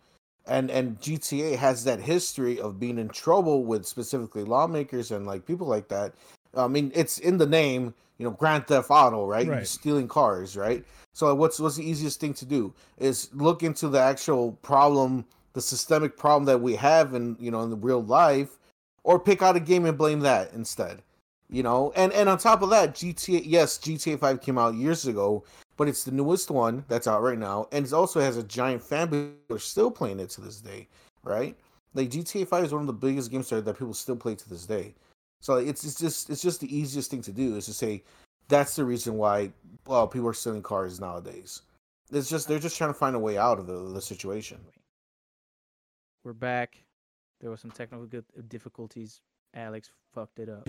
[0.46, 5.44] And and GTA has that history of being in trouble with specifically lawmakers and like
[5.44, 6.14] people like that
[6.54, 9.46] I mean, it's in the name, you know, Grand Theft Auto, right?
[9.46, 10.84] You're stealing cars, right?
[11.16, 15.24] So what's what's the easiest thing to do is look into the actual problem,
[15.54, 18.58] the systemic problem that we have in you know in the real life,
[19.02, 21.02] or pick out a game and blame that instead.
[21.48, 25.06] You know, and and on top of that, GTA yes, GTA Five came out years
[25.06, 25.44] ago,
[25.78, 28.82] but it's the newest one that's out right now, and it also has a giant
[28.82, 30.86] fan base who are still playing it to this day,
[31.22, 31.56] right?
[31.94, 34.66] Like GTA Five is one of the biggest games that people still play to this
[34.66, 34.94] day.
[35.40, 38.02] So it's it's just it's just the easiest thing to do is to say
[38.48, 39.50] that's the reason why
[39.86, 41.62] well people are stealing cars nowadays.
[42.12, 44.58] It's just they're just trying to find a way out of the, the situation.
[46.24, 46.84] We're back.
[47.40, 48.08] There were some technical
[48.48, 49.20] difficulties.
[49.54, 50.68] Alex fucked it up.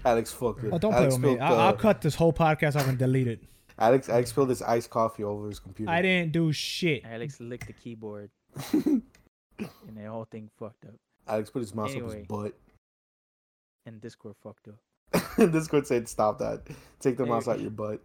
[0.04, 0.72] Alex fucked it.
[0.72, 1.34] Oh, don't play with me.
[1.34, 3.42] spilled, I'll, I'll uh, cut this whole podcast off and delete it.
[3.78, 5.90] Alex Alex spilled his iced coffee over his computer.
[5.90, 7.04] I didn't do shit.
[7.04, 8.30] Alex licked the keyboard,
[8.72, 9.02] and
[9.58, 10.94] the whole thing fucked up.
[11.28, 12.54] Alex put his mouse up his butt.
[13.86, 14.80] And Discord fucked up.
[15.52, 16.66] Discord said, "Stop that!
[17.00, 17.30] Take the Hey.
[17.30, 18.00] mouse out your butt."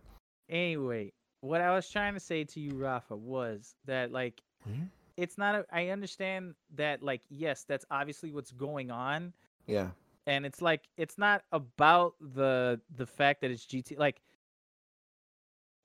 [0.49, 4.84] Anyway, what I was trying to say to you, Rafa, was that like Hmm?
[5.18, 5.56] it's not.
[5.56, 9.34] A, I understand that like yes, that's obviously what's going on,
[9.66, 9.90] Yeah,
[10.28, 13.98] and it's like it's not about the the fact that it's GT.
[13.98, 14.22] Like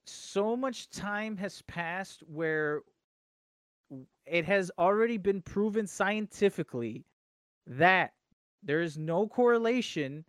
[0.06, 2.82] so much time has passed where
[4.26, 7.04] it has already been proven scientifically
[7.66, 8.12] that
[8.66, 10.24] there is no correlation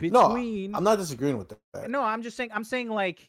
[0.00, 1.90] no, I'm not disagreeing with that.
[1.90, 2.50] no, I'm just saying.
[2.54, 3.28] I'm saying like,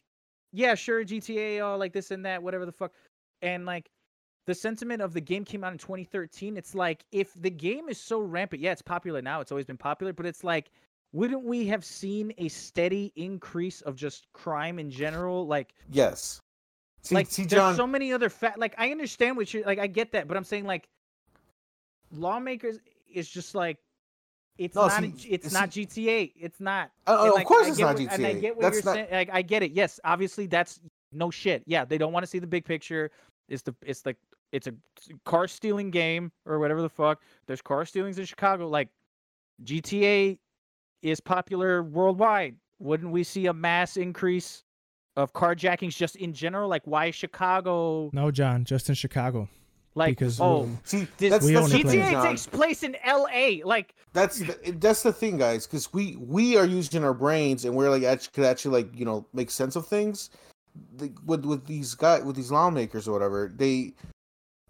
[0.52, 2.92] yeah, sure, GTA, all like this and that, whatever the fuck,
[3.40, 3.90] and like,
[4.46, 6.56] the sentiment of the game came out in 2013.
[6.56, 9.40] It's like if the game is so rampant, yeah, it's popular now.
[9.40, 10.70] It's always been popular, but it's like,
[11.12, 15.46] wouldn't we have seen a steady increase of just crime in general?
[15.46, 16.40] Like, Yes.
[17.02, 18.58] See, like see, there's so many other fat.
[18.58, 19.80] Like, I understand what you're like.
[19.80, 20.88] I get that, but I'm saying like,
[22.12, 22.78] lawmakers
[23.12, 23.78] is just like.
[24.58, 25.02] It's No, not.
[25.02, 26.32] see- it's see- not GTA.
[26.36, 26.90] It's not.
[27.06, 28.84] Oh, and, of course I it's get not what- And I get what That's you're
[28.84, 29.08] not- saying.
[29.10, 29.72] Like, I get it.
[29.72, 30.78] Yes, obviously that's
[31.12, 31.62] no shit.
[31.66, 33.10] Yeah, they don't want to see the big picture.
[33.48, 34.16] It's the it's like
[34.52, 34.74] it's a
[35.24, 37.22] car stealing game or whatever the fuck.
[37.46, 38.68] There's car stealings in Chicago.
[38.68, 38.88] Like
[39.64, 40.38] GTA
[41.02, 42.56] is popular worldwide.
[42.78, 44.64] Wouldn't we see a mass increase
[45.16, 46.68] of carjackings just in general?
[46.68, 48.10] Like why Chicago?
[48.12, 49.48] No, John, just in Chicago.
[49.94, 52.00] Like because oh, we- See, this, that's, we that's the the thing.
[52.00, 53.62] GTA takes place in L.A.
[53.62, 57.74] Like That's the, that's the thing, guys, because we we are using our brains and
[57.74, 60.30] we're like actually could actually like you know make sense of things.
[60.96, 63.92] The, with with these guys with these lawmakers or whatever, they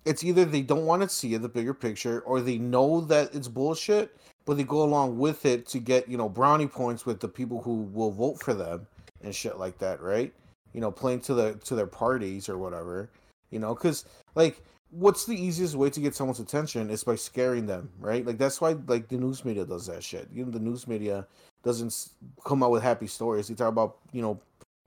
[0.04, 3.46] it's either they don't want to see the bigger picture or they know that it's
[3.46, 7.28] bullshit, but they go along with it to get you know brownie points with the
[7.28, 8.86] people who will vote for them
[9.22, 10.32] and shit like that, right?
[10.72, 13.08] You know, playing to the to their parties or whatever.
[13.50, 14.62] You know, because like
[14.92, 18.24] what's the easiest way to get someone's attention is by scaring them, right?
[18.24, 20.28] Like that's why like the news media does that shit.
[20.32, 21.26] You know, the news media
[21.64, 22.08] doesn't
[22.44, 23.48] come out with happy stories.
[23.48, 24.38] They talk about you know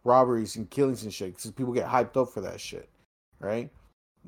[0.04, 2.88] robberies and killings and shit because people get hyped up for that shit,
[3.40, 3.70] right?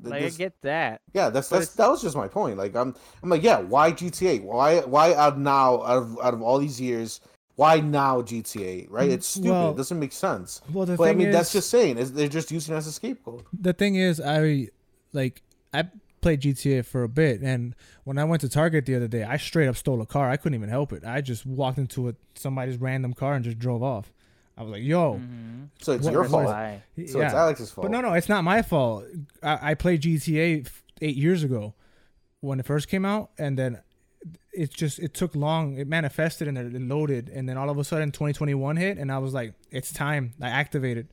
[0.02, 1.00] Th- like this- I get that.
[1.12, 2.58] yeah, that's that's that was just my point.
[2.58, 4.42] Like I'm I'm like yeah, why GTA?
[4.42, 7.20] Why why out now out of out of all these years?
[7.56, 8.86] Why now GTA?
[8.88, 9.10] Right?
[9.10, 9.50] Mm, It's stupid.
[9.50, 10.60] well, it doesn't make sense.
[10.72, 12.86] Well, the But I mean, is, that's just saying is they're just using it as
[12.86, 13.44] a scapegoat.
[13.52, 14.68] the thing is, I
[15.12, 15.42] like
[15.72, 15.84] I
[16.20, 17.74] played GTA for a bit, and
[18.04, 20.30] when I went to Target the other day, I straight up stole a car.
[20.30, 21.04] I couldn't even help it.
[21.04, 24.12] I just walked into a somebody's random car and just drove off.
[24.56, 25.68] I was like, "Yo, Mhm.
[25.80, 26.44] So it's What- your fault.
[26.44, 26.82] is- Why?
[27.06, 27.32] So it's.
[27.34, 27.84] Alex's fault.
[27.84, 29.04] But no, no, it's not my fault.
[29.42, 31.74] I, I played GTA f- eight years ago
[32.40, 33.78] when it first came out, and then
[34.52, 35.76] it just it took long.
[35.78, 39.18] It manifested and it loaded, and then all of a sudden 2021 hit, and I
[39.18, 41.06] was like, "It's time." I activated,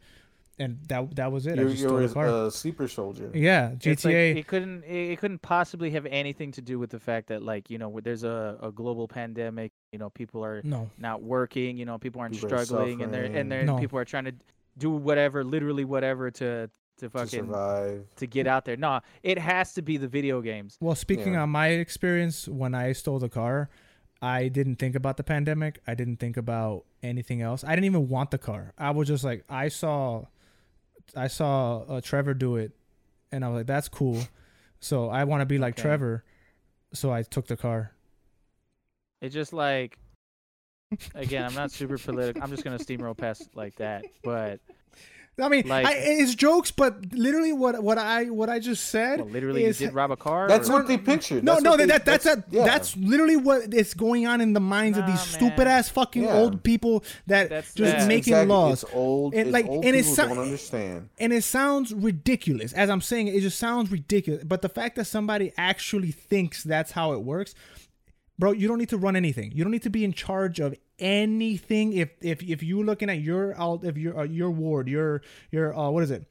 [0.58, 1.58] and that that was it.
[1.58, 2.46] You're, just you're stole the car.
[2.48, 3.30] a sleeper soldier.
[3.34, 4.38] yeah, It's like, GTA.
[4.38, 7.70] it couldn't it it couldn't possibly have anything to do with the fact that like
[7.70, 11.86] you know there's a, a global pandemic you know people are no, not working you
[11.86, 13.50] know people aren't People are struggling and they're and suffering.
[13.50, 13.78] they're No.
[13.80, 14.34] people are trying to
[14.78, 16.70] do whatever literally whatever to to
[17.00, 18.06] to fucking survive.
[18.16, 21.42] to get out there no it has to be the video games Well, speaking Yeah.
[21.44, 23.70] on my experience, when I stole the car,
[24.22, 25.80] I didn't think about the pandemic.
[25.86, 27.64] I didn't think about anything else.
[27.66, 28.74] I didn't even want the car.
[28.78, 30.26] I was just like, I saw,
[31.16, 32.72] I saw uh, Trevor do it,
[33.32, 34.22] and I was like, that's cool.
[34.80, 35.82] So I want to be like Okay.
[35.84, 36.24] Trevor.
[36.94, 37.92] So I took the car.
[39.22, 39.98] it's just like
[41.16, 44.60] again i'm not super political i'm just gonna steamroll past like that but
[45.38, 49.20] I mean, Like- I, it's jokes, but literally, what what I what I just said
[49.20, 51.44] well, literally you did rob a car That's or- what they pictured.
[51.44, 52.64] No, That's no, they- that, that's a, yeah.
[52.64, 55.68] that's literally what is going on in the minds of these stupid man.
[55.68, 56.36] ass fucking Yeah.
[56.38, 58.08] old people that That's just that.
[58.08, 58.48] making Exactly.
[58.48, 58.84] laws.
[58.84, 59.34] It's old.
[59.34, 61.10] And, it's like, old and people it's so- don't understand.
[61.20, 62.72] and it sounds ridiculous.
[62.72, 64.46] As I'm saying, it just sounds ridiculous.
[64.46, 67.54] But the fact that somebody actually thinks that's how it works,
[68.40, 69.52] bro, you don't need to run anything.
[69.54, 71.94] You don't need to be in charge of anything.
[71.94, 75.78] If if if you're looking at your out, if your uh, your ward, your your
[75.78, 76.26] uh, what is it?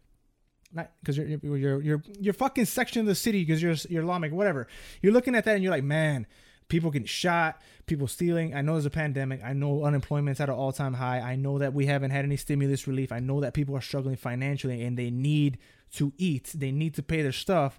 [0.72, 4.04] Not because you're you're you're you're you're fucking section of the city because you're you're
[4.04, 4.66] lawmaker, whatever.
[5.02, 6.26] You're looking at that and you're like, man,
[6.68, 8.54] people getting shot, people stealing.
[8.54, 9.42] I know there's a pandemic.
[9.44, 11.20] I know unemployment's at an all time high.
[11.20, 13.12] I know that we haven't had any stimulus relief.
[13.12, 15.58] I know that people are struggling financially and they need
[15.92, 16.52] to eat.
[16.54, 17.78] They need to pay their stuff.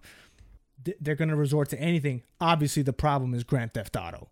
[1.01, 2.23] They're gonna resort to anything.
[2.39, 4.29] Obviously, the problem is Grand Theft Auto.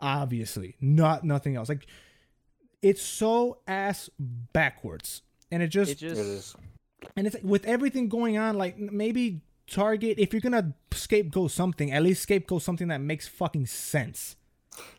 [0.00, 1.68] Obviously, not nothing else.
[1.68, 1.86] Like
[2.82, 6.56] it's so ass backwards, and it just it just
[7.16, 12.02] and it's with everything going on, like maybe Target, if you're gonna scapegoat something, at
[12.02, 14.36] least scapegoat something that makes fucking sense.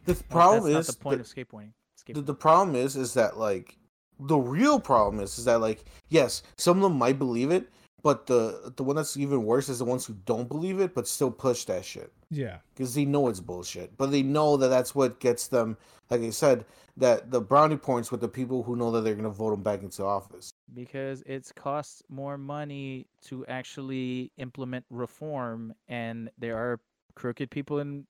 [0.05, 1.71] The problem that's is not the point the- of skateboarding
[2.05, 2.25] the, Skateboarding.
[2.25, 3.77] the problem is is that like
[4.19, 7.69] the real problem is is that like yes some of them might believe it
[8.01, 11.07] but the the one that's even worse is the ones who don't believe it but
[11.07, 14.93] still push that shit Yeah, because they know it's bullshit but they know that that's
[14.93, 15.77] what gets them
[16.09, 16.65] like i said
[16.97, 19.61] that the brownie points with the people who know that they're going to vote them
[19.61, 20.51] back into office.
[20.73, 26.79] Because it's costs more money to actually implement reform and there are
[27.15, 28.05] crooked people in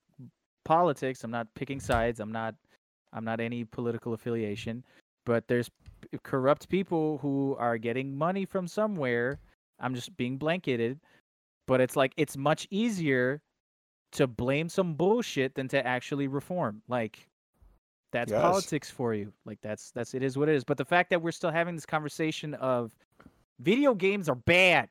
[0.65, 1.23] politics.
[1.23, 2.19] I'm not picking sides.
[2.19, 2.55] I'm not
[3.13, 4.83] i'm not any political affiliation
[5.25, 5.69] but there's
[6.23, 9.39] corrupt people who are getting money from somewhere.
[9.79, 10.99] I'm just being blanketed
[11.67, 13.41] but it's like it's much easier
[14.11, 17.27] to blame some bullshit than to actually reform like
[18.11, 18.41] that's Yes.
[18.41, 21.21] politics for you like that's that's it is what it is but the fact that
[21.21, 22.95] we're still having this conversation of
[23.59, 24.87] video games are bad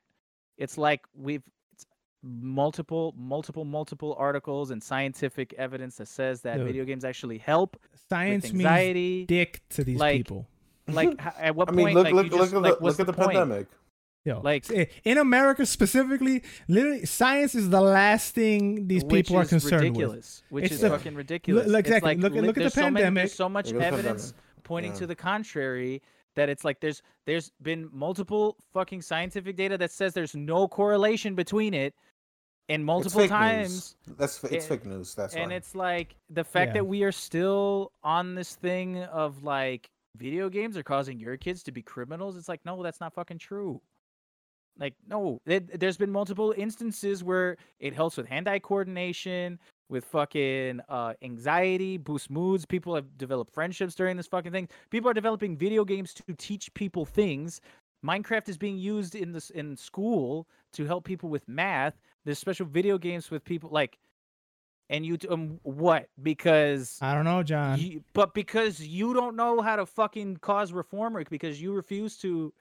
[0.58, 1.86] it's like we've it's,
[2.22, 6.66] multiple, multiple, multiple articles and scientific evidence that says that Dude.
[6.66, 7.76] video games actually help
[8.08, 9.26] Science with means anxiety.
[9.26, 10.46] dick to these like, people.
[10.88, 11.86] like, at what I point?
[11.86, 13.68] mean, look, like, look, look, just, at like, the, what's look at the, point?
[14.34, 14.68] Pandemic.
[14.68, 19.48] Yo, like- in America specifically, literally, science is the last thing these people are is
[19.48, 19.82] concerned with.
[19.96, 21.66] ridiculous, Which It's is the- fucking ridiculous.
[21.66, 22.10] look, It's exactly.
[22.14, 23.78] like, Look at- li- look at the there's so many- there's so much Look at
[23.80, 24.34] the evidence
[24.64, 24.98] pointing Yeah.
[24.98, 26.02] to the contrary
[26.34, 31.34] that it's like there's there's been multiple fucking scientific data that says there's no correlation
[31.34, 31.94] between it,
[32.68, 33.96] and It's multiple fake times.
[34.06, 34.16] News.
[34.18, 35.14] That's it's and- fake news.
[35.14, 35.56] That's and why.
[35.56, 36.74] it's like the fact Yeah.
[36.74, 41.62] that we are still on this thing of like video games are causing your kids
[41.62, 43.80] to be criminals it's like no that's not fucking true
[44.78, 49.58] like no it, there's been multiple instances where it helps with hand-eye coordination
[49.88, 52.66] with fucking uh, anxiety boost moods.
[52.66, 54.68] People have developed friendships during this fucking thing.
[54.90, 57.60] People are developing video games to teach people things.
[58.04, 61.94] Minecraft is being used in this in school to help people with math.
[62.24, 63.98] There's special video games with people like
[64.88, 66.08] and you t- um what?
[66.22, 67.78] Because I don't know, John.
[67.78, 72.16] you, but because you don't know how to fucking cause reform or because you refuse
[72.18, 72.52] to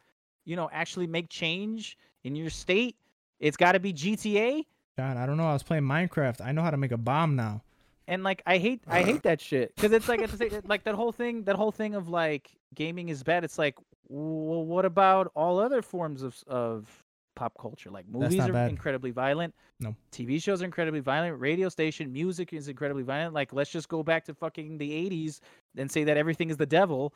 [0.46, 2.96] you know actually make change in your state
[3.40, 4.64] it's got to be gta
[4.98, 5.46] John, I don't know.
[5.46, 6.40] I was playing Minecraft.
[6.40, 7.62] I know how to make a bomb now.
[8.08, 11.12] and like i hate i hate that shit because it's like it's like that whole
[11.12, 13.76] thing that whole thing of like gaming is bad it's like
[14.08, 16.88] well what about all other forms of of
[17.36, 18.70] pop culture like movies are bad.
[18.70, 19.94] incredibly violent No.
[20.14, 24.04] tv shows are incredibly violent radio station music is incredibly violent like let's just go
[24.04, 25.42] back to fucking the 80s
[25.76, 27.14] and say that everything is the devil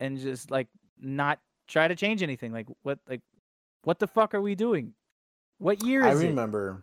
[0.00, 0.66] and just like
[1.00, 3.20] not try to change anything like what like
[3.82, 4.92] what the fuck are we doing
[5.58, 6.82] what year I is it remember,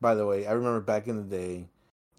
[0.00, 1.68] by the way, I remember back in the day,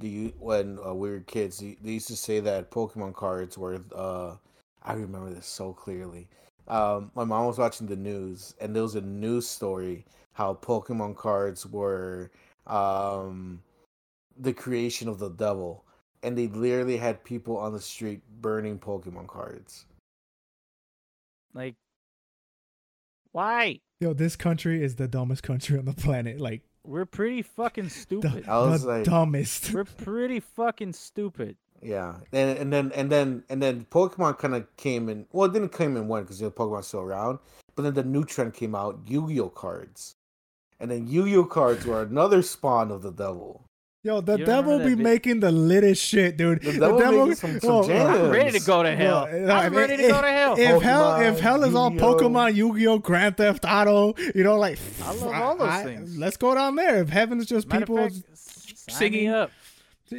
[0.02, 3.82] you when uh, we were kids, they they used to say that Pokemon cards were.
[3.94, 4.36] Uh,
[4.84, 6.28] I remember this so clearly.
[6.68, 11.18] Um, my mom was watching the news, and there was a news story how Pokemon
[11.18, 12.32] cards were
[12.68, 13.62] um,
[14.38, 15.84] the creation of the devil,
[16.24, 19.86] and they literally had people on the street burning Pokemon cards.
[21.54, 21.76] like
[23.32, 26.40] why Yo, this country is the dumbest country on the planet.
[26.40, 29.74] Like we're pretty fucking the, stupid I was the like- dumbest.
[29.74, 34.66] we're pretty fucking stupid Yeah, and and then and then and then Pokemon kind of
[34.78, 35.26] came in.
[35.32, 37.40] Well, it didn't come in one because the Pokemon's still around.
[37.76, 40.16] But then the new trend came out: Yu-Gi-Oh cards,
[40.80, 43.66] and then Yu-Gi-Oh cards were another spawn of the devil.
[44.02, 46.62] Yo, the devil be that making the littest shit, dude.
[46.62, 49.74] The devil making some- some oh, i'm ready to go to hell Yo, no, i'm
[49.74, 52.16] if- ready to if- go to hell If hell, if hell is all Yu-Gi-Oh.
[52.16, 56.18] Pokemon, Yu-Gi-Oh, Grand Theft Auto, you know, like I love all those things.
[56.18, 57.02] Let's go down there.
[57.02, 59.52] If heaven is just Matter people, fact, s- sign me singing- up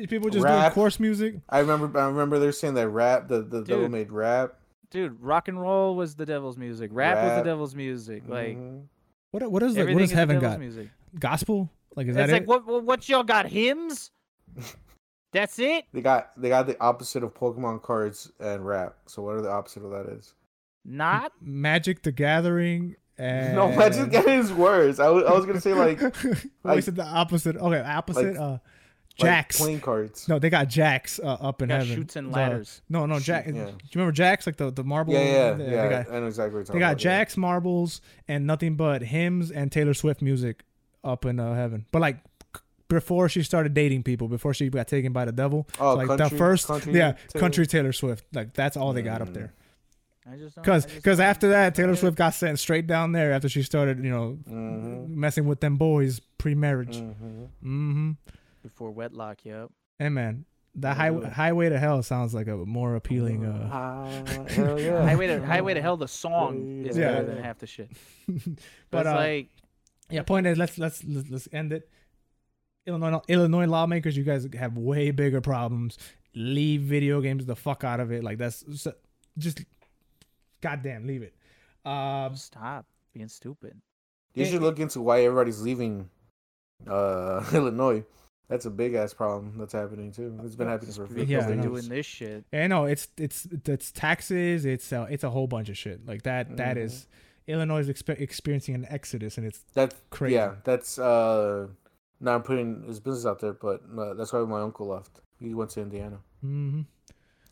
[0.09, 1.37] people just doing course music.
[1.49, 4.57] I remember, I remember they're saying that rap, the the devil made rap.
[4.91, 8.83] dude rock and roll was the devil's music rap, was the devil's music like Mhm.
[9.31, 10.59] What what is the, everything what is does heaven the got?
[10.61, 10.89] music
[11.19, 11.71] Gospel?
[11.97, 12.49] Like is it's that like it?
[12.49, 14.11] what, what what y'all got hymns
[15.33, 18.97] that's it they got they got the opposite of Pokemon cards and rap.
[19.07, 20.35] So what are the opposite of that is?
[20.85, 24.99] not Magic the Gathering and No, Magic the Gathering words.
[24.99, 27.57] I was, I was gonna say like like- Wait, said the opposite.
[27.57, 28.37] Okay, opposite.
[28.37, 28.61] uh, like
[29.19, 29.59] Jacks.
[29.61, 30.27] playing cards.
[30.29, 31.87] no, they got Jacks uh, up in heaven.
[31.95, 33.47] shoots and The- ladders no, no, Shoot, Jack.
[33.49, 33.53] yeah.
[33.53, 34.47] Do you remember Jacks?
[34.47, 35.13] Like the the marble.
[35.13, 35.83] Yeah, yeah, They- yeah.
[35.83, 37.19] They got, I know exactly what you're they got about, yeah.
[37.19, 40.65] Jacks, marbles, and nothing but hymns and Taylor Swift music
[41.05, 41.87] up in uh, heaven.
[41.93, 42.19] But like
[42.89, 45.67] before she started dating people, before she got taken by the devil.
[45.79, 47.41] Oh, like the first, country yeah, Taylor?
[47.41, 48.25] country Taylor Swift.
[48.35, 49.53] Like that's all they got up there.
[50.31, 53.49] I just don't- Because because after that, Taylor Swift got sent straight down there after
[53.49, 55.09] she started, you know, Mhm.
[55.09, 56.97] messing with them boys pre-marriage.
[56.99, 57.49] Mhm.
[57.65, 58.11] Mm-hmm.
[58.63, 60.45] before wedlock yep Hey man,
[60.75, 63.45] the highway highway to hell sounds like a more appealing.
[63.45, 65.03] Uh, hell yeah.
[65.03, 67.13] highway to highway to hell the song is Yeah.
[67.13, 67.91] better than half the shit
[68.29, 68.45] but,
[68.91, 69.49] but uh, like
[70.11, 71.89] yeah, point is let's let's let's, let's end it.
[72.87, 75.99] Illinois Illinois lawmakers, you guys have way bigger problems.
[76.35, 78.23] Leave video games the fuck out of it.
[78.25, 78.95] Like that's so-
[79.39, 79.63] just
[80.61, 81.35] goddamn leave it.
[81.85, 82.85] Um, stop
[83.15, 83.81] being stupid
[84.35, 86.09] You should look into why everybody's leaving
[86.87, 88.05] uh, Illinois.
[88.49, 90.39] That's a big ass problem that's happening too.
[90.45, 93.47] It's been happening for because Yeah, I they're doing this shit I know it's it's
[93.67, 94.65] it's taxes.
[94.65, 96.57] It's uh, it's a whole bunch of shit like that.
[96.57, 96.85] That Mhm.
[96.85, 97.07] is
[97.51, 100.35] Illinois is expe- experiencing an exodus, and it's That's Crazy.
[100.35, 101.69] Yeah, that's uh.
[102.23, 105.21] Now I'm putting his business out there, but uh, that's why my uncle left.
[105.39, 106.19] He went to Indiana.
[106.45, 106.85] mhm.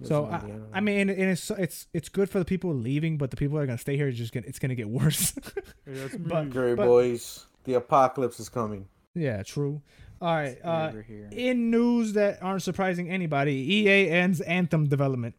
[0.04, 0.26] So.
[0.26, 0.64] in I, Indiana.
[0.74, 3.56] I mean, and, and it's it's it's good for the people leaving, but the people
[3.56, 5.32] that are gonna stay here is just gonna it's gonna get worse.
[6.18, 8.86] but, Gary but- boys, the apocalypse is coming.
[9.14, 9.82] yeah, true.
[10.20, 10.58] All right.
[10.64, 15.34] Uh, here in news that aren't surprising anybody, EA ends Anthem development.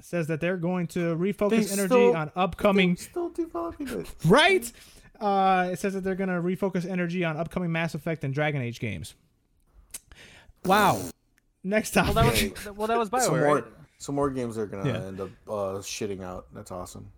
[0.00, 4.14] Says that they're going to refocus They energy still- on upcoming still developing it.
[4.26, 4.70] right.
[5.20, 8.78] Uh, it says that they're gonna refocus energy on upcoming Mass Effect and Dragon Age
[8.80, 9.14] games.
[10.64, 11.00] Wow.
[11.64, 13.46] Next Well, that was well, that was some Bioware.
[13.46, 13.64] more right?
[13.98, 15.06] some more games are gonna Yeah.
[15.06, 16.46] end up uh, shitting out.
[16.54, 17.10] That's awesome.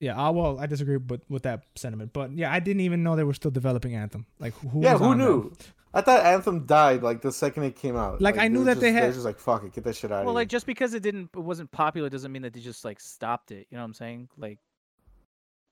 [0.00, 0.16] yeah.
[0.20, 3.24] Uh, well, I disagree with with that sentiment, but yeah, I didn't even know they
[3.24, 4.26] were still developing Anthem.
[4.40, 4.80] Like, who?
[4.82, 5.52] yeah, was who on them?
[5.94, 5.98] Knew?
[5.98, 8.20] I thought Anthem died like the second it came out.
[8.20, 10.10] Like, I knew they're that they had- They're just like fuck it, get that shit
[10.12, 10.56] out Well, of like here.
[10.56, 13.66] just because it didn't, it wasn't popular, doesn't mean that they just like stopped it.
[13.70, 14.28] You know what I'm saying?
[14.36, 14.58] Like,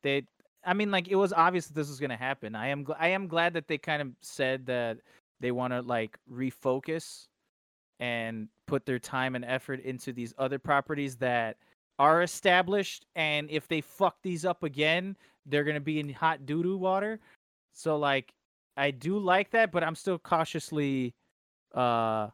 [0.03, 0.24] they,
[0.65, 2.55] I mean, like it was obvious that this was gonna happen.
[2.55, 4.99] I am, gl- I am glad that they kind of said that
[5.40, 7.27] they want to like refocus
[8.01, 11.57] and put their time and effort into these other properties that
[11.99, 13.07] are established.
[13.16, 15.16] And if they fuck these up again,
[15.47, 17.19] they're gonna be in hot doo doo water.
[17.74, 18.32] So like,
[18.77, 21.15] I do like that, but I'm still cautiously,
[21.74, 22.28] uh,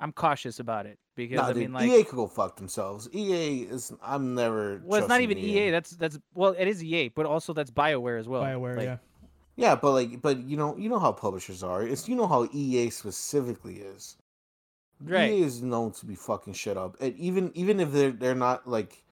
[0.00, 3.08] I'm cautious about it because Nah, I dude, mean, like, EA could go fuck themselves.
[3.12, 3.92] EA is.
[4.02, 4.80] I'm never.
[4.84, 5.70] well, it's not trusting even EA.
[5.70, 8.42] That's that's well, it is EA, but also that's Bioware as well.
[8.42, 8.96] Bioware, Like, yeah.
[9.54, 11.86] Yeah, but like, but you know, you know how publishers are.
[11.86, 14.16] It's you know how EA specifically is.
[15.04, 15.30] Right.
[15.30, 18.66] EA is known to be fucking shit up, and even even if they're they're not
[18.66, 19.04] like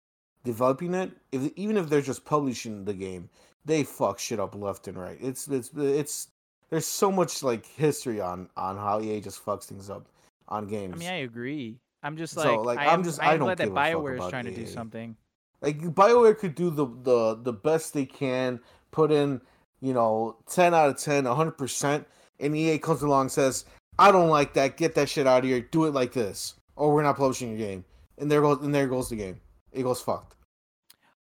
[0.44, 3.28] developing it, if even if they're just publishing the game,
[3.64, 5.18] they fuck shit up left and right.
[5.20, 6.28] It's it's it's
[6.70, 10.06] there's so much like history on on how EA just fucks things up
[10.48, 10.94] on games.
[10.97, 11.78] I mean, I agree.
[12.02, 14.18] I'm just like, So, like, I I'm just- I I am don't glad that Bioware
[14.18, 15.16] is trying to do something.
[15.60, 18.60] like Bioware could do the the the best they can,
[18.90, 19.40] put in
[19.80, 22.06] you know ten out of 10, 100 percent,
[22.38, 23.64] and EA comes along and says,
[23.98, 24.76] "I don't like that.
[24.76, 25.60] Get that shit out of here.
[25.60, 27.84] Do it like this, or we're not publishing your game."
[28.18, 29.40] And there goes and there goes the game.
[29.72, 30.34] It goes fucked.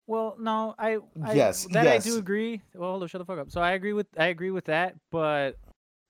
[0.07, 2.61] Well, no, I, I Yes, that I do agree.
[2.73, 3.51] Well, hold on, shut the fuck up.
[3.51, 5.57] So I agree with I agree with that, but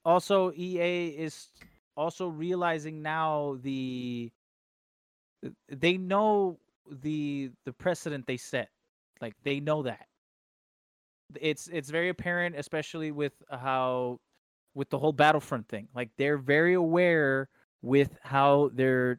[0.04, 1.48] also EA is
[1.96, 4.30] also realizing now the
[5.68, 6.58] they know
[6.90, 8.70] the the precedent they set.
[9.20, 10.06] Like they know that.
[11.40, 14.20] It's it's very apparent, especially with how
[14.74, 15.88] with the whole Battlefront thing.
[15.92, 17.48] Like they're very aware
[17.82, 19.18] with how they're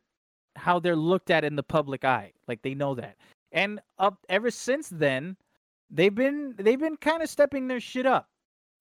[0.56, 2.32] how they're looked at in the public eye.
[2.48, 3.18] Like they know that.
[3.52, 5.36] And up ever since then,
[5.90, 8.28] they've been they've been kind of stepping their shit up.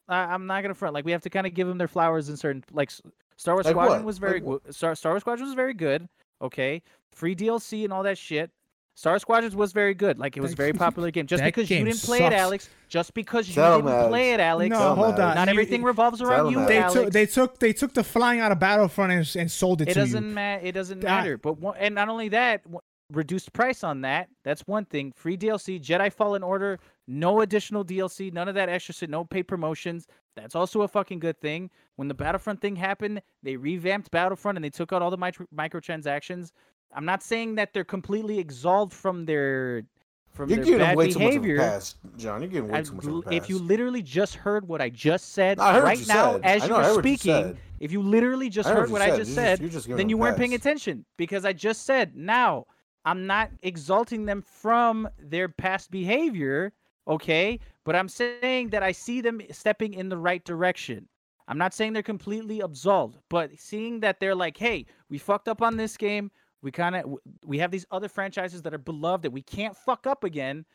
[0.08, 0.94] I, I'm not gonna front.
[0.94, 2.90] Like we have to kind of give them their flowers in certain like
[3.36, 4.04] Star Wars Like Squadron what?
[4.04, 4.64] was very Like what?
[4.64, 4.74] good.
[4.74, 6.08] Star Star Wars Squadron was very good.
[6.42, 6.82] Okay,
[7.12, 8.50] free DLC and all that shit.
[8.94, 10.18] Star Wars Squadrons was very good.
[10.18, 11.26] Like it was a very popular game.
[11.26, 12.32] Just that because you didn't play it.
[12.32, 12.68] Alex.
[12.88, 14.70] Just because you Tell 'em, didn't play it, Alex.
[14.70, 15.34] No, hold on.
[15.36, 16.68] Not You- everything revolves Tell around 'em, you, Alex.
[16.68, 16.94] They Alex.
[16.94, 19.94] took they took they took the flying out of Battlefront and, and sold it, it
[19.94, 20.66] to doesn't matter.
[20.66, 21.38] It doesn't That- matter.
[21.38, 22.80] But one, and not only that, w-
[23.12, 24.28] reduced price on that.
[24.44, 25.12] That's one thing.
[25.12, 29.44] Free DLC, Jedi Fallen Order, no additional DLC, none of that extra shit, no paid
[29.44, 30.06] promotions.
[30.36, 31.70] That's also a fucking good thing.
[31.96, 35.46] When the Battlefront thing happened, they revamped Battlefront and they took out all the micro-
[35.54, 36.52] microtransactions.
[36.94, 39.82] I'm not saying that they're completely absolved from their
[40.30, 41.56] from You're their bad way too much of a behavior.
[41.58, 42.42] pass, John.
[42.42, 43.32] You're getting way I- too much of a pass.
[43.32, 46.44] if you literally just heard what I just said I right now said.
[46.44, 49.08] as you were what you speaking, if you literally just I heard heard what what
[49.08, 51.84] you I just You're said, you're just then you weren't paying attention because I just
[51.84, 52.66] said now
[53.08, 56.74] I'm not exalting them from their past behavior,
[57.06, 57.58] okay?
[57.84, 61.08] But I'm saying that I see them stepping in the right direction.
[61.48, 65.62] I'm not saying they're completely absolved, but seeing that they're like, "Hey, we fucked up
[65.62, 66.30] on this game.
[66.60, 67.16] We kind of
[67.46, 70.66] we have these other franchises that are beloved that we can't fuck up again.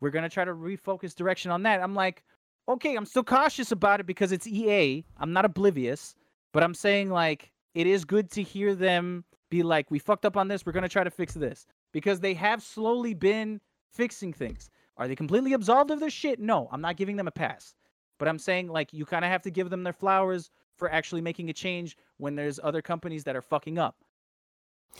[0.00, 2.22] We're going to try to refocus direction on that." I'm like,
[2.66, 5.04] "Okay, I'm still cautious about it because it's EA.
[5.18, 6.14] I'm not oblivious,
[6.54, 10.36] but I'm saying like it is good to hear them be like, "We fucked up
[10.36, 10.66] on this.
[10.66, 13.60] We're going to try to fix this." Because they have slowly been
[13.92, 14.70] fixing things.
[14.96, 16.40] Are they completely absolved of their shit?
[16.40, 17.74] No, I'm not giving them a pass.
[18.18, 21.20] But I'm saying like you kind of have to give them their flowers for actually
[21.20, 23.96] making a change when there's other companies that are fucking up.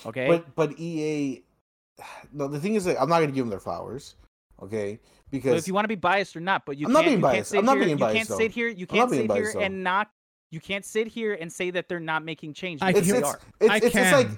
[0.07, 0.27] Okay?
[0.29, 1.43] But but EA,
[2.33, 2.49] no.
[2.49, 4.17] The thing is, that I'm not gonna give them their flowers,
[4.63, 4.97] okay?
[4.97, 5.01] So
[5.31, 7.19] Because if you want to be biased or not, but you I'm can't, not being
[7.19, 7.51] you can't biased.
[7.51, 9.57] sit I'm not here, being you can't biased, sit here, you can't sit here biased,
[9.57, 10.11] and not
[10.55, 12.81] you can't sit here and say that they're not making change.
[12.83, 13.41] I it's can- they it's are.
[13.61, 14.29] it's, I it's, it's like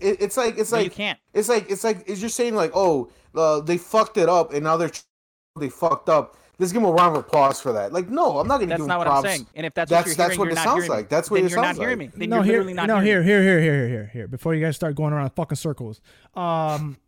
[0.00, 1.18] it, it's like it's No, like you can't.
[1.34, 4.62] it's like it's like it's just saying like oh uh, they fucked it up and
[4.62, 4.90] now they're
[5.58, 6.36] they fucked up.
[6.58, 7.92] Let's give them a round of applause for that.
[7.92, 8.78] Like no, I'm not gonna do that.
[8.78, 9.16] That's give not them what.
[9.16, 9.46] I'm saying.
[9.54, 10.96] And if that's, That's- what you're that's hearing, what you're it not sounds hearing me.
[10.96, 11.08] like.
[11.08, 12.14] That's what then it you're not sounds hearing like.
[12.14, 12.18] me.
[12.20, 13.44] Then no, you're here, literally not no, hearing here, me.
[13.46, 14.28] here, here, here, here, here, here.
[14.28, 16.00] Before you guys start going around fucking circles,
[16.34, 16.98] um,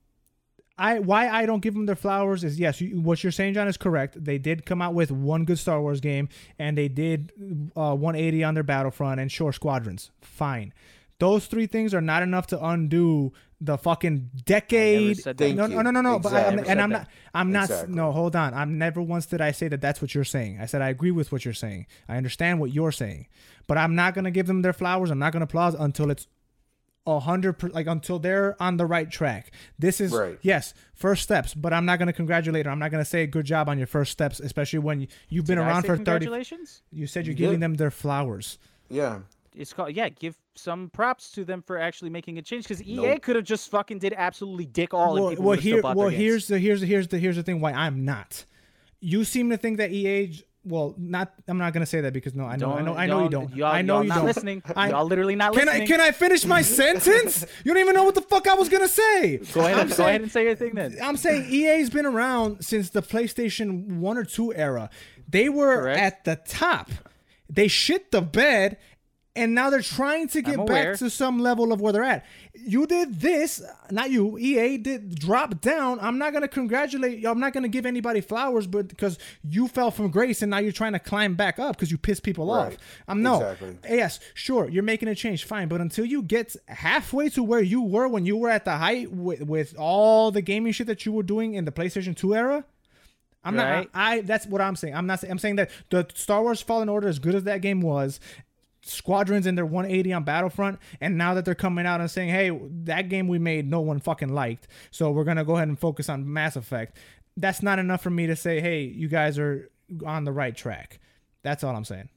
[0.76, 3.68] I why I don't give them their flowers is yes, you, what you're saying, John,
[3.68, 4.22] is correct.
[4.22, 6.28] They did come out with one good Star Wars game,
[6.58, 7.32] and they did
[7.76, 10.10] uh, 180 on their Battlefront and Shore Squadrons.
[10.20, 10.72] Fine,
[11.20, 15.16] those three things are not enough to undo the fucking decade.
[15.56, 16.18] no, no, no, no, no.
[16.18, 17.08] But I, I'm- and I'm not.
[17.34, 17.64] I'm not.
[17.70, 17.94] Exactly.
[17.94, 18.52] No, hold on.
[18.52, 20.58] I'm never once did I say that that's what you're saying.
[20.60, 21.86] I said I agree with what you're saying.
[22.08, 23.28] I understand what you're saying,
[23.68, 25.10] but I'm not gonna give them their flowers.
[25.10, 26.26] I'm not gonna applaud until it's
[27.06, 29.50] a hundred per, like until they're on the right track.
[29.78, 30.38] This is Right.
[30.42, 32.72] yes, first steps, but I'm not gonna congratulate her.
[32.72, 35.58] I'm not gonna say good job on your first steps, especially when you- you've been
[35.58, 36.24] Did I around say for thirty.
[36.26, 36.82] Congratulations.
[36.90, 37.60] You said you're You giving did.
[37.62, 38.58] them their flowers.
[38.88, 39.20] Yeah.
[39.54, 40.08] It's called yeah.
[40.08, 43.22] Give some props to them for actually making a change because EA Nope.
[43.22, 45.14] could have just fucking did absolutely dick all.
[45.14, 47.72] well, and well here, well here's the here's the here's the here's the thing why
[47.72, 48.44] I'm not.
[49.00, 50.32] You seem to think that EA.
[50.66, 51.32] Well, not.
[51.46, 53.54] I'm not gonna say that because no, I know, I know, I know you don't.
[53.54, 54.24] Y'all, I know y'all you not don't.
[54.24, 54.62] listening.
[54.74, 55.88] I- y'all literally not Can I listening.
[55.88, 57.44] can I finish my sentence?
[57.64, 59.36] You don't even know what the fuck I was gonna say.
[59.52, 59.74] go ahead?
[59.74, 60.96] I'm and, go saying- ahead and say your thing then.
[61.02, 64.88] I'm saying EA's been around since the PlayStation 1 or 2 era.
[65.28, 66.00] They were Correct.
[66.00, 66.90] at the top.
[67.50, 68.78] They shit the bed
[69.36, 72.24] and now they're trying to get back to some level of where they're at.
[72.52, 74.38] You did this, not you.
[74.38, 75.98] EA did drop down.
[76.00, 77.28] I'm not gonna congratulate you.
[77.28, 80.70] I'm not gonna give anybody flowers, but because you fell from grace and now you're
[80.72, 82.76] trying to climb back up because you pissed people off.
[83.08, 83.40] I'm no.
[83.40, 83.76] Exactly.
[83.88, 87.82] Yes, sure, you're making a change, fine, but until you get halfway to where you
[87.82, 91.12] were when you were at the height with, with all the gaming shit that you
[91.12, 92.64] were doing in the PlayStation 2 era,
[93.44, 93.78] I'm Right.
[93.80, 93.88] not.
[93.92, 94.94] I, I that's what I'm saying.
[94.94, 95.20] I'm not.
[95.20, 98.18] saying I'm saying that the Star Wars Fallen Order, as good as that game was,
[98.84, 102.50] Squadrons in their 180 on Battlefront, and now that they're coming out and saying, "Hey,
[102.84, 106.08] that game we made, no one fucking liked, so we're gonna go ahead and focus
[106.08, 106.96] on Mass Effect."
[107.36, 109.70] That's not enough for me to say, "Hey, you guys are
[110.06, 111.00] on the right track."
[111.42, 112.08] That's all I'm saying.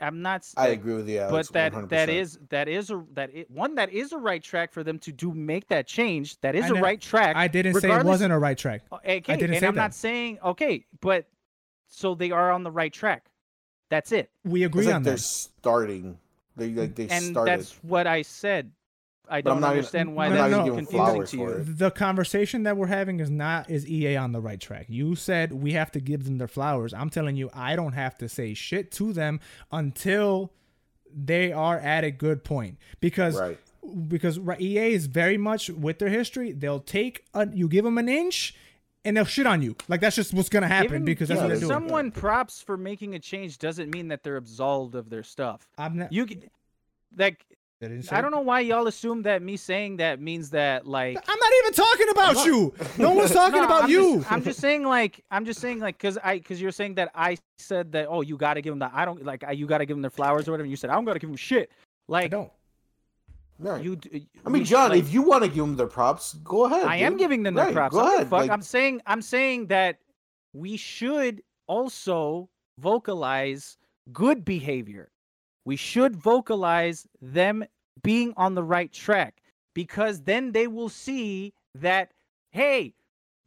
[0.00, 0.46] I'm not.
[0.56, 1.48] I agree with you, Alex.
[1.48, 1.88] but that 100%.
[1.90, 4.98] that is that is a that i one that is a right track for them
[5.00, 6.40] to do make that change.
[6.40, 7.36] That is I a ne- right track.
[7.36, 8.82] I didn't say it wasn't a right track.
[8.92, 9.80] Okay, I didn't and say I'm that.
[9.80, 11.26] not saying okay, but
[11.88, 13.26] so they are on the right track.
[13.92, 14.30] That's it.
[14.42, 15.20] We It's agree like on they're that.
[15.20, 16.18] starting.
[16.56, 17.60] They like they and started.
[17.60, 18.72] that's what I said.
[19.28, 20.84] I But I'm don't not gonna- understand why I'm not that's gonna so give 'em
[20.86, 21.56] confusing flowers to for you.
[21.72, 21.78] it.
[21.78, 24.86] The conversation that we're having is not is EA on the right track.
[24.88, 26.94] You said we have to give them their flowers.
[26.94, 29.40] I'm telling you, I don't have to say shit to them
[29.70, 30.52] until
[31.14, 33.58] they are at a good point because Right.
[34.08, 36.52] because right, EA is very much with their history.
[36.52, 38.54] They'll take a, you give them an inch
[39.04, 39.76] and they'll shit on you.
[39.88, 41.70] Like that's just what's gonna happen Giving, because that's Yeah, what they're doing.
[41.72, 45.66] someone props for making a change doesn't mean that they're absolved of their stuff.
[45.78, 46.12] I'm not.
[46.12, 46.26] You
[47.16, 47.44] like
[47.82, 51.38] I I don't know why y'all assume that me saying that means that like I'm
[51.38, 52.74] not even talking about you.
[52.96, 54.18] No one's talking No, about I'm you.
[54.18, 57.10] Just, I'm just saying like I'm just saying like because I because you're saying that
[57.14, 59.66] I said that oh you got to give them the I don't like I, you
[59.66, 60.62] got to give them their flowers or whatever.
[60.64, 61.70] And you said I don't got to give them shit.
[61.72, 62.50] I Like don't.
[63.62, 63.82] Right.
[63.84, 63.96] you.
[63.96, 66.84] d- I mean, John, like, if you want to give them their props, go ahead.
[66.84, 67.94] I am giving them their props.
[67.94, 68.28] Go I don't give a ahead.
[68.30, 68.38] Fuck.
[68.40, 69.98] like- I'm saying I'm saying that
[70.52, 72.48] we should also
[72.78, 73.76] vocalize
[74.12, 75.10] good behavior.
[75.64, 77.64] We should vocalize them
[78.02, 79.42] being on the right track
[79.74, 82.10] because then they will see that
[82.50, 82.94] hey,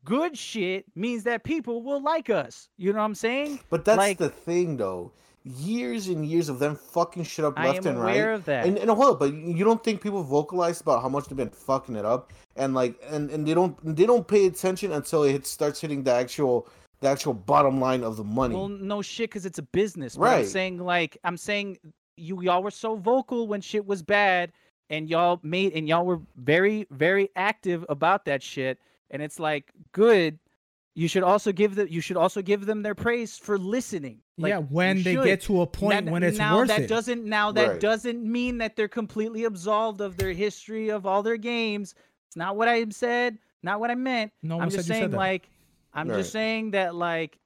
[0.04, 2.70] good shit means that people will like us.
[2.78, 3.60] You know what I'm saying?
[3.70, 5.12] But that's like- the thing, though.
[5.48, 8.14] Years and years of them fucking shit up left and right.
[8.14, 8.66] aware of that.
[8.66, 11.52] And, and hold up, but you don't think people vocalize about how much they've been
[11.52, 15.46] fucking it up, and like, and, and they don't they don't pay attention until it
[15.46, 16.68] starts hitting the actual
[17.02, 18.56] the actual bottom line of the money.
[18.56, 20.16] Well, no shit, because it's a business.
[20.16, 20.48] But I'm Right.
[20.48, 21.78] saying like I'm saying
[22.18, 24.52] you y'all were so vocal when shit was bad,
[24.90, 28.80] and y'all made and y'all were very very active about that shit.
[29.12, 30.40] And it's like good.
[30.96, 34.22] You should also give the you should also give them their praise for listening.
[34.38, 35.24] Like, yeah, when they should.
[35.24, 36.88] get to a point Now- when it's now worth that it.
[36.88, 37.80] doesn't now that Right.
[37.80, 41.96] doesn't mean that they're completely absolved of their history of all their games.
[42.28, 43.38] It's not what I said.
[43.64, 44.34] Not what I meant.
[44.44, 45.18] No I'm just said you said saying that.
[45.18, 45.50] like
[45.94, 46.18] I'm Right.
[46.18, 47.40] just saying that like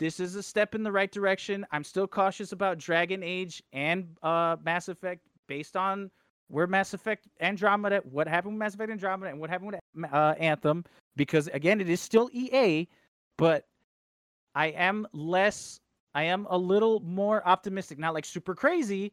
[0.00, 1.64] this is a step in the right direction.
[1.70, 6.10] I'm still cautious about Dragon Age and uh Mass Effect based on
[6.48, 10.34] where Mass Effect Andromeda, what happened with Mass Effect Andromeda and what happened with uh,
[10.38, 10.84] Anthem
[11.14, 12.88] because again it is still EA,
[13.36, 13.66] but
[14.56, 15.78] I am less
[16.14, 19.12] I am a little more optimistic, not like super crazy,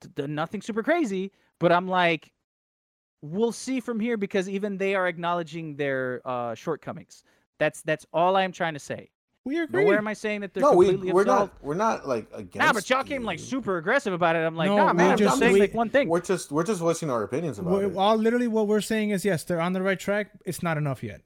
[0.00, 2.32] d- d- nothing super crazy, but I'm like
[3.24, 7.22] we'll see from here because even they are acknowledging their uh shortcomings.
[7.58, 9.10] That's that's all I'm trying to say.
[9.44, 9.84] we agree.
[9.84, 11.52] Nowhere am I saying that they're no, we completely we're absolved.
[11.52, 12.56] not we're not like against.
[12.56, 14.40] Nah, but y'all came like super aggressive about it.
[14.40, 16.08] I'm like, No, nah, we man, I'm just just- saying we- like one thing.
[16.08, 17.96] We're just we're just voicing our opinions about We're- it.
[17.96, 20.30] all literally what we're saying is yes, they're on the right track.
[20.44, 21.20] It's not enough yet.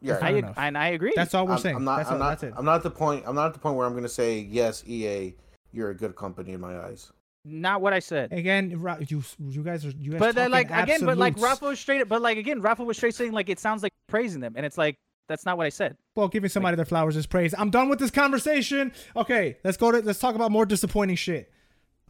[0.00, 0.54] Yeah, I, enough.
[0.56, 1.12] and I agree.
[1.16, 1.76] That's all we're I'm, saying.
[1.76, 1.96] I'm not.
[1.98, 2.28] that's I'm all, not.
[2.30, 2.54] that's it.
[2.56, 3.24] I'm not at the point.
[3.26, 5.34] I'm not at the point where I'm gonna say yes, EA.
[5.72, 7.12] You're a good company in my eyes.
[7.44, 8.32] not what I said.
[8.32, 8.70] Again,
[9.08, 11.42] you you guys are you guys But then, talking like again, but like absolutes.
[11.60, 12.08] Rafa was straight.
[12.08, 14.78] But like again, Rafa was straight saying like it sounds like praising them, and it's
[14.78, 14.96] like
[15.28, 15.96] that's not what I said.
[16.14, 17.54] Well, giving somebody their flowers is praise.
[17.58, 18.92] I'm done with this conversation.
[19.16, 21.50] Okay, let's go to let's talk about more disappointing shit.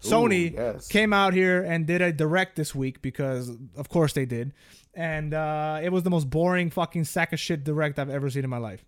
[0.01, 0.89] Sony yes.
[0.89, 4.53] came out here and did a direct this week because of course they did.
[4.95, 8.45] And uh, it was the most boring fucking sack of shit direct I've ever seen
[8.45, 8.85] in my life.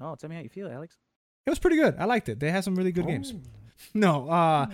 [0.00, 0.96] Oh, tell me how you feel, Alex.
[1.46, 1.96] It was pretty good.
[1.98, 2.40] I liked it.
[2.40, 3.34] They had some really good games.
[3.92, 4.66] No, uh,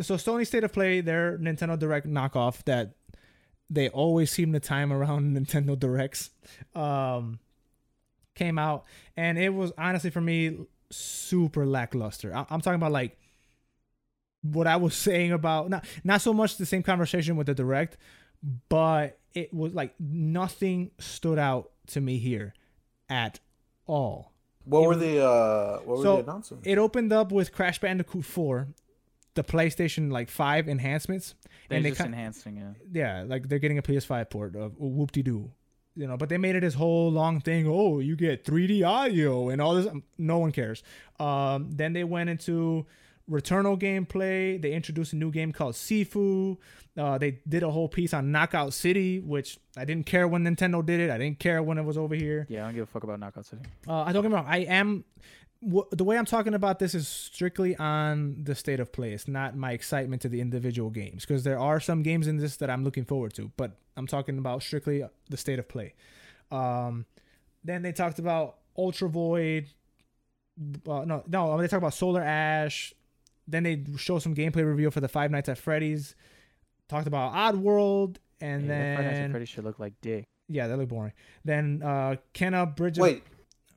[0.00, 2.94] so Sony State of Play, their Nintendo Direct knockoff that
[3.70, 6.30] they always seem to time around Nintendo Directs.
[6.74, 7.38] Um,
[8.34, 8.84] came out,
[9.16, 10.58] and it was honestly for me
[10.90, 12.34] super lackluster.
[12.34, 13.16] I- I'm talking about like
[14.42, 17.96] what I was saying about not not so much the same conversation with the direct,
[18.68, 22.54] but it was like nothing stood out to me here
[23.08, 23.40] at
[23.86, 24.32] all.
[24.64, 26.66] What It were the uh what were So, the announcements?
[26.66, 28.68] It opened up with Crash Bandicoot 4,
[29.34, 31.34] the PlayStation like 5 enhancements,
[31.68, 32.76] They're and they just kind enhancing it.
[32.92, 35.50] yeah, like they're getting a PS5 port of whoop de doo.
[35.96, 37.66] You know, but they made it this whole long thing.
[37.66, 39.88] Oh, you get 3D audio and all this.
[40.16, 40.84] No one cares.
[41.18, 42.86] Um, then they went into
[43.30, 44.60] Returnal gameplay.
[44.60, 46.56] They introduced a new game called Sifu.
[46.96, 50.84] Uh, they did a whole piece on Knockout City, which I didn't care when Nintendo
[50.84, 51.10] did it.
[51.10, 52.46] I didn't care when it was over here.
[52.48, 53.62] Yeah, I don't give a fuck about Knockout City.
[53.86, 54.46] Uh, I don't get me wrong.
[54.48, 55.04] I am.
[55.60, 59.12] The way I'm talking about this is strictly on the state of play.
[59.12, 62.56] It's not my excitement to the individual games because there are some games in this
[62.58, 65.94] that I'm looking forward to, but I'm talking about strictly the state of play.
[66.52, 67.06] Um,
[67.64, 69.66] then they talked about Ultra Void.
[70.88, 72.94] Uh, no, no, they talk about Solar Ash.
[73.48, 76.14] Then they show some gameplay reveal for the Five Nights at Freddy's.
[76.88, 80.24] Talked about Oddworld, and yeah, that Five Nights at then Freddy's should look like dick.
[80.48, 81.12] yeah, that look boring.
[81.44, 82.98] Then uh, Kena Bridge.
[82.98, 83.24] Wait.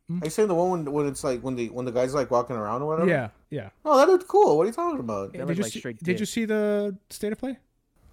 [0.08, 0.22] Hmm?
[0.22, 2.30] Are you saying the one when, when it's like when the when the guy's like
[2.32, 3.10] walking around or whatever?
[3.10, 3.70] yeah, yeah.
[3.86, 4.58] Oh, that looked cool.
[4.58, 5.34] What are you talking about?
[5.34, 7.58] They did you like see, straight did you see the state of play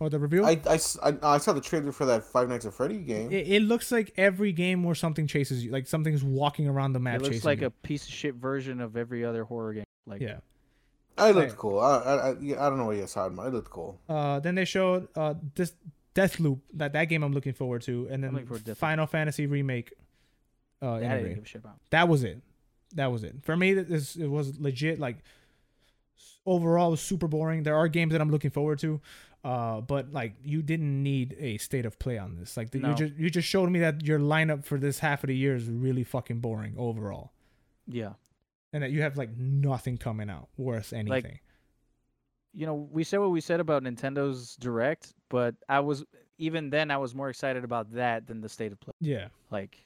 [0.01, 0.44] or the review?
[0.44, 3.32] I, saw the trailer for that Five Nights at Freddy game.
[3.32, 7.01] it, it looks like every game where something chases you, like something's walking around the
[7.01, 7.16] map.
[7.16, 7.66] It looks chasing like you.
[7.66, 9.85] a piece of shit version of every other horror game.
[10.06, 10.39] Like, yeah.
[11.19, 11.78] I looked I- cool.
[11.81, 13.49] I, I, I, I don't know what you're talking about.
[13.49, 13.99] It looked cool.
[14.09, 15.73] Uh, then they showed uh this
[16.15, 18.77] Deathloop that that game I'm looking forward to, and then looking forward to Deathloop.
[18.77, 19.93] Final Fantasy remake.
[20.81, 21.77] Uh, that I didn't give a shit about.
[21.90, 22.40] that was it.
[22.95, 23.74] That was it for me.
[23.74, 24.99] This it was legit.
[24.99, 25.19] Like
[26.47, 27.62] overall, it was super boring.
[27.62, 29.01] There are games that I'm looking forward to,
[29.45, 32.57] uh, but like you didn't need a state of play on this.
[32.57, 35.28] Like the, you just you just showed me that your lineup for this half of
[35.28, 37.32] the year is really fucking boring overall,
[37.86, 38.12] Yeah.
[38.73, 41.39] And that you have like nothing coming out worth anything.
[42.53, 46.05] you know, we said what we said about Nintendo's Direct, but I was
[46.39, 48.95] even then I was more excited about that than the state of play.
[49.01, 49.85] yeah, Like,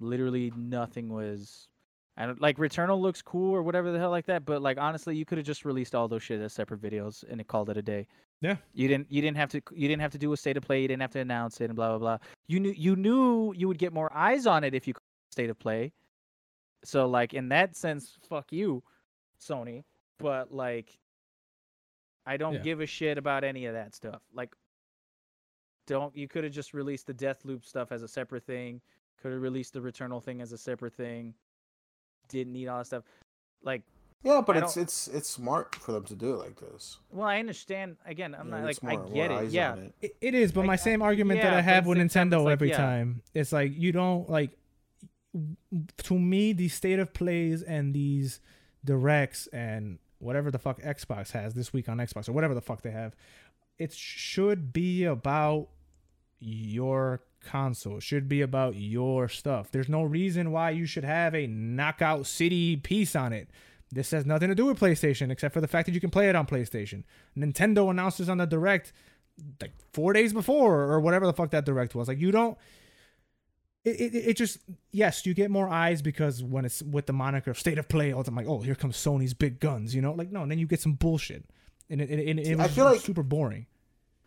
[0.00, 1.68] literally nothing was.
[2.16, 5.16] I don't like Returnal looks cool or whatever the hell like that, but like honestly,
[5.16, 7.78] you could have just released all those shit as separate videos and it called it
[7.78, 8.06] a day.
[8.42, 8.56] Yeah.
[8.74, 9.10] You didn't.
[9.10, 9.62] You didn't have to.
[9.72, 10.82] You didn't have to do a state of play.
[10.82, 12.18] You didn't have to announce it and blah blah blah.
[12.48, 12.74] You knew.
[12.76, 14.92] You knew you would get more eyes on it if you
[15.30, 15.92] state of play.
[16.84, 18.82] So like in that sense, fuck you,
[19.40, 19.84] Sony.
[20.18, 20.98] But like,
[22.26, 22.60] I don't Yeah.
[22.60, 24.22] give a shit about any of that stuff.
[24.32, 24.54] Like,
[25.86, 28.80] don't you could have just released the Deathloop stuff as a separate thing.
[29.20, 31.34] Could have released the Returnal thing as a separate thing.
[32.28, 33.04] Didn't need all that stuff.
[33.62, 33.82] Like,
[34.22, 36.98] Yeah, but I it's don't- it's it's smart for them to do it like this.
[37.10, 37.96] well, I understand.
[38.06, 39.50] Again, I'm You know, not like it's I get it.
[39.50, 39.94] Yeah, it.
[40.00, 42.30] It, it is, but I- my I- same argument that I have with the same
[42.30, 42.76] time, Nintendo like, every yeah.
[42.76, 44.50] time, it's like you don't like.
[46.04, 48.40] To me, these state of plays and these
[48.84, 52.82] directs and whatever the fuck Xbox has this week on Xbox or whatever the fuck
[52.82, 53.14] they have,
[53.78, 55.68] it should be about
[56.38, 57.98] your console.
[57.98, 59.70] It should be about your stuff.
[59.70, 63.48] There's no reason why you should have a Knockout City piece on it.
[63.90, 66.28] This has nothing to do with PlayStation except for the fact that you can play
[66.28, 67.04] it on PlayStation.
[67.36, 68.92] Nintendo announces on the direct
[69.60, 72.08] like four days before or whatever the fuck that direct was.
[72.08, 72.56] Like you don't.
[73.84, 74.58] It, it, it just
[74.92, 78.12] yes you get more eyes because when it's with the moniker of state of play
[78.12, 80.50] all the time like oh here comes Sony's big guns you know like no and
[80.52, 81.44] then you get some bullshit
[81.90, 83.66] and it, it, it, it I was feel like- super boring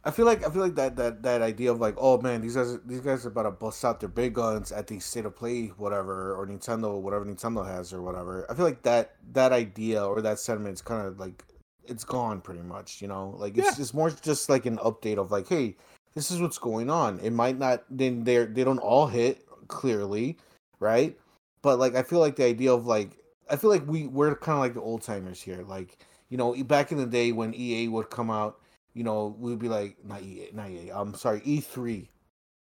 [0.03, 2.56] I feel like I feel like that that that idea of like, oh man, these
[2.56, 5.36] guys these guys are about to bust out their big guns at the state of
[5.36, 8.45] play, whatever, or Nintendo, whatever Nintendo has or whatever.
[8.48, 11.44] I feel like that that idea or that sentiment is kind of like
[11.86, 13.02] it's gone pretty much.
[13.02, 13.73] You know, like it's Yeah.
[13.77, 15.76] just more just like an update of like, hey,
[16.16, 17.20] this is what's going on.
[17.20, 20.38] It might not then they they don't all hit clearly,
[20.80, 21.18] right?
[21.62, 23.12] But like I feel like the idea of like
[23.50, 25.64] I feel like we we're kind of like the old timers here.
[25.68, 25.98] Like
[26.30, 28.60] you know, back in the day when EA would come out
[28.96, 32.08] you know, we'd be like, not EA, not EA, I'm sorry, E3.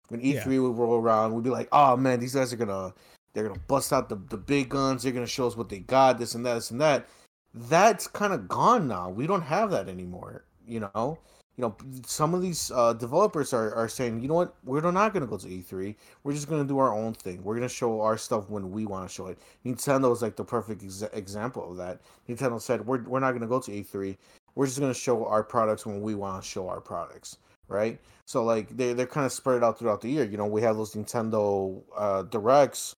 [0.09, 0.59] When E3 Yeah.
[0.61, 2.95] would roll around, we'd be like, oh man, these guys are gonna,
[3.35, 5.03] they're gonna bust out the, the big guns.
[5.03, 7.07] They're gonna show us what they got, this and that, this and that.
[7.53, 9.11] That's kind of gone now.
[9.11, 10.45] We don't have that anymore.
[10.67, 11.19] You know,
[11.61, 11.77] you know,
[12.07, 15.37] some of these uh, developers are, are saying, you know what, we're not gonna go
[15.37, 15.95] to E3.
[16.25, 17.43] We're just gonna do our own thing.
[17.45, 19.39] We're gonna show our stuff when we want to show it.
[19.67, 22.01] Nintendo is like the perfect ex- example of that.
[22.29, 24.17] Nintendo said, we're we're not gonna go to E3
[24.55, 27.39] we're just going to show our products when we want to show our products
[27.69, 30.61] right so like they, they're kind of spread out throughout the year you know we
[30.61, 32.95] have those nintendo uh directs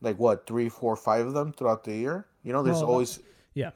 [0.00, 3.20] like what three four five of them throughout the year you know there's Well, always
[3.54, 3.70] yeah.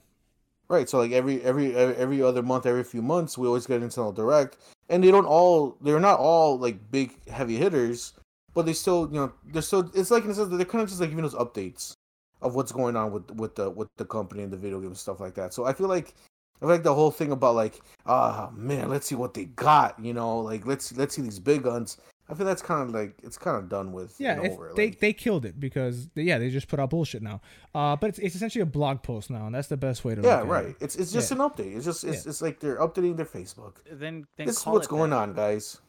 [0.71, 0.89] Right.
[0.89, 4.57] So like every every every other month, every few months, we always get Nintendo Direct,
[4.89, 8.13] and they don't all they're not all like big heavy hitters,
[8.55, 10.89] but they still you know they're still it's like in the sense they're kind of
[10.89, 11.95] just like giving us updates
[12.41, 15.19] of what's going on with with the with the company and the video game stuff
[15.19, 15.53] like that.
[15.53, 16.15] So I feel like
[16.63, 20.15] I like the whole thing about like ah man, let's see what they got, you
[20.15, 21.97] know, like let's let's see these big guns.
[22.31, 24.15] I feel that's kind of like it's kind of done with.
[24.19, 24.73] Yeah, over.
[24.77, 27.41] they like- they killed it because they, yeah they just put out bullshit now.
[27.75, 30.23] Uh, but it's, it's essentially a blog post now, and that's the best way to.
[30.23, 30.67] yeah, look right.
[30.67, 30.77] It.
[30.81, 31.43] It's it's just Yeah.
[31.45, 31.77] an update.
[31.77, 33.77] It's just it's, it's like they're updating their Facebook.
[33.91, 35.17] Then then This is what's it going that.
[35.17, 35.81] on, guys.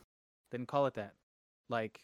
[0.52, 1.14] Then call it that.
[1.70, 2.02] Like,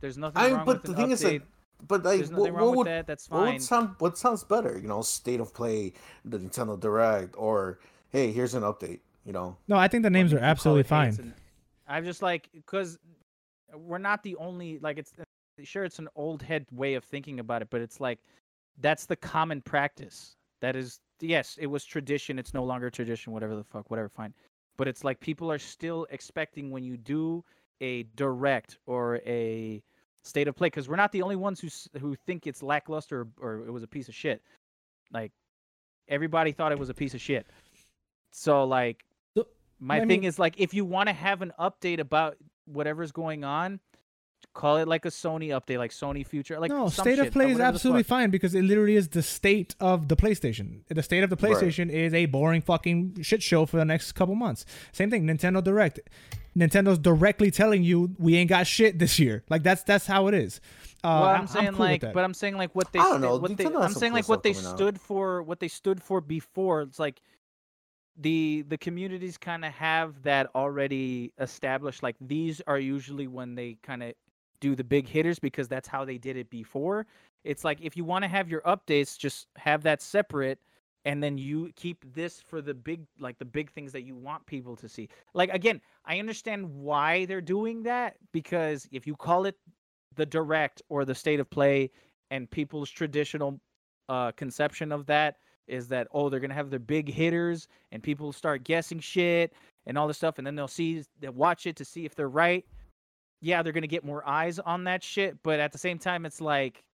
[0.00, 1.12] there's nothing I wrong but with the an thing update.
[1.12, 1.42] is like,
[1.88, 3.06] but like, what, nothing what with would that.
[3.06, 3.52] That's what fine.
[3.54, 4.78] would sound what sounds better?
[4.80, 5.92] You know, state of play,
[6.24, 7.78] the Nintendo Direct, or
[8.10, 9.00] hey, here's an update.
[9.24, 11.10] You know, No, I think the names You are absolutely fine.
[11.10, 11.34] it's an-
[11.86, 12.98] I'm just like because
[13.76, 15.24] we're not the only like it's uh,
[15.62, 18.18] sure it's an old head way of thinking about it, but it's like
[18.80, 20.36] that's the common practice.
[20.60, 22.38] That is yes, it was tradition.
[22.38, 23.32] It's no longer tradition.
[23.32, 24.34] Whatever the fuck, whatever, fine.
[24.76, 27.44] But it's like people are still expecting when you do
[27.80, 29.82] a direct or a
[30.24, 33.58] state of play because we're not the only ones who who think it's lackluster or,
[33.58, 34.42] or it was a piece of shit.
[35.12, 35.32] Like
[36.08, 37.46] everybody thought it was a piece of shit.
[38.30, 39.04] So like
[39.80, 42.36] my I thing mean- is like if you want to have an update about
[42.66, 43.80] whatever's going on,
[44.54, 47.50] call it like a Sony update, like Sony Future, like no, some state of play
[47.52, 50.80] is absolutely fine because it literally is the state of the PlayStation.
[50.88, 51.56] The state of the Right.
[51.56, 54.64] PlayStation is a boring fucking shit show for the next couple months.
[54.92, 56.00] Same thing, Nintendo Direct.
[56.56, 59.42] Nintendo's directly telling you we ain't got shit this year.
[59.48, 60.60] Like that's that's how it is.
[61.02, 63.20] Uh, Well, I- I'm saying cool like, but I'm saying like what they, I don't
[63.20, 64.76] sta- know, what they, Nintendo has I'm saying like what they coming out.
[64.76, 66.82] stood for, what they stood for before.
[66.82, 67.22] It's like
[68.16, 72.02] the the communities kind of have that already established.
[72.02, 74.12] Like these are usually when they kind of
[74.60, 77.06] do the big hitters because that's how they did it before.
[77.44, 80.58] It's like if you want to have your updates, just have that separate.
[81.04, 84.46] And then you keep this for the big, like the big things that you want
[84.46, 85.08] people to see.
[85.34, 89.56] Like again, I understand why they're doing that because if you call it
[90.14, 91.90] the direct or the state of play
[92.30, 93.60] and people's traditional
[94.08, 95.36] uh, conception of that
[95.66, 99.52] is that oh they're gonna have their big hitters and people start guessing shit
[99.86, 102.28] and all this stuff and then they'll see they'll watch it to see if they're
[102.28, 102.64] right.
[103.40, 106.40] Yeah they're gonna get more eyes on that shit but at the same time it's
[106.40, 106.84] like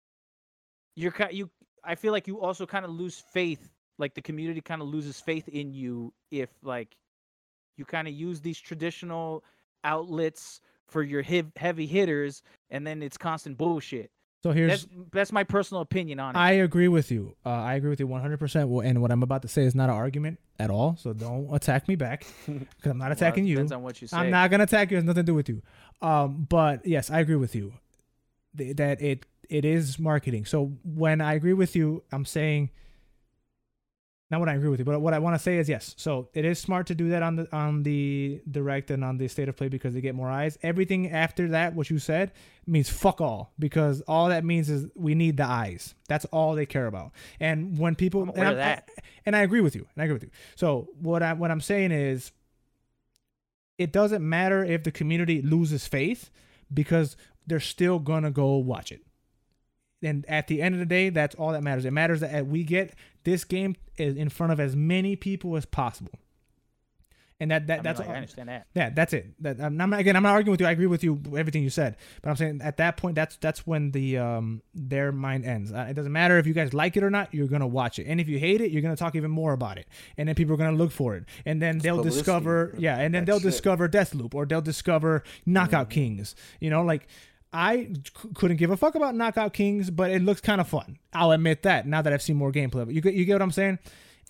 [0.97, 1.51] you're you
[1.85, 3.69] i feel like you also kind of lose faith
[3.99, 6.97] like the community kind of loses faith in you if like
[7.77, 9.45] you kind of use these traditional
[9.85, 11.23] outlets for your
[11.57, 14.11] heavy hitters and then it's constant bullshit
[14.43, 17.35] so here's that's that's my personal opinion on it I agree with you.
[17.45, 18.69] Uh, I agree with you 100%.
[18.69, 20.97] Well, And what I'm about to say is not an argument at all.
[20.97, 23.57] So don't attack me back because I'm not Well, attacking you.
[23.57, 24.97] depends on what you say I'm not gonna attack you.
[24.97, 25.63] It has nothing to do with you.
[26.03, 27.75] Um, but yes, I agree with you
[28.55, 30.45] that it it is marketing.
[30.45, 32.71] So when I agree with you, I'm saying
[34.31, 35.95] not what I agree with you, but what I want to say is yes.
[35.97, 39.27] So it is smart to do that on the on the direct and on the
[39.29, 40.59] state of play because they get more eyes.
[40.63, 42.33] Everything after that, what you said,
[42.67, 45.95] means fuck all because all that means is we need the eyes.
[46.09, 47.13] That's all they care about.
[47.41, 48.91] And when people I'm and, aware of I'm- that.
[49.25, 49.87] and I agree with you.
[49.95, 50.31] And I agree with you.
[50.57, 52.31] So what I what I'm saying is
[53.79, 56.31] it doesn't matter if the community loses faith
[56.73, 59.03] because they're still gonna go watch it.
[60.03, 61.85] And at the end of the day, that's all that matters.
[61.85, 62.95] It matters that we get
[63.29, 66.13] this game is in front of as many people as possible.
[67.41, 68.67] And that, that I mean, that's like, all, I understand that.
[68.75, 69.33] yeah, that's it.
[69.41, 70.67] That, I'm not, again, I'm not arguing with you.
[70.67, 73.65] I agree with you everything you said, but I'm saying at that point, that's that's
[73.65, 75.71] when the um their mind ends.
[75.73, 77.33] Uh, it doesn't matter if you guys like it or not.
[77.33, 79.79] You're gonna watch it, and if you hate it, you're gonna talk even more about
[79.79, 79.87] it,
[80.17, 83.25] and then people are gonna look for it, and then they'll discover, yeah, and then
[83.25, 83.53] That they'll shit.
[83.53, 86.35] discover Deathloop or they'll discover Knockout Kings.
[86.59, 87.07] You know, like.
[87.53, 90.99] I c- couldn't give a fuck about Knockout Kings, but it looks kind of fun.
[91.13, 92.83] I'll admit that now that I've seen more gameplay.
[92.83, 92.95] of it.
[92.95, 93.79] You get, you get what I'm saying?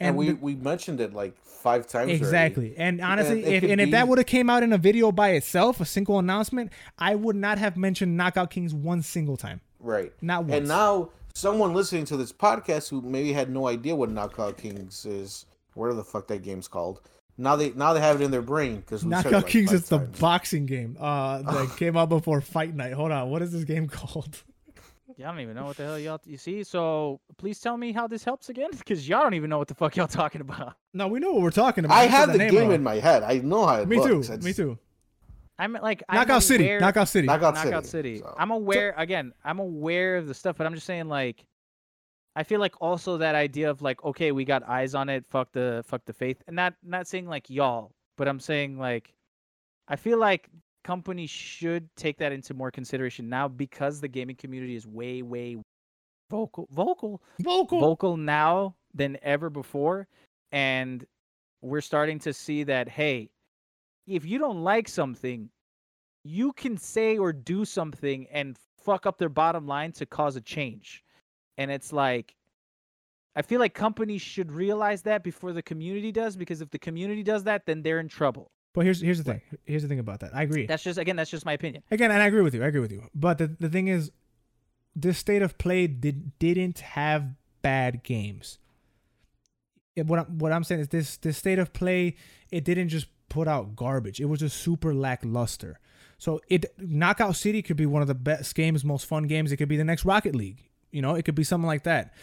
[0.00, 2.08] and, we the- we mentioned it like five times.
[2.10, 2.14] already.
[2.14, 2.74] Exactly.
[2.76, 5.30] And honestly, it if and if that would have came out in a video by
[5.30, 9.60] itself, a single announcement, I would not have mentioned Knockout Kings one single time.
[9.80, 10.12] Right.
[10.22, 10.54] Not once.
[10.54, 15.04] And now someone listening to this podcast who maybe had no idea what Knockout Kings
[15.04, 17.00] is, whatever the fuck that game's called.
[17.40, 20.66] Now they now they have it in their brain because Knockout Kings is the boxing
[20.66, 22.92] game uh, that came out before Fight Night.
[22.92, 24.42] Hold on, what is this game called?
[25.16, 26.20] Yeah, I don't even know what the hell y'all.
[26.24, 29.58] You see, so please tell me how this helps again, because y'all don't even know
[29.58, 30.74] what the fuck y'all talking about.
[30.94, 31.96] No, we know what we're talking about.
[31.96, 32.72] I Just said have the name game wrong.
[32.72, 33.22] in my head.
[33.24, 34.28] I know how it Me looks.
[34.28, 34.32] too.
[34.34, 34.78] It's Me too.
[35.58, 36.64] I'm like I'm Knockout City.
[36.64, 37.26] aware- Knockout City.
[37.26, 38.18] Knockout, Knockout City.
[38.18, 38.20] City.
[38.20, 39.32] so- I'm aware again.
[39.44, 41.44] I'm aware of the stuff, but I'm just saying like,
[42.38, 45.26] I feel like also that idea of like, okay, we got eyes on it.
[45.26, 49.12] Fuck the fuck the faith, and not not saying like y'all, but I'm saying like,
[49.88, 50.48] I feel like
[50.84, 55.56] companies should take that into more consideration now because the gaming community is way way
[56.30, 57.80] vocal vocal Vocal.
[57.80, 60.06] vocal now than ever before.
[60.52, 61.04] and
[61.60, 63.30] we're starting to see that hey,
[64.06, 65.50] if you don't like something,
[66.22, 70.40] you can say or do something and fuck up their bottom line to cause a
[70.40, 71.02] change.
[71.58, 72.34] And it's like
[73.36, 77.22] I feel like companies should realize that before the community does because if the community
[77.22, 78.50] does that, then they're in trouble.
[78.74, 79.42] But here's here's the thing.
[79.64, 80.34] Here's the thing about that.
[80.34, 80.66] I agree.
[80.66, 81.82] That's just again, that's just my opinion.
[81.90, 82.62] Again, and I agree with you.
[82.64, 83.02] I agree with you.
[83.14, 84.10] But the, the thing is,
[84.96, 88.58] this state of play did didn't have bad games.
[89.96, 92.16] It- what I'm, what I'm saying is this this state of play
[92.52, 94.20] it didn't just put out garbage.
[94.20, 95.80] It was just super lackluster.
[96.18, 99.52] So it Knockout City could be one of the best games, most fun games.
[99.52, 100.67] It could be the next Rocket League.
[100.90, 102.14] You know, it could be something like that.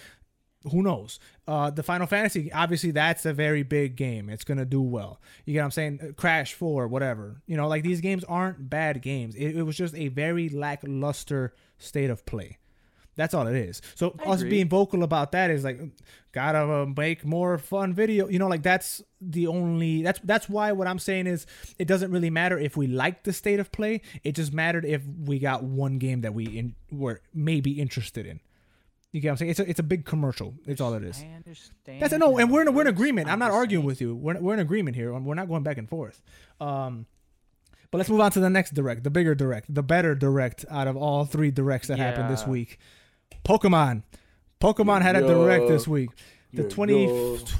[0.71, 1.19] Who knows?
[1.47, 4.29] Uh, the Final Fantasy, obviously, that's a very big game.
[4.29, 5.21] It's gonna do well.
[5.45, 5.99] You get what I'm saying?
[6.01, 7.41] Uh, Crash Four, whatever.
[7.45, 9.35] You know, like these games aren't bad games.
[9.35, 12.57] It, it was just a very lackluster state of play.
[13.15, 13.81] That's all it is.
[13.95, 14.49] So I us agree.
[14.51, 15.79] being vocal about that is like,
[16.33, 18.27] gotta uh, make more fun video.
[18.27, 20.01] You know, like that's the only.
[20.01, 21.45] That's that's why what I'm saying is
[21.79, 24.01] it doesn't really matter if we like the state of play.
[24.23, 28.41] It just mattered if we got one game that we in, were maybe interested in.
[29.15, 29.51] You get what I'm saying?
[29.51, 30.53] It's a it's a big commercial.
[30.67, 31.23] It's all it is.
[31.23, 32.01] I understand.
[32.01, 33.29] That's a no, and we're in, we're in agreement.
[33.29, 34.13] I'm not arguing with you.
[34.13, 35.17] We're, we're in agreement here.
[35.17, 36.21] We're not going back and forth.
[36.59, 37.05] Um,
[37.91, 40.89] but let's move on to the next direct, the bigger direct, the better direct out
[40.89, 42.77] of all three directs that happened this week.
[43.45, 44.03] Pokemon.
[44.59, 46.09] Pokemon had a direct this week.
[46.51, 47.07] The 20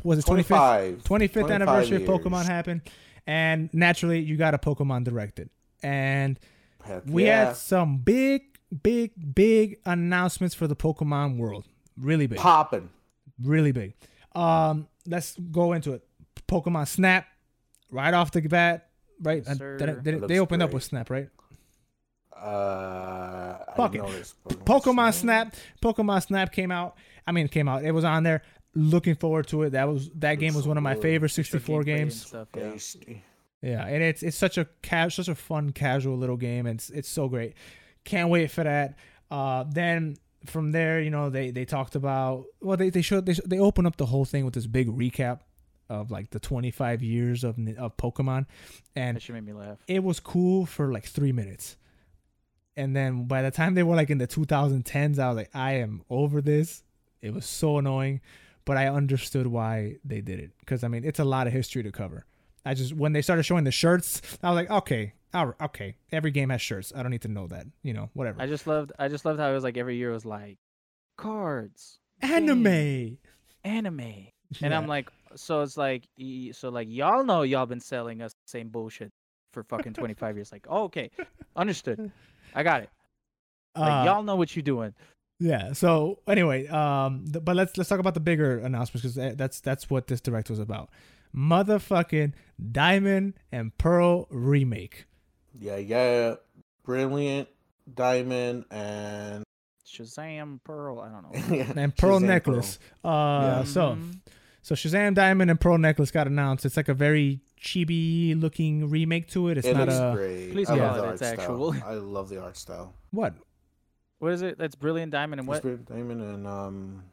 [0.04, 2.10] was it 25th 25th 25 anniversary of.
[2.10, 2.82] Pokemon happened,
[3.26, 5.50] and naturally you got a Pokemon directed,
[5.82, 6.38] and
[6.84, 7.46] Heck we yeah.
[7.46, 11.66] had some big, big, big announcements for the Pokemon world.
[12.00, 12.90] Really big popping.
[13.42, 13.94] really big.
[14.34, 16.06] Um, let's go into it.
[16.48, 17.26] Pokemon Snap,
[17.90, 18.90] right off the bat,
[19.22, 19.44] right?
[19.46, 19.78] Yes, Uh, sir.
[20.04, 21.30] they- they, they opened up with Snap, right?
[22.36, 24.12] Uh, I Fuck didn't it.
[24.12, 24.36] notice.
[24.66, 26.96] Pokemon Snap, Pokemon Snap came out.
[27.26, 27.84] I mean, it came out.
[27.84, 28.42] It was on there.
[28.76, 29.70] Looking forward to it.
[29.70, 32.26] That was that game was one of my favorite 64 games.
[32.28, 32.76] Stuff, yeah.
[33.62, 36.66] Yeah, and it's it's such a ca- such a fun casual little game.
[36.66, 37.54] And it's it's so great.
[38.06, 38.96] Can't wait for that.
[39.30, 40.16] Uh, then
[40.46, 43.88] from there, you know, they they talked about well, they they showed they they opened
[43.88, 45.40] up the whole thing with this big recap
[45.90, 48.46] of like the 25 years of of Pokemon,
[48.96, 49.78] and That should make me laugh.
[49.88, 51.78] it was cool for like three minutes.
[52.78, 55.74] And then by the time they were like in the 2010s, I was like, I
[55.76, 56.84] am over this.
[57.22, 58.20] It was so annoying,
[58.66, 61.84] but I understood why they did it because I mean it's a lot of history
[61.84, 62.26] to cover.
[62.66, 65.96] I just when they started showing the shirts, I was like, okay, all right, okay,
[66.12, 66.94] every game has shirts.
[66.96, 68.42] I don't need to know that, you know, whatever.
[68.42, 68.94] I just loved.
[68.98, 70.58] I just loved how it was like every year it was like
[71.18, 73.18] cards, Anime,
[73.64, 74.28] anime,
[74.62, 76.06] and I'm like, so it's like,
[76.54, 79.12] so like y'all know y'all been selling us the same bullshit
[79.52, 80.52] for fucking 25 years.
[80.52, 81.12] Like, oh, okay,
[81.56, 82.12] understood.
[82.54, 82.90] I got it.
[83.78, 84.94] Like Uh, y'all know what you're doing.
[85.40, 85.74] Yeah.
[85.74, 89.90] So anyway, um, th- but let's let's talk about the bigger announcements because that's that's
[89.90, 90.90] what this direct was about.
[91.36, 92.32] Motherfucking
[92.72, 95.06] Diamond and Pearl remake.
[95.60, 96.36] Yeah, yeah.
[96.84, 97.48] Brilliant
[97.94, 99.44] diamond and
[99.86, 101.00] Shazam, Pearl.
[101.00, 101.58] I don't know.
[101.82, 102.80] and Pearl Shazam necklace.
[103.04, 103.64] Uh, Yeah.
[103.64, 104.20] so Mhm.
[104.62, 106.66] so Shazam Diamond and Pearl necklace got announced.
[106.66, 109.58] It's like a very chibi looking remake to it.
[109.58, 110.52] It's It not looks a great.
[110.52, 111.40] Please I call love it the art its style.
[111.40, 111.74] actual.
[111.86, 112.94] I love the art style.
[113.12, 113.34] what
[114.20, 114.58] What is it?
[114.58, 115.60] That's Brilliant Diamond and what?
[115.60, 117.04] Spirit diamond and um.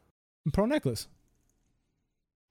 [0.52, 1.09] Pearl necklace.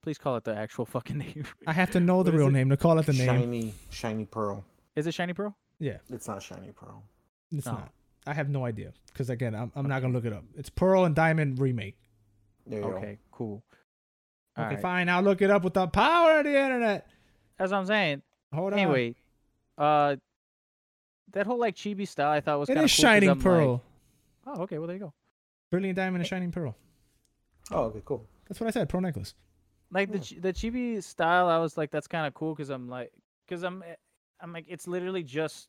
[0.02, 1.44] Please call it the actual fucking name.
[1.66, 2.52] I have to know the real it?
[2.52, 3.26] name to call it the name.
[3.26, 4.64] shiny, shiny pearl.
[4.96, 5.56] Is it Shiny Pearl?
[5.82, 7.02] Yeah, It's not shiny pearl.
[7.50, 7.72] it's No.
[7.72, 7.92] not.
[8.24, 10.44] I have no idea because again, I'm, I'm not gonna look it up.
[10.56, 11.96] It's Pearl and Diamond remake.
[12.66, 13.64] There you Okay, cool.
[14.56, 14.82] All Okay, right.
[14.82, 15.08] fine.
[15.08, 17.08] I'll look it up with the power of the internet.
[17.58, 18.22] That's what I'm saying.
[18.54, 18.78] Hold on.
[18.78, 19.16] Anyway,
[19.76, 20.16] uh,
[21.32, 23.38] that whole like chibi style I thought was it kinda is cool 'cause Shining I'm
[23.38, 23.82] like- Pearl.
[24.46, 24.78] oh, okay.
[24.78, 25.12] Well, there you go.
[25.72, 26.76] Brilliant Diamond and Shining Pearl.
[27.72, 28.24] Oh, okay, cool.
[28.48, 28.88] That's what I said.
[28.88, 29.34] Pearl necklace.
[29.90, 30.40] Like the Hmm.
[30.42, 33.12] the chibi style, I was like, that's kind of cool because I'm like,
[33.46, 33.96] because I'm, eh,
[34.40, 35.68] I'm like, it's literally just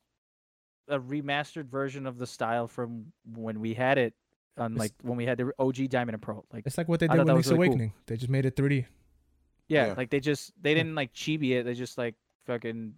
[0.88, 4.14] a remastered version of the style from when we had it
[4.58, 6.46] on It's- like when we had the OG Diamond and Pearl.
[6.52, 7.74] Like, It's like what they I did thought with Link's was really cool.
[7.76, 7.94] Awakening.
[8.06, 8.86] They just made it 3D.
[9.68, 9.94] yeah, Yeah.
[9.98, 11.64] like they just they didn't like chibi it.
[11.64, 12.16] They just like
[12.46, 12.94] fucking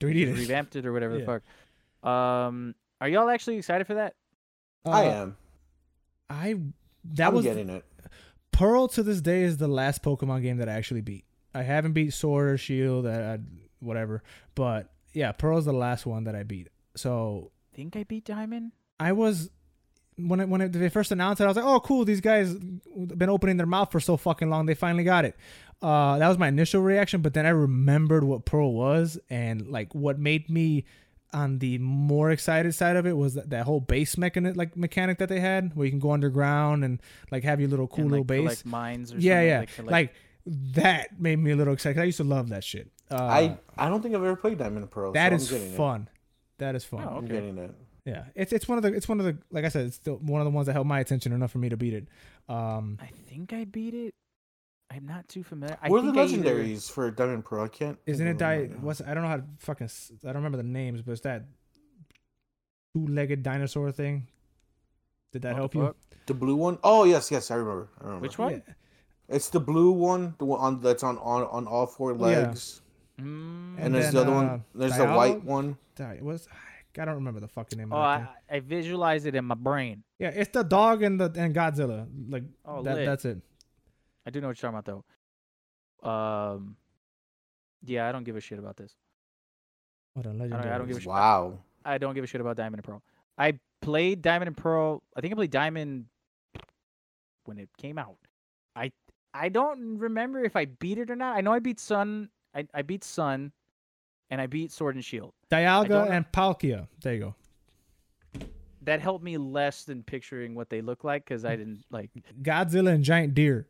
[0.00, 0.24] 3D.
[0.26, 0.40] just it.
[0.42, 1.24] revamped it or whatever Yeah.
[1.24, 1.40] the
[2.02, 2.08] fuck.
[2.08, 4.14] Um, are y'all actually excited for that?
[4.86, 5.36] I Uh, am.
[6.30, 6.54] I
[7.14, 7.84] that I'm was getting it.
[8.52, 11.24] Pearl to this day is the last Pokemon game that I actually beat.
[11.54, 13.38] I haven't beat Sword or Shield, I, I,
[13.80, 14.22] whatever.
[14.54, 16.68] But yeah, Pearl's the last one that I beat.
[16.98, 18.72] So Think I beat Diamond?
[18.98, 19.50] I was
[20.16, 22.04] when it, when it, they first announced it, I was like, "Oh, cool!
[22.04, 24.66] These guys have been opening their mouth for so fucking long.
[24.66, 25.36] They finally got it."
[25.80, 29.94] Uh, that was my initial reaction, but then I remembered what Pearl was, and like
[29.94, 30.84] what made me
[31.32, 35.18] on the more excited side of it was that, that whole base mechanic, like mechanic
[35.18, 37.00] that they had, where you can go underground and
[37.30, 38.40] like have your little cool and, little base.
[38.40, 39.90] collect mines or Yeah, something, yeah.
[39.92, 40.14] like, Like
[40.74, 42.00] that made me a little excited.
[42.00, 42.90] I used to love that shit.
[43.10, 45.12] Uh, I I don't think I've ever played Diamond and Pearl.
[45.12, 46.08] that so is I'm fun.
[46.58, 47.00] That is fun.
[47.04, 47.10] Oh, It.
[47.18, 47.34] I'm okay.
[47.34, 47.74] getting it.
[48.04, 50.16] Yeah, it's it's one of the it's one of the like I said, it's still
[50.16, 52.08] one of the ones that held my attention enough for me to beat it.
[52.48, 54.14] Um, I think I beat it.
[54.90, 55.76] I'm not too familiar.
[55.82, 57.64] I What are the think I either- legendaries for Diamond and Pearl?
[57.64, 57.98] I can't.
[58.06, 59.90] isn't it of them di- what's I don't know how to fucking
[60.24, 61.44] I don't remember the names, but it's that
[62.94, 64.26] two-legged dinosaur thing.
[65.32, 65.94] Did that What the help you?
[66.26, 66.78] the blue one?
[66.82, 67.88] Oh yes, yes, I remember.
[68.00, 68.22] I remember.
[68.22, 68.62] Which one?
[68.66, 68.74] Yeah.
[69.28, 72.54] It's the blue one, the one on that's on on, on all four Oh, yeah.
[73.18, 73.28] Legs.
[73.28, 73.74] Mm.
[73.76, 74.64] And, And there's then, the other uh, one.
[74.74, 75.76] There's the white one.
[75.96, 76.48] Di- was
[76.98, 78.34] I don't remember the fucking name Oh, of that thing.
[78.50, 80.02] I, I visualize it in my brain.
[80.18, 82.06] Yeah, it's the dog and the and Godzilla.
[82.28, 83.38] Like Oh, that, that's it.
[84.26, 85.04] I do know what you're talking about
[86.02, 86.08] though.
[86.10, 86.76] Um,
[87.84, 88.94] yeah, I don't give a shit about this.
[90.14, 90.78] What a I legendary.
[90.78, 91.08] don't give a shit.
[91.08, 91.58] Wow.
[91.84, 93.02] I don't give a shit about Diamond and Pearl.
[93.38, 95.02] I played Diamond and Pearl.
[95.16, 96.06] I think I played Diamond
[97.44, 98.16] when it came out.
[98.74, 98.90] I
[99.32, 101.36] I don't remember if I beat it or not.
[101.36, 102.28] I know I beat Sun.
[102.54, 103.52] I, I beat Sun,
[104.30, 105.32] and I beat Sword and Shield.
[105.50, 106.88] Dialga and Palkia.
[107.02, 107.34] There you go.
[108.82, 112.10] That helped me less than picturing what they look like because I didn't like.
[112.42, 113.68] Godzilla and giant deer,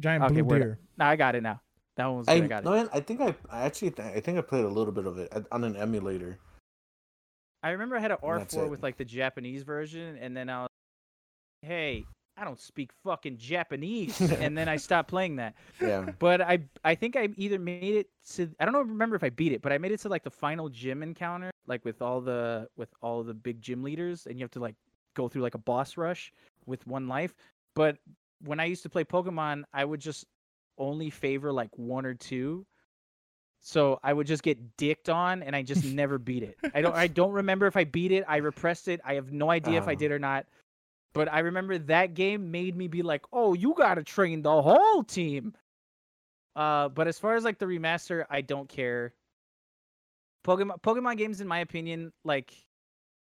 [0.00, 0.78] giant Okay, blue deer.
[0.96, 1.60] Nah, I got it now.
[1.96, 2.42] That one was good.
[2.42, 2.64] I, I, got it.
[2.64, 5.06] no, man, I think I, I actually th- I think I played a little bit
[5.06, 6.38] of it on an emulator.
[7.62, 10.68] I remember I had an R4 with like the Japanese version, and then I was,
[11.62, 12.04] hey,
[12.38, 15.54] I don't speak fucking Japanese, and then I stopped playing that.
[15.80, 16.10] Yeah.
[16.18, 19.30] But I I think I either made it to I don't know remember if I
[19.30, 22.20] beat it, but I made it to like the final gym encounter, like with all
[22.20, 24.76] the with all the big gym leaders, and you have to like
[25.14, 26.32] go through like a boss rush
[26.66, 27.34] with one life.
[27.74, 27.98] But
[28.44, 30.24] when I used to play Pokemon, I would just
[30.78, 32.64] only favor like one or two.
[33.60, 36.56] So I would just get dicked on and I just never beat it.
[36.74, 38.24] I don't I don't remember if I beat it.
[38.28, 39.00] I repressed it.
[39.04, 39.96] I have no idea if I Oh.
[39.96, 40.46] did or not.
[41.14, 44.62] But I remember that game made me be like, "Oh, you got to train the
[44.62, 45.54] whole team."
[46.54, 49.14] Uh, but as far as like the remaster, I don't care.
[50.44, 52.52] Pokemon Pokemon games, in my opinion, like,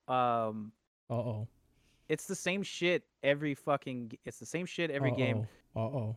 [0.08, 0.72] um,
[1.10, 1.48] Uh oh.
[2.08, 4.12] it's the same shit every fucking.
[4.24, 5.46] It's the same shit every game.
[5.76, 6.16] Uh oh.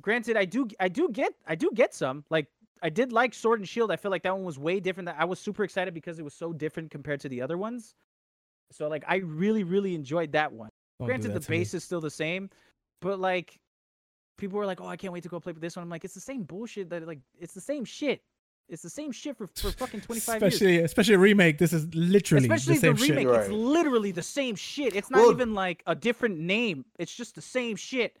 [0.00, 2.46] Granted, I do I do get I do get some like.
[2.84, 3.92] I did like Sword and Shield.
[3.92, 5.06] I feel like that one was way different.
[5.06, 7.94] That I was super excited because it was so different compared to the other ones.
[8.72, 10.70] So like I really really enjoyed that one.
[11.00, 12.50] Granted, the base is still the same,
[13.00, 13.58] but like
[14.38, 16.04] people were like, "Oh, I can't wait to go play with this one." I'm like,
[16.04, 16.90] "It's the same bullshit.
[16.90, 18.22] That like it's the same shit.
[18.68, 21.58] It's the same shit for for fucking 25 years." especially especially a remake.
[21.58, 23.26] This is literally Especially the same remake, shit.
[23.28, 23.40] Right.
[23.40, 24.94] it's literally the same shit.
[24.94, 26.84] It's not Well- even like a different name.
[26.98, 28.16] It's just the same shit.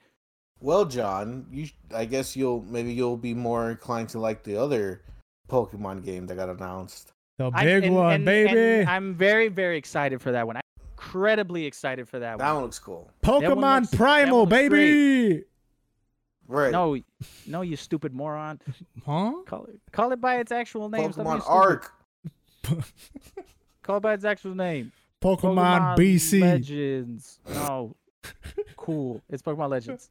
[0.60, 5.02] Well, John, you I guess you'll maybe you'll be more inclined to like the other
[5.48, 7.12] Pokemon game that got announced.
[7.38, 8.80] The I'm- big and- one, and- baby.
[8.80, 10.56] and I'm very very excited for that one.
[10.56, 10.61] I'm
[11.02, 12.38] incredibly excited for that, one.
[12.38, 12.54] That one.
[12.56, 13.10] one looks cool.
[13.22, 15.44] Pokemon looks- Primal, one looks baby.
[16.48, 16.72] Right.
[16.72, 16.98] No,
[17.46, 18.60] no, you stupid moron.
[19.06, 19.32] Huh?
[19.46, 21.10] Call it call it by its actual name.
[21.12, 21.48] Pokemon stupid.
[21.48, 21.92] Arc.
[23.82, 24.92] Call it by its actual name.
[25.20, 26.40] Pokemon, BC.
[26.40, 27.40] Legends.
[27.52, 27.96] No.
[28.76, 29.20] cool.
[29.28, 30.10] It's Pokemon Legends.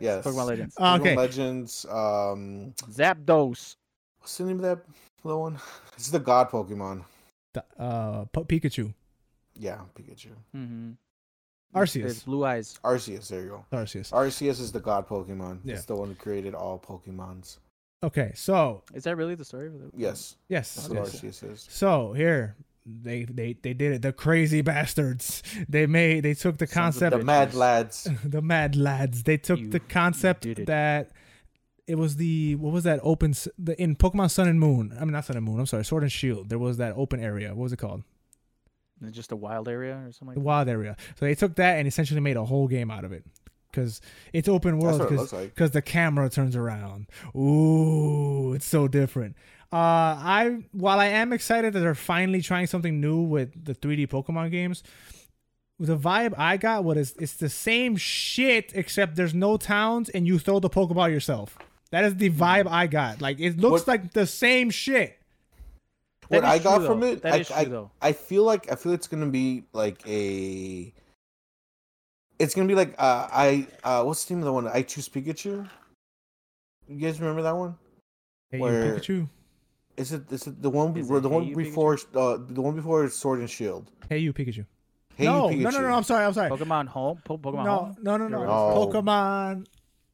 [0.00, 0.24] Yes.
[0.24, 0.74] Pokemon Legends.
[0.74, 1.16] Pokemon Okay.
[1.16, 1.86] Legends.
[1.88, 3.76] Um, Zapdos.
[4.18, 4.80] what's the name of that
[5.22, 5.58] little one?
[5.94, 7.04] It's the God Pokemon.
[7.52, 8.92] The- Uh, Po- Pikachu.
[9.58, 10.28] Yeah, Pikachu.
[10.56, 10.90] Mm-hmm.
[11.74, 12.04] Arceus.
[12.06, 12.78] It's blue eyes.
[12.82, 13.28] Arceus.
[13.28, 13.64] There you go.
[13.76, 14.10] Arceus.
[14.12, 15.60] Arceus is the God Pokemon.
[15.64, 15.74] Yeah.
[15.74, 17.58] It's the one who created all Pokemons.
[18.02, 19.66] Okay, so Is that really the story?
[19.66, 19.80] of it?
[19.96, 20.36] Yes.
[20.48, 21.20] yes, That's what yes.
[21.20, 21.66] Arceus is.
[21.68, 22.54] So here
[22.86, 24.02] they they they did it.
[24.02, 25.42] The crazy bastards.
[25.68, 28.08] They made they took the Sons of concept The Mad Lads.
[28.24, 29.24] the mad lads.
[29.24, 30.66] They took You- the concept it.
[30.66, 31.10] that
[31.88, 34.94] it was the what was that open the in Pokemon Sun and Moon.
[34.98, 35.58] I mean not Sun and Moon.
[35.58, 36.48] I'm sorry, Sword and Shield.
[36.50, 37.48] There was that open area.
[37.50, 38.04] What was it called?
[39.02, 40.96] Is it Just a wild area or something The like wild area.
[41.18, 43.24] So they took that and essentially made a whole game out of it
[43.70, 44.00] because
[44.32, 45.72] it's open That's world what it because looks like.
[45.72, 47.06] the camera turns around.
[47.36, 49.36] Ooh, it's so different.
[49.72, 54.08] Uh, I while I am excited that they're finally trying something new with the 3D
[54.08, 54.82] Pokemon games,
[55.78, 60.26] the vibe I got what is it's the same shit except there's no towns and
[60.26, 61.58] you throw the Pokeball yourself.
[61.90, 63.20] That is the vibe I got.
[63.20, 65.17] Like it looks What- like the same shit.
[66.30, 67.06] That what I got true, from though.
[67.06, 67.90] it, That I, is true, I, though.
[68.02, 70.92] I feel like I feel it's gonna be like a.
[72.38, 74.68] It's gonna be like uh, I uh, what's the name of the one?
[74.68, 75.68] I choose Pikachu.
[76.88, 77.76] You guys remember that one?
[78.50, 79.28] Hey, Where- Pikachu.
[79.96, 82.62] Is it is it the one Is be- the Hey one You before uh, the
[82.62, 83.90] one before Sword and Shield?
[84.08, 84.64] Hey, you Pikachu.
[85.16, 85.72] Hey no, you no, Pikachu.
[85.72, 85.94] no, no.
[85.96, 86.24] I'm sorry.
[86.24, 86.50] I'm sorry.
[86.50, 87.20] Pokemon Home.
[87.24, 87.96] Po- Pokemon no, Home.
[88.00, 88.86] no, no, no, No.
[88.86, 89.66] Pokemon.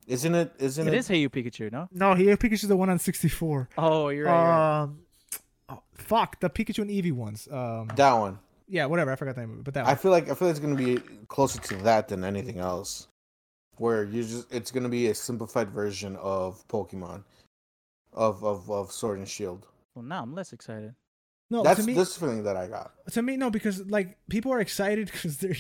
[0.07, 0.53] Isn't it?
[0.59, 0.97] Isn't It it?
[0.99, 1.89] is Hey You Pikachu, no?
[1.93, 3.69] No, he Pikachu's the one on 64.
[3.77, 4.33] Oh, you're right.
[4.33, 4.81] you're right.
[4.85, 5.01] Um,
[5.75, 7.49] oh, fuck the Pikachu and Eevee ones.
[7.51, 8.39] Um, that one?
[8.69, 9.13] yeah, whatever.
[9.13, 10.61] I forgot the name of it, but that I feel like I feel like it's
[10.65, 10.99] gonna be
[11.29, 13.09] closer to that than anything else.
[13.77, 17.25] where you just it's gonna be a simplified version of Pokemon,
[18.13, 19.67] of of of Sword and Shield.
[19.95, 20.95] Well, now I'm less excited.
[21.51, 22.93] No, That's me, this feeling that I got.
[23.13, 25.55] to me no because like people are excited because they're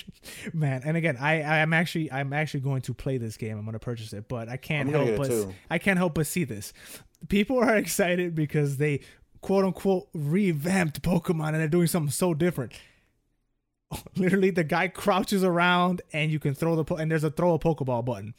[0.52, 3.74] man and again i i'm actually i'm actually going to play this game i'm going
[3.74, 5.30] to purchase it but i can't help but
[5.70, 6.72] i can't help but see this
[7.28, 9.00] people are excited because they
[9.44, 12.72] quote unquote revamped pokemon and they're doing something so different
[14.16, 17.54] literally the guy crouches around and you can throw the po- and there's a throw
[17.54, 18.34] a pokeball button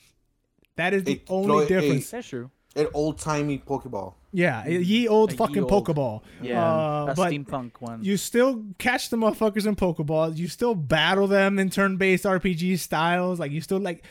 [0.76, 2.50] that is the Hey, only throw a- difference That's true.
[2.76, 4.16] An old timey Pokeball.
[4.34, 8.04] yeah ye old A ye fucking old- pokeball Yeah, Uh, a but steampunk one.
[8.04, 10.36] you still catch the motherfuckers in Pokeballs.
[10.38, 13.40] You still battle them in turn-based RPG styles.
[13.40, 14.04] Like you still like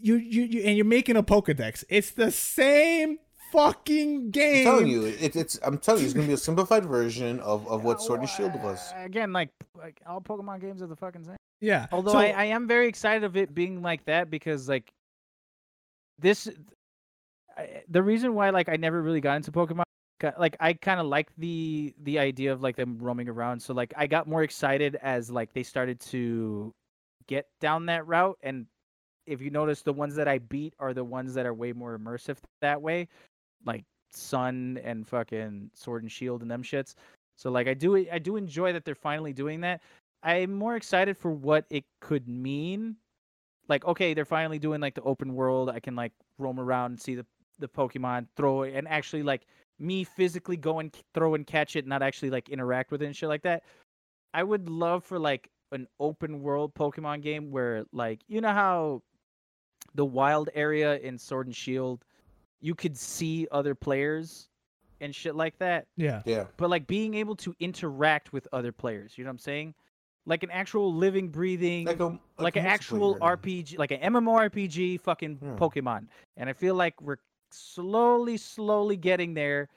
[0.00, 1.84] you you, you and you're making a Pokedex.
[1.90, 3.18] It's the same
[3.52, 4.66] fucking game.
[4.66, 5.58] I'm telling you, it, it's.
[5.62, 8.54] I'm telling you, it's gonna be a simplified version of, of what Sword and Shield
[8.62, 8.92] was.
[8.96, 11.36] Uh, Again, like like all Pokemon games are the fucking same.
[11.60, 11.86] Yeah.
[11.92, 14.90] Although So- I, I am very excited of it being like that because like
[16.18, 16.48] this,
[17.56, 19.82] I, the reason why like I never really got into Pokemon,
[20.38, 23.60] like I kind of like the the idea of like them roaming around.
[23.60, 26.72] So like I got more excited as like they started to
[27.26, 28.38] get down that route.
[28.42, 28.66] And
[29.26, 31.98] if you notice, the ones that I beat are the ones that are way more
[31.98, 33.08] immersive that way,
[33.64, 36.94] like Sun and fucking Sword and Shield and them shits.
[37.36, 39.80] So like I do I do enjoy that they're finally doing that.
[40.22, 42.96] I'm more excited for what it could mean.
[43.68, 45.68] Like, okay, they're finally doing like the open world.
[45.70, 47.26] I can like roam around and see the
[47.58, 49.46] the Pokemon, throw it, and actually like
[49.78, 53.16] me physically go and throw and catch it, not actually like interact with it and
[53.16, 53.62] shit like that.
[54.34, 59.02] I would love for like an open world Pokemon game where like you know how
[59.94, 62.04] the wild area in Sword and Shield,
[62.60, 64.48] you could see other players
[65.00, 66.22] and shit like that yeah.
[66.24, 69.16] Yeah, but like being able to interact with other players.
[69.16, 69.74] You know what I'm saying?
[70.26, 73.38] Like an actual living, breathing, like like, a like, an actual multiplayer.
[73.38, 75.56] RPG, like an MMORPG, fucking Yeah.
[75.56, 76.08] Pokemon.
[76.36, 77.16] And I feel like we're
[77.50, 79.68] slowly, slowly getting there,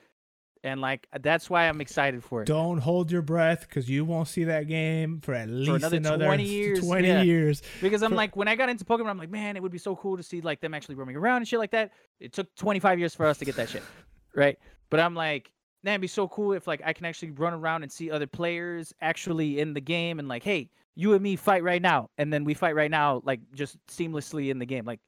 [0.63, 2.45] and like that's why I'm excited for it.
[2.45, 6.25] Don't hold your breath because you won't see that game for at least another another
[6.25, 7.21] 20 years, 20 yeah.
[7.21, 7.61] years.
[7.81, 9.77] Because I'm for- like, when I got into Pokemon, I'm like, man, it would be
[9.77, 11.91] so cool to see like them actually roaming around and shit like that.
[12.19, 13.83] It took 25 years for us to get that shit,
[14.35, 14.57] right?
[14.89, 15.51] But I'm like,
[15.83, 18.27] man, it'd be so cool if like I can actually run around and see other
[18.27, 22.31] players actually in the game and like, hey, you and me fight right now, and
[22.31, 24.85] then we fight right now, like just seamlessly in the game.
[24.85, 24.99] Like,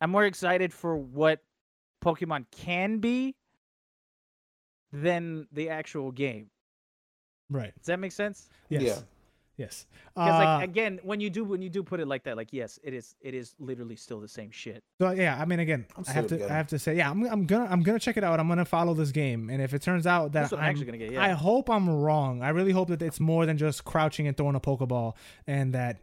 [0.00, 1.40] I'm more excited for what
[2.04, 3.34] Pokemon can be
[5.02, 6.50] than the actual game.
[7.50, 7.74] Right.
[7.76, 8.48] Does that make sense?
[8.68, 8.82] Yes.
[8.82, 8.98] Yeah.
[9.56, 9.86] Yes.
[10.14, 12.52] Because Uh, like again, when you do when you do put it like that, like
[12.52, 14.84] yes, it is it is literally still the same shit.
[15.00, 16.50] So yeah, I mean, again, I'm I have to, good.
[16.50, 18.38] I have to say, yeah, I'm, I'm gonna, I'm gonna check it out.
[18.38, 20.98] I'm gonna follow this game, and if it turns out that I'm I'm, actually gonna
[20.98, 21.24] get, yeah.
[21.24, 22.42] I hope I'm wrong.
[22.42, 25.14] I really hope that it's more than just crouching and throwing a pokeball,
[25.46, 26.00] and that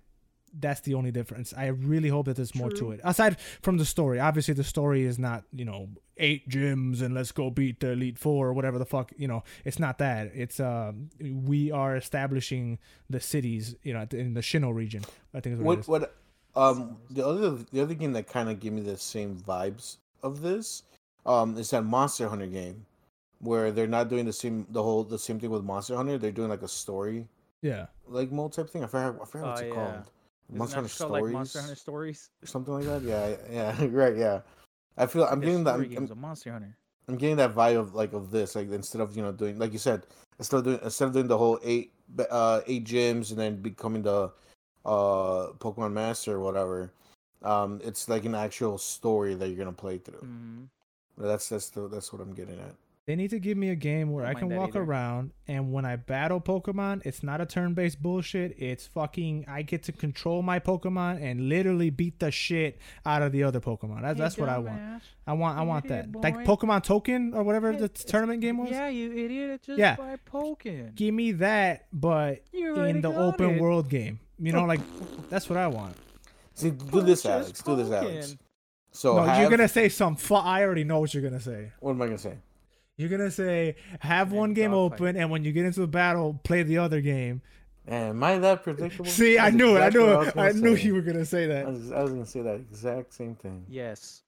[0.59, 1.53] that's the only difference.
[1.55, 4.19] I really hope that there's more to it aside from the story.
[4.19, 8.19] Obviously, the story is not, you know, eight gyms and let's go beat the elite
[8.19, 9.11] four or whatever the fuck.
[9.17, 10.31] You know, it's not that.
[10.35, 12.77] It's uh we are establishing
[13.09, 15.03] the cities, you know, in the Sinnoh region.
[15.33, 16.07] I think is what, it What is.
[16.07, 16.15] what
[16.55, 20.41] um the other the other game that kind of gave me the same vibes of
[20.41, 20.83] this
[21.25, 22.85] um is that Monster Hunter game
[23.39, 26.17] where they're not doing the same the whole the same thing with Monster Hunter.
[26.19, 27.27] They're doing like a story
[27.63, 27.87] Yeah.
[28.07, 28.83] like mode type thing.
[28.83, 29.73] I forgot I forgot what's Oh, it yeah.
[29.75, 30.11] called.
[30.49, 32.29] Isn't Monster Hunter Stories, like Monster Hunter Stories.
[32.43, 33.01] something like that.
[33.01, 34.41] Yeah, yeah, right, yeah.
[34.97, 35.75] I feel I'm getting that.
[35.75, 36.77] I'm, games I'm, Monster Hunter.
[37.07, 39.73] I'm getting that vibe of like of this like instead of you know doing like
[39.73, 40.05] you said
[40.39, 41.91] instead of doing instead of doing the whole eight
[42.29, 44.31] uh eight gyms and then becoming the
[44.85, 46.93] uh Pokemon Master or whatever.
[47.41, 50.19] Um, it's like an actual story that you're gonna play through.
[50.19, 50.63] hmm
[51.17, 52.75] That's that's the that's what I'm getting at.
[53.05, 54.81] They need to give me a game where I can walk either.
[54.81, 58.55] around and when I battle Pokemon, it's not a turn-based bullshit.
[58.57, 63.33] It's fucking I get to control my Pokemon and literally beat the shit out of
[63.33, 64.03] the other Pokemon.
[64.03, 65.01] That's that's what I want.
[65.27, 66.05] I want I want that.
[66.15, 66.45] Idiot Like.
[66.45, 68.69] Pokemon Token or whatever Yeah, the tournament game was.
[68.71, 69.63] Yeah, you idiot!
[69.65, 69.97] Just Yeah.
[69.97, 70.93] by poking.
[70.95, 73.61] Give me that, but You in the open it.
[73.61, 74.19] world game.
[74.39, 74.79] You know, like
[75.29, 75.97] that's what I want.
[76.53, 77.61] See, do this, Alex.
[77.61, 78.37] Do this, Alex.
[78.91, 80.15] So no, you're gonna say some.
[80.15, 81.73] Fu- I already know what you're gonna say.
[81.81, 82.37] What am I gonna say?
[82.97, 85.01] You're gonna say have And one game dogfight.
[85.01, 87.41] open, and when you get into the battle, play the other game.
[87.87, 89.05] Man, am I that predictable?
[89.05, 89.81] See, I That's knew it.
[89.81, 90.17] I knew it.
[90.17, 91.65] was I, gonna knew you were gonna say I that.
[91.67, 93.65] was, I was gonna say that exact same thing.
[93.67, 94.21] Yes.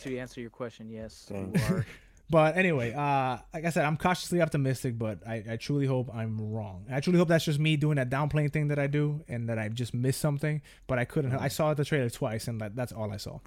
[0.00, 1.26] To answer your question, yes.
[1.30, 1.86] You are.
[2.28, 6.36] But anyway, uh, like I said, I'm cautiously optimistic, but I, I truly hope I'm
[6.52, 6.84] wrong.
[6.90, 9.60] I truly hope that's just me doing that downplaying thing that I do, and that
[9.60, 10.60] I just missed something.
[10.88, 11.32] But I couldn't.
[11.36, 13.38] I saw the trailer twice, and that, that's all I saw.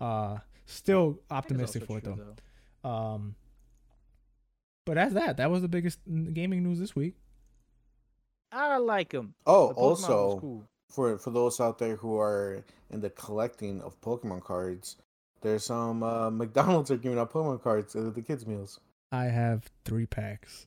[0.00, 2.34] Uh, still optimistic also for it true,
[2.84, 2.88] though.
[2.88, 3.34] Um,
[4.88, 5.36] but that's that.
[5.36, 5.98] That was the biggest
[6.32, 7.14] gaming news this week.
[8.50, 9.34] I like them.
[9.46, 10.64] Oh, also, cool.
[10.88, 14.96] for for those out there who are in the collecting of Pokemon cards,
[15.42, 18.80] there's some uh, McDonald's are giving out Pokemon cards at the kids' meals.
[19.12, 20.66] I have three packs.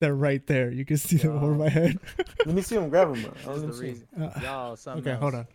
[0.00, 0.70] They're right there.
[0.70, 1.98] You can see them over my head.
[2.44, 2.90] Let me see them.
[2.90, 3.34] Grab them.
[3.46, 4.08] This is the reason.
[4.18, 5.46] Uh, Y'all, something okay, hold on.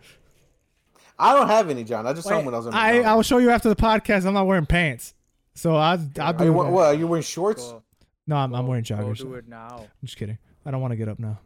[1.19, 2.07] I don't have any, John.
[2.07, 4.25] I just saw them when I was in I I'll show you after the podcast.
[4.25, 5.13] I'm not wearing pants,
[5.55, 7.63] so I'll I'll Are do you, what, what, are you wearing shorts?
[7.63, 7.81] Go-
[8.27, 9.17] No, I'm, I'm wearing joggers.
[9.17, 9.67] do it now.
[9.69, 9.87] I'm it now.
[10.03, 10.37] just kidding.
[10.65, 11.39] I don't want to get up now.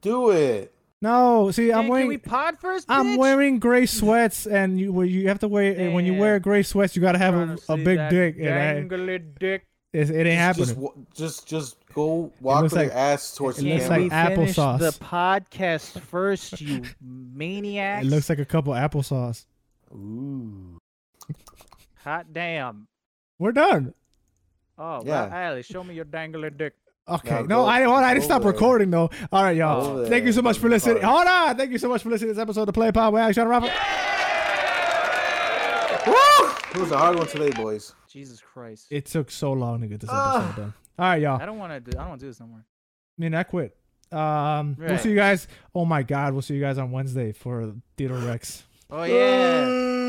[0.00, 0.74] Do it.
[1.00, 2.86] No, see, I'm wearing Can we pod first?
[2.88, 6.38] I'm wearing gray sweats, and you well, you have to wear eh, when you wear
[6.38, 8.54] gray sweats, you gotta have a, to a big that dick, and
[8.92, 9.66] I, dick.
[9.92, 10.66] it, it ain't happening.
[11.12, 14.08] Just, just, just go walk with like- your ass towards it the looks camera.
[14.08, 14.78] like we finish applesauce.
[14.78, 18.06] The podcast first, you maniacs.
[18.06, 19.44] it looks like a couple applesauce.
[19.92, 20.78] Ooh.
[22.04, 22.86] hot damn.
[23.42, 23.92] We're done.
[24.78, 25.26] Oh, Yeah.
[25.26, 25.48] yeah.
[25.50, 26.74] Ali, show me your dangly dick.
[27.08, 27.30] Okay.
[27.30, 29.10] Now no, go- I hold on, I didn't stop recording though.
[29.32, 29.96] All right, y'all.
[29.96, 31.02] Go Thank you so much for listening.
[31.02, 31.56] Hold on.
[31.56, 33.72] Thank you so much for listening to this episode of Play Pod with Action Robert.
[36.74, 37.92] It was a hard one today, boys.
[38.08, 38.86] Jesus Christ.
[38.90, 40.74] It took so long to get this episode done.
[40.98, 41.42] All right, y'all.
[41.42, 41.98] I don't want to do.
[41.98, 42.60] I don't want to do this no more.
[42.60, 43.76] I mean, I quit.
[44.12, 45.48] Um, we'll see you guys.
[45.74, 48.62] Oh my God, we'll see you guys on Wednesday for Theater Rex.
[48.90, 49.64] Oh yeah.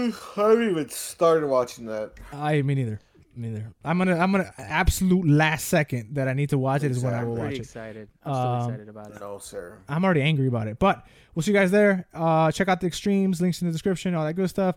[0.06, 0.12] Uh,
[0.42, 2.12] I haven't even started watching that.
[2.32, 3.00] I me neither.
[3.36, 3.74] Me neither.
[3.84, 7.14] I'm gonna I'm gonna absolute last second that I need to watch it is when
[7.14, 7.40] I will Exactly.
[7.42, 7.62] watch Pretty it.
[7.62, 8.10] excited.
[8.24, 9.20] I'm Um, still excited about it.
[9.20, 9.80] No, sir.
[9.90, 12.08] I'm already angry about it, but we'll see you guys there.
[12.14, 14.76] Uh, check out the extremes, links in the description, all that good stuff.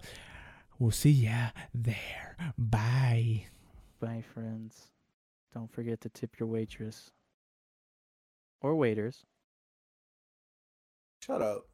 [0.79, 2.37] We'll see ya there.
[2.57, 3.45] Bye.
[4.01, 4.89] Bye, friends.
[5.55, 7.11] Don't forget to tip your waitress
[8.61, 9.25] or waiters.
[11.23, 11.65] Shut up.